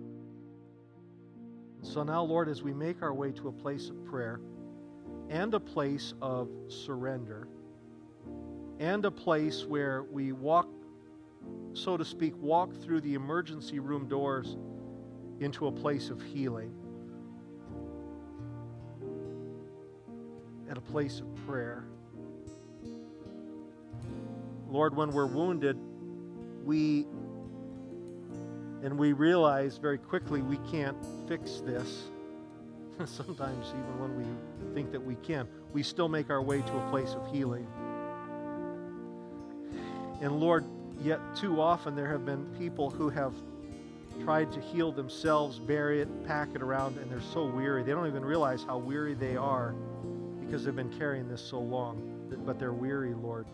So 1.81 2.03
now, 2.03 2.23
Lord, 2.23 2.49
as 2.49 2.63
we 2.63 2.73
make 2.73 3.01
our 3.01 3.13
way 3.13 3.31
to 3.33 3.47
a 3.47 3.51
place 3.51 3.89
of 3.89 4.03
prayer 4.05 4.41
and 5.29 5.53
a 5.53 5.59
place 5.59 6.13
of 6.21 6.49
surrender 6.67 7.47
and 8.79 9.05
a 9.05 9.11
place 9.11 9.65
where 9.65 10.03
we 10.03 10.31
walk, 10.31 10.67
so 11.73 11.95
to 11.95 12.03
speak, 12.03 12.33
walk 12.37 12.73
through 12.81 13.01
the 13.01 13.13
emergency 13.13 13.79
room 13.79 14.07
doors 14.07 14.57
into 15.39 15.67
a 15.67 15.71
place 15.71 16.09
of 16.09 16.21
healing 16.21 16.73
and 20.69 20.77
a 20.77 20.81
place 20.81 21.19
of 21.19 21.47
prayer. 21.47 21.83
Lord, 24.69 24.95
when 24.95 25.11
we're 25.11 25.25
wounded, 25.25 25.77
we 26.63 27.07
and 28.83 28.97
we 28.97 29.11
realize 29.11 29.77
very 29.77 29.97
quickly 29.97 30.41
we 30.41 30.57
can't 30.71 30.95
fix 31.27 31.59
this. 31.65 32.03
Sometimes, 33.05 33.67
even 33.69 33.99
when 33.99 34.17
we 34.17 34.73
think 34.75 34.91
that 34.91 35.03
we 35.03 35.15
can, 35.15 35.47
we 35.73 35.83
still 35.83 36.07
make 36.07 36.29
our 36.29 36.41
way 36.41 36.61
to 36.61 36.77
a 36.77 36.89
place 36.89 37.13
of 37.13 37.33
healing. 37.33 37.67
And 40.21 40.39
Lord, 40.39 40.65
yet 41.01 41.19
too 41.35 41.59
often 41.59 41.95
there 41.95 42.09
have 42.11 42.25
been 42.25 42.45
people 42.57 42.89
who 42.89 43.09
have 43.09 43.33
tried 44.23 44.51
to 44.51 44.59
heal 44.59 44.91
themselves, 44.91 45.59
bury 45.59 46.01
it, 46.01 46.27
pack 46.27 46.49
it 46.53 46.61
around, 46.61 46.97
and 46.97 47.09
they're 47.09 47.21
so 47.33 47.45
weary. 47.45 47.83
They 47.83 47.91
don't 47.91 48.07
even 48.07 48.23
realize 48.23 48.63
how 48.63 48.77
weary 48.77 49.13
they 49.13 49.35
are 49.35 49.73
because 50.49 50.65
they've 50.65 50.75
been 50.75 50.97
carrying 50.97 51.27
this 51.27 51.41
so 51.41 51.59
long. 51.59 52.01
But 52.43 52.57
they're 52.57 52.73
weary, 52.73 53.13
Lord. 53.13 53.45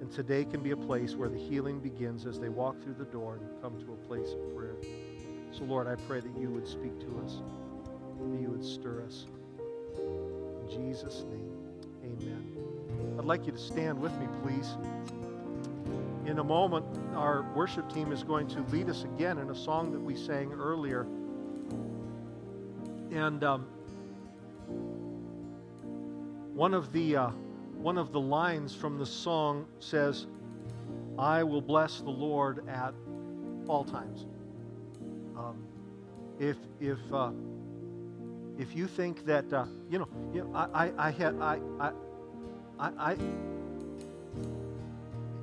And 0.00 0.10
today 0.10 0.46
can 0.46 0.62
be 0.62 0.70
a 0.70 0.76
place 0.76 1.14
where 1.14 1.28
the 1.28 1.36
healing 1.38 1.80
begins 1.80 2.24
as 2.24 2.40
they 2.40 2.48
walk 2.48 2.82
through 2.82 2.94
the 2.94 3.04
door 3.04 3.34
and 3.34 3.62
come 3.62 3.78
to 3.84 3.92
a 3.92 3.96
place 4.06 4.32
of 4.32 4.56
prayer. 4.56 4.76
So, 5.52 5.64
Lord, 5.64 5.86
I 5.86 5.96
pray 6.06 6.20
that 6.20 6.40
you 6.40 6.48
would 6.48 6.66
speak 6.66 6.98
to 7.00 7.22
us, 7.22 7.42
that 8.18 8.40
you 8.40 8.48
would 8.48 8.64
stir 8.64 9.02
us. 9.02 9.26
In 9.98 10.68
Jesus' 10.70 11.24
name, 11.30 11.52
amen. 12.02 12.56
I'd 13.18 13.26
like 13.26 13.44
you 13.44 13.52
to 13.52 13.58
stand 13.58 14.00
with 14.00 14.12
me, 14.18 14.26
please. 14.42 14.76
In 16.24 16.38
a 16.38 16.44
moment, 16.44 16.86
our 17.14 17.42
worship 17.54 17.92
team 17.92 18.12
is 18.12 18.22
going 18.22 18.48
to 18.48 18.62
lead 18.70 18.88
us 18.88 19.04
again 19.04 19.36
in 19.36 19.50
a 19.50 19.54
song 19.54 19.92
that 19.92 20.00
we 20.00 20.16
sang 20.16 20.54
earlier. 20.54 21.06
And 23.12 23.44
um, 23.44 23.66
one 26.54 26.72
of 26.72 26.92
the 26.92 27.16
uh, 27.16 27.30
one 27.84 27.98
of 27.98 28.12
the 28.12 28.20
lines 28.20 28.74
from 28.74 28.96
the 28.96 29.04
song 29.04 29.66
says, 29.78 30.26
I 31.18 31.42
will 31.42 31.60
bless 31.60 32.00
the 32.00 32.10
Lord 32.10 32.66
at 32.68 32.94
all 33.68 33.84
times. 33.84 34.26
Um, 35.36 35.62
if, 36.40 36.56
if, 36.80 36.98
uh, 37.12 37.30
if 38.58 38.74
you 38.74 38.86
think 38.86 39.26
that, 39.26 39.52
uh, 39.52 39.66
you 39.90 39.98
know, 39.98 40.08
you 40.32 40.44
know 40.44 40.50
I, 40.54 40.86
I, 40.86 41.08
I 41.08 41.10
had, 41.10 41.38
I, 41.40 41.60
I, 41.78 41.92
I, 42.78 43.12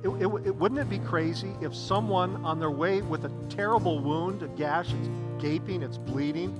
it, 0.02 0.08
it, 0.08 0.46
it, 0.46 0.56
wouldn't 0.56 0.80
it 0.80 0.90
be 0.90 0.98
crazy 0.98 1.52
if 1.60 1.76
someone 1.76 2.44
on 2.44 2.58
their 2.58 2.72
way 2.72 3.02
with 3.02 3.24
a 3.24 3.30
terrible 3.48 4.00
wound, 4.00 4.42
a 4.42 4.48
gash, 4.48 4.92
it's 4.92 5.08
gaping, 5.40 5.82
it's 5.82 5.98
bleeding, 5.98 6.52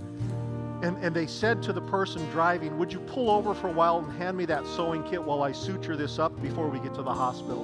and, 0.83 0.97
and 0.99 1.14
they 1.14 1.28
said 1.28 1.62
to 1.62 1.72
the 1.72 1.80
person 1.80 2.28
driving, 2.30 2.76
Would 2.78 2.93
you 2.93 2.99
pull 2.99 3.30
over 3.30 3.55
for 3.55 3.68
a 3.68 3.72
while 3.72 4.01
and 4.01 4.12
hand 4.18 4.37
me 4.37 4.45
that 4.47 4.66
sewing 4.66 5.05
kit 5.05 5.22
while 5.22 5.43
I 5.43 5.53
suture 5.53 5.97
this 5.97 6.18
up 6.18 6.41
before 6.43 6.68
we 6.68 6.80
get 6.80 6.93
to 6.95 7.03
the 7.03 7.14
hospital? 7.14 7.62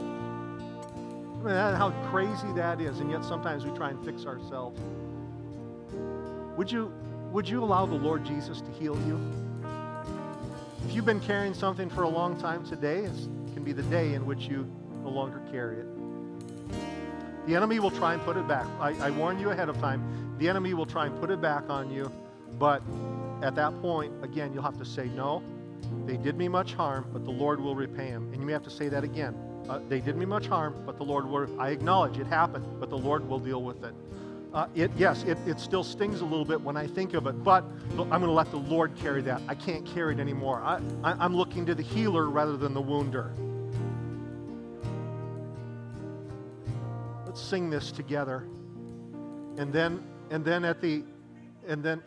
I 1.40 1.44
mean, 1.44 1.76
how 1.76 1.90
crazy 2.10 2.52
that 2.54 2.80
is, 2.80 3.00
and 3.00 3.10
yet 3.10 3.24
sometimes 3.24 3.64
we 3.64 3.76
try 3.76 3.90
and 3.90 4.04
fix 4.04 4.24
ourselves. 4.24 4.80
Would 6.56 6.70
you, 6.70 6.92
would 7.32 7.48
you 7.48 7.62
allow 7.62 7.86
the 7.86 7.94
Lord 7.94 8.24
Jesus 8.24 8.60
to 8.60 8.70
heal 8.72 8.96
you? 9.06 9.20
If 10.86 10.94
you've 10.94 11.04
been 11.04 11.20
carrying 11.20 11.54
something 11.54 11.90
for 11.90 12.02
a 12.04 12.08
long 12.08 12.40
time 12.40 12.64
today, 12.64 13.00
it 13.00 13.12
can 13.52 13.64
be 13.64 13.72
the 13.72 13.82
day 13.84 14.14
in 14.14 14.26
which 14.26 14.46
you 14.46 14.70
no 15.02 15.10
longer 15.10 15.42
carry 15.50 15.78
it. 15.78 15.86
The 17.46 17.56
enemy 17.56 17.80
will 17.80 17.90
try 17.90 18.14
and 18.14 18.22
put 18.22 18.36
it 18.36 18.46
back. 18.46 18.66
I, 18.78 18.90
I 19.00 19.10
warn 19.10 19.40
you 19.40 19.50
ahead 19.50 19.68
of 19.68 19.78
time. 19.78 20.36
The 20.38 20.48
enemy 20.48 20.74
will 20.74 20.86
try 20.86 21.06
and 21.06 21.18
put 21.18 21.30
it 21.30 21.40
back 21.40 21.68
on 21.68 21.90
you 21.90 22.12
but 22.58 22.82
at 23.42 23.54
that 23.54 23.80
point, 23.80 24.12
again, 24.22 24.52
you'll 24.52 24.62
have 24.62 24.78
to 24.78 24.84
say, 24.84 25.06
No, 25.08 25.42
they 26.06 26.16
did 26.16 26.36
me 26.36 26.48
much 26.48 26.74
harm, 26.74 27.06
but 27.12 27.24
the 27.24 27.30
Lord 27.30 27.60
will 27.60 27.74
repay 27.74 28.10
them. 28.10 28.30
And 28.32 28.40
you 28.40 28.46
may 28.46 28.52
have 28.52 28.64
to 28.64 28.70
say 28.70 28.88
that 28.88 29.04
again. 29.04 29.36
Uh, 29.68 29.80
they 29.88 30.00
did 30.00 30.16
me 30.16 30.24
much 30.24 30.46
harm, 30.46 30.82
but 30.86 30.96
the 30.96 31.04
Lord 31.04 31.26
will. 31.26 31.60
I 31.60 31.70
acknowledge 31.70 32.18
it 32.18 32.26
happened, 32.26 32.66
but 32.80 32.90
the 32.90 32.98
Lord 32.98 33.28
will 33.28 33.38
deal 33.38 33.62
with 33.62 33.84
it. 33.84 33.94
Uh, 34.54 34.66
it 34.74 34.90
yes, 34.96 35.24
it, 35.24 35.36
it 35.46 35.60
still 35.60 35.84
stings 35.84 36.22
a 36.22 36.24
little 36.24 36.44
bit 36.44 36.60
when 36.60 36.76
I 36.76 36.86
think 36.86 37.12
of 37.12 37.26
it, 37.26 37.44
but 37.44 37.64
I'm 37.90 38.06
going 38.06 38.22
to 38.22 38.30
let 38.30 38.50
the 38.50 38.56
Lord 38.56 38.96
carry 38.96 39.20
that. 39.22 39.42
I 39.46 39.54
can't 39.54 39.84
carry 39.84 40.14
it 40.14 40.20
anymore. 40.20 40.62
I, 40.62 40.80
I, 41.04 41.12
I'm 41.12 41.36
looking 41.36 41.66
to 41.66 41.74
the 41.74 41.82
healer 41.82 42.30
rather 42.30 42.56
than 42.56 42.72
the 42.72 42.80
wounder. 42.80 43.34
Let's 47.26 47.42
sing 47.42 47.68
this 47.68 47.92
together. 47.92 48.48
And 49.58 49.70
then, 49.70 50.02
and 50.30 50.42
then 50.42 50.64
at 50.64 50.80
the, 50.80 51.04
and 51.66 51.82
then 51.82 52.02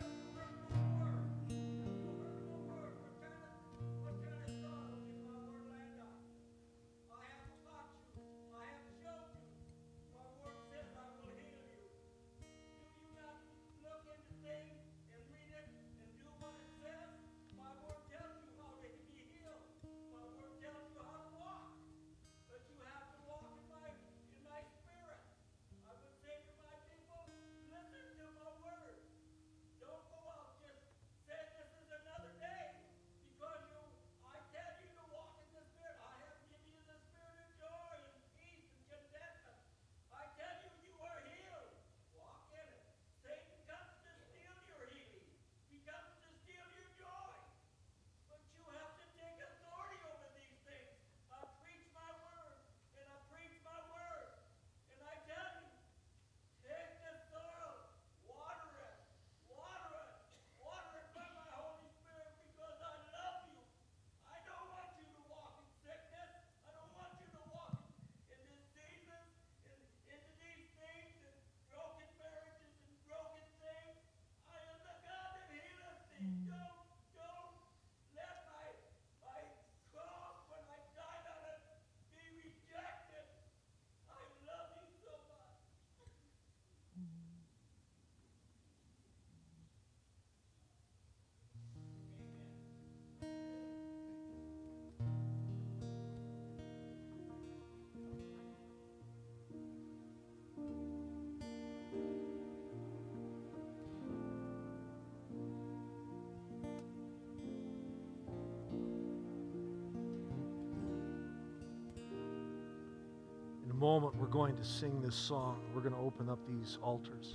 moment, 113.82 114.14
we're 114.14 114.28
going 114.28 114.54
to 114.54 114.64
sing 114.64 115.02
this 115.02 115.16
song. 115.16 115.58
We're 115.74 115.80
going 115.80 115.94
to 115.94 116.00
open 116.00 116.28
up 116.28 116.38
these 116.46 116.78
altars. 116.84 117.34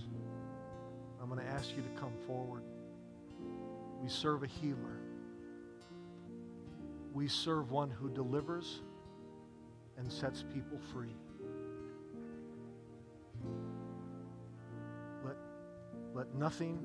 I'm 1.21 1.27
going 1.27 1.45
to 1.45 1.51
ask 1.51 1.75
you 1.75 1.83
to 1.83 1.89
come 1.99 2.13
forward. 2.25 2.63
We 4.01 4.07
serve 4.07 4.43
a 4.43 4.47
healer. 4.47 5.01
We 7.13 7.27
serve 7.27 7.69
one 7.69 7.89
who 7.89 8.09
delivers 8.09 8.79
and 9.97 10.09
sets 10.09 10.45
people 10.53 10.79
free. 10.93 11.17
Let, 15.25 15.35
let 16.13 16.33
nothing 16.33 16.79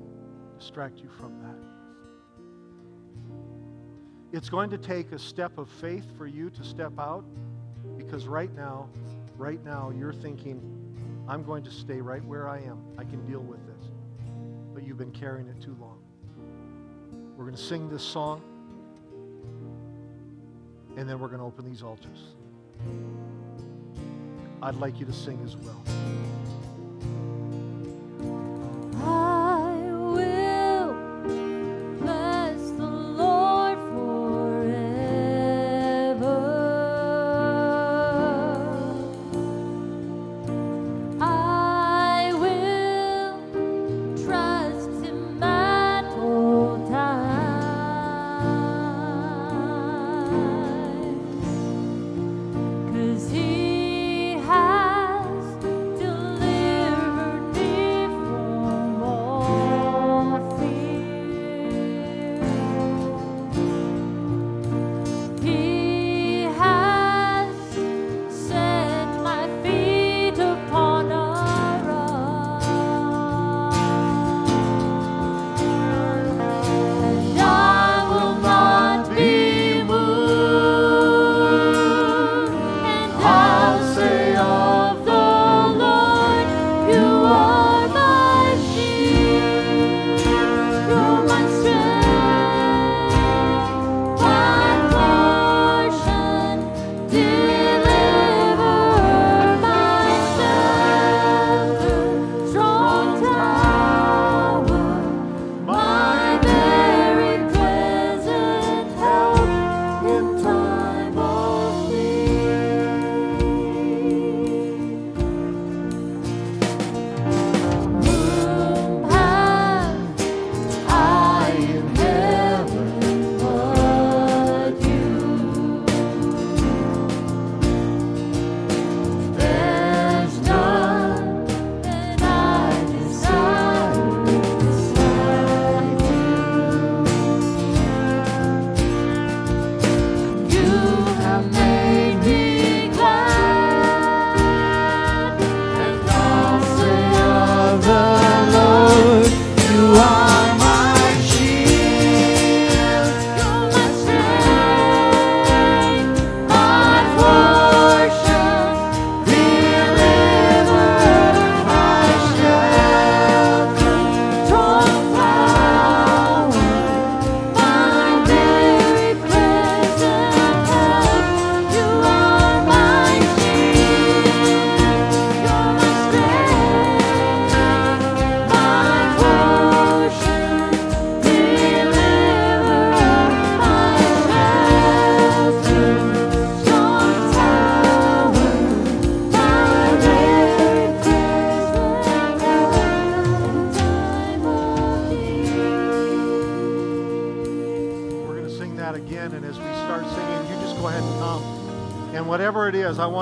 distract 0.59 0.99
you 0.99 1.09
from 1.21 1.41
that. 1.41 1.55
It's 4.37 4.51
going 4.51 4.71
to 4.71 4.79
take 4.79 5.13
a 5.13 5.21
step 5.21 5.57
of 5.57 5.69
faith 5.69 6.07
for 6.19 6.27
you 6.27 6.51
to 6.51 6.65
step 6.65 6.99
out 6.99 7.25
because 7.97 8.27
right 8.27 8.53
now, 8.57 8.89
right 9.37 9.63
now, 9.65 9.91
you're 9.91 10.13
thinking, 10.13 10.61
I'm 11.29 11.43
going 11.45 11.63
to 11.65 11.71
stay 11.71 12.01
right 12.01 12.25
where 12.25 12.49
I 12.49 12.59
am. 12.59 12.79
I 12.99 13.05
can 13.05 13.25
deal 13.27 13.41
with 13.41 13.61
this. 13.67 13.91
But 14.75 14.85
you've 14.85 14.99
been 14.99 15.13
carrying 15.13 15.49
it 15.49 15.61
too 15.61 15.77
long. 15.81 15.99
We're 17.37 17.45
going 17.45 17.57
to 17.57 17.63
sing 17.63 17.89
this 17.89 18.03
song, 18.03 18.43
and 20.97 21.09
then 21.09 21.19
we're 21.19 21.29
going 21.29 21.41
to 21.41 21.47
open 21.47 21.65
these 21.69 21.83
altars. 21.83 22.35
I'd 24.63 24.77
like 24.77 25.01
you 25.01 25.07
to 25.07 25.13
sing 25.13 25.41
as 25.45 25.57
well. 25.57 25.83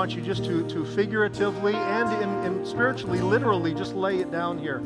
Want 0.01 0.15
you 0.15 0.21
just 0.23 0.43
to, 0.43 0.67
to 0.67 0.83
figuratively 0.83 1.75
and 1.75 2.23
in, 2.23 2.57
in 2.57 2.65
spiritually, 2.65 3.21
literally, 3.21 3.71
just 3.71 3.93
lay 3.93 4.17
it 4.17 4.31
down 4.31 4.57
here. 4.57 4.79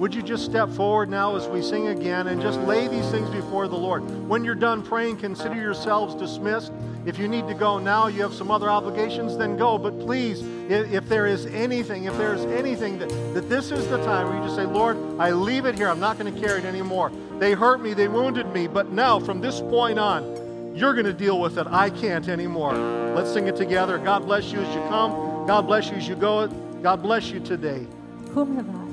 Would 0.00 0.12
you 0.12 0.24
just 0.24 0.44
step 0.44 0.68
forward 0.70 1.08
now 1.08 1.36
as 1.36 1.46
we 1.46 1.62
sing 1.62 1.86
again 1.86 2.26
and 2.26 2.42
just 2.42 2.58
lay 2.62 2.88
these 2.88 3.08
things 3.12 3.30
before 3.30 3.68
the 3.68 3.76
Lord? 3.76 4.02
When 4.28 4.44
you're 4.44 4.56
done 4.56 4.82
praying, 4.82 5.18
consider 5.18 5.54
yourselves 5.54 6.16
dismissed. 6.16 6.72
If 7.04 7.16
you 7.16 7.28
need 7.28 7.46
to 7.46 7.54
go 7.54 7.78
now, 7.78 8.08
you 8.08 8.22
have 8.22 8.34
some 8.34 8.50
other 8.50 8.68
obligations, 8.68 9.36
then 9.36 9.56
go. 9.56 9.78
But 9.78 10.00
please, 10.00 10.42
if, 10.68 11.08
there 11.08 11.26
is 11.26 11.46
anything, 11.46 12.06
if 12.06 12.18
there 12.18 12.34
is 12.34 12.44
anything 12.46 12.98
that, 12.98 13.08
that 13.34 13.48
this 13.48 13.70
is 13.70 13.86
the 13.86 13.98
time 13.98 14.26
where 14.26 14.36
you 14.36 14.42
just 14.42 14.56
say, 14.56 14.66
Lord, 14.66 14.96
I 15.20 15.30
leave 15.30 15.64
it 15.66 15.76
here. 15.76 15.88
I'm 15.88 16.00
not 16.00 16.18
going 16.18 16.34
to 16.34 16.40
carry 16.40 16.58
it 16.58 16.64
anymore. 16.64 17.12
They 17.38 17.52
hurt 17.52 17.80
me, 17.80 17.94
they 17.94 18.08
wounded 18.08 18.52
me, 18.52 18.66
but 18.66 18.90
now 18.90 19.20
from 19.20 19.40
this 19.40 19.60
point 19.60 20.00
on, 20.00 20.45
you're 20.76 20.92
going 20.92 21.06
to 21.06 21.12
deal 21.12 21.40
with 21.40 21.56
it. 21.56 21.66
I 21.68 21.88
can't 21.90 22.28
anymore. 22.28 22.74
Let's 23.14 23.32
sing 23.32 23.48
it 23.48 23.56
together. 23.56 23.98
God 23.98 24.26
bless 24.26 24.52
you 24.52 24.60
as 24.60 24.74
you 24.74 24.82
come. 24.88 25.46
God 25.46 25.62
bless 25.62 25.90
you 25.90 25.96
as 25.96 26.06
you 26.06 26.14
go. 26.14 26.48
God 26.82 27.02
bless 27.02 27.30
you 27.30 27.40
today. 27.40 27.86
Whom 28.32 28.56
have 28.56 28.68
I? 28.68 28.86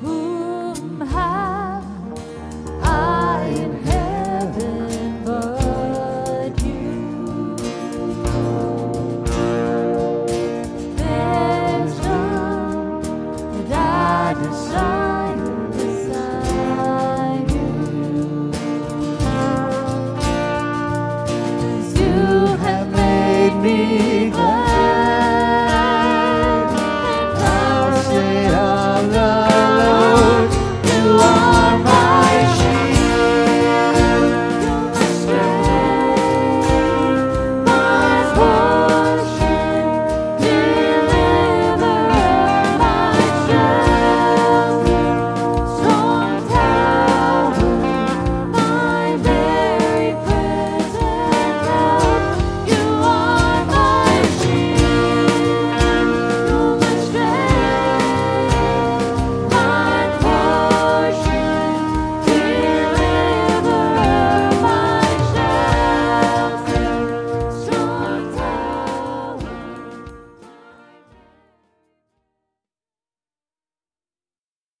Whom 0.00 1.00
have 1.02 1.84
I 2.82 3.17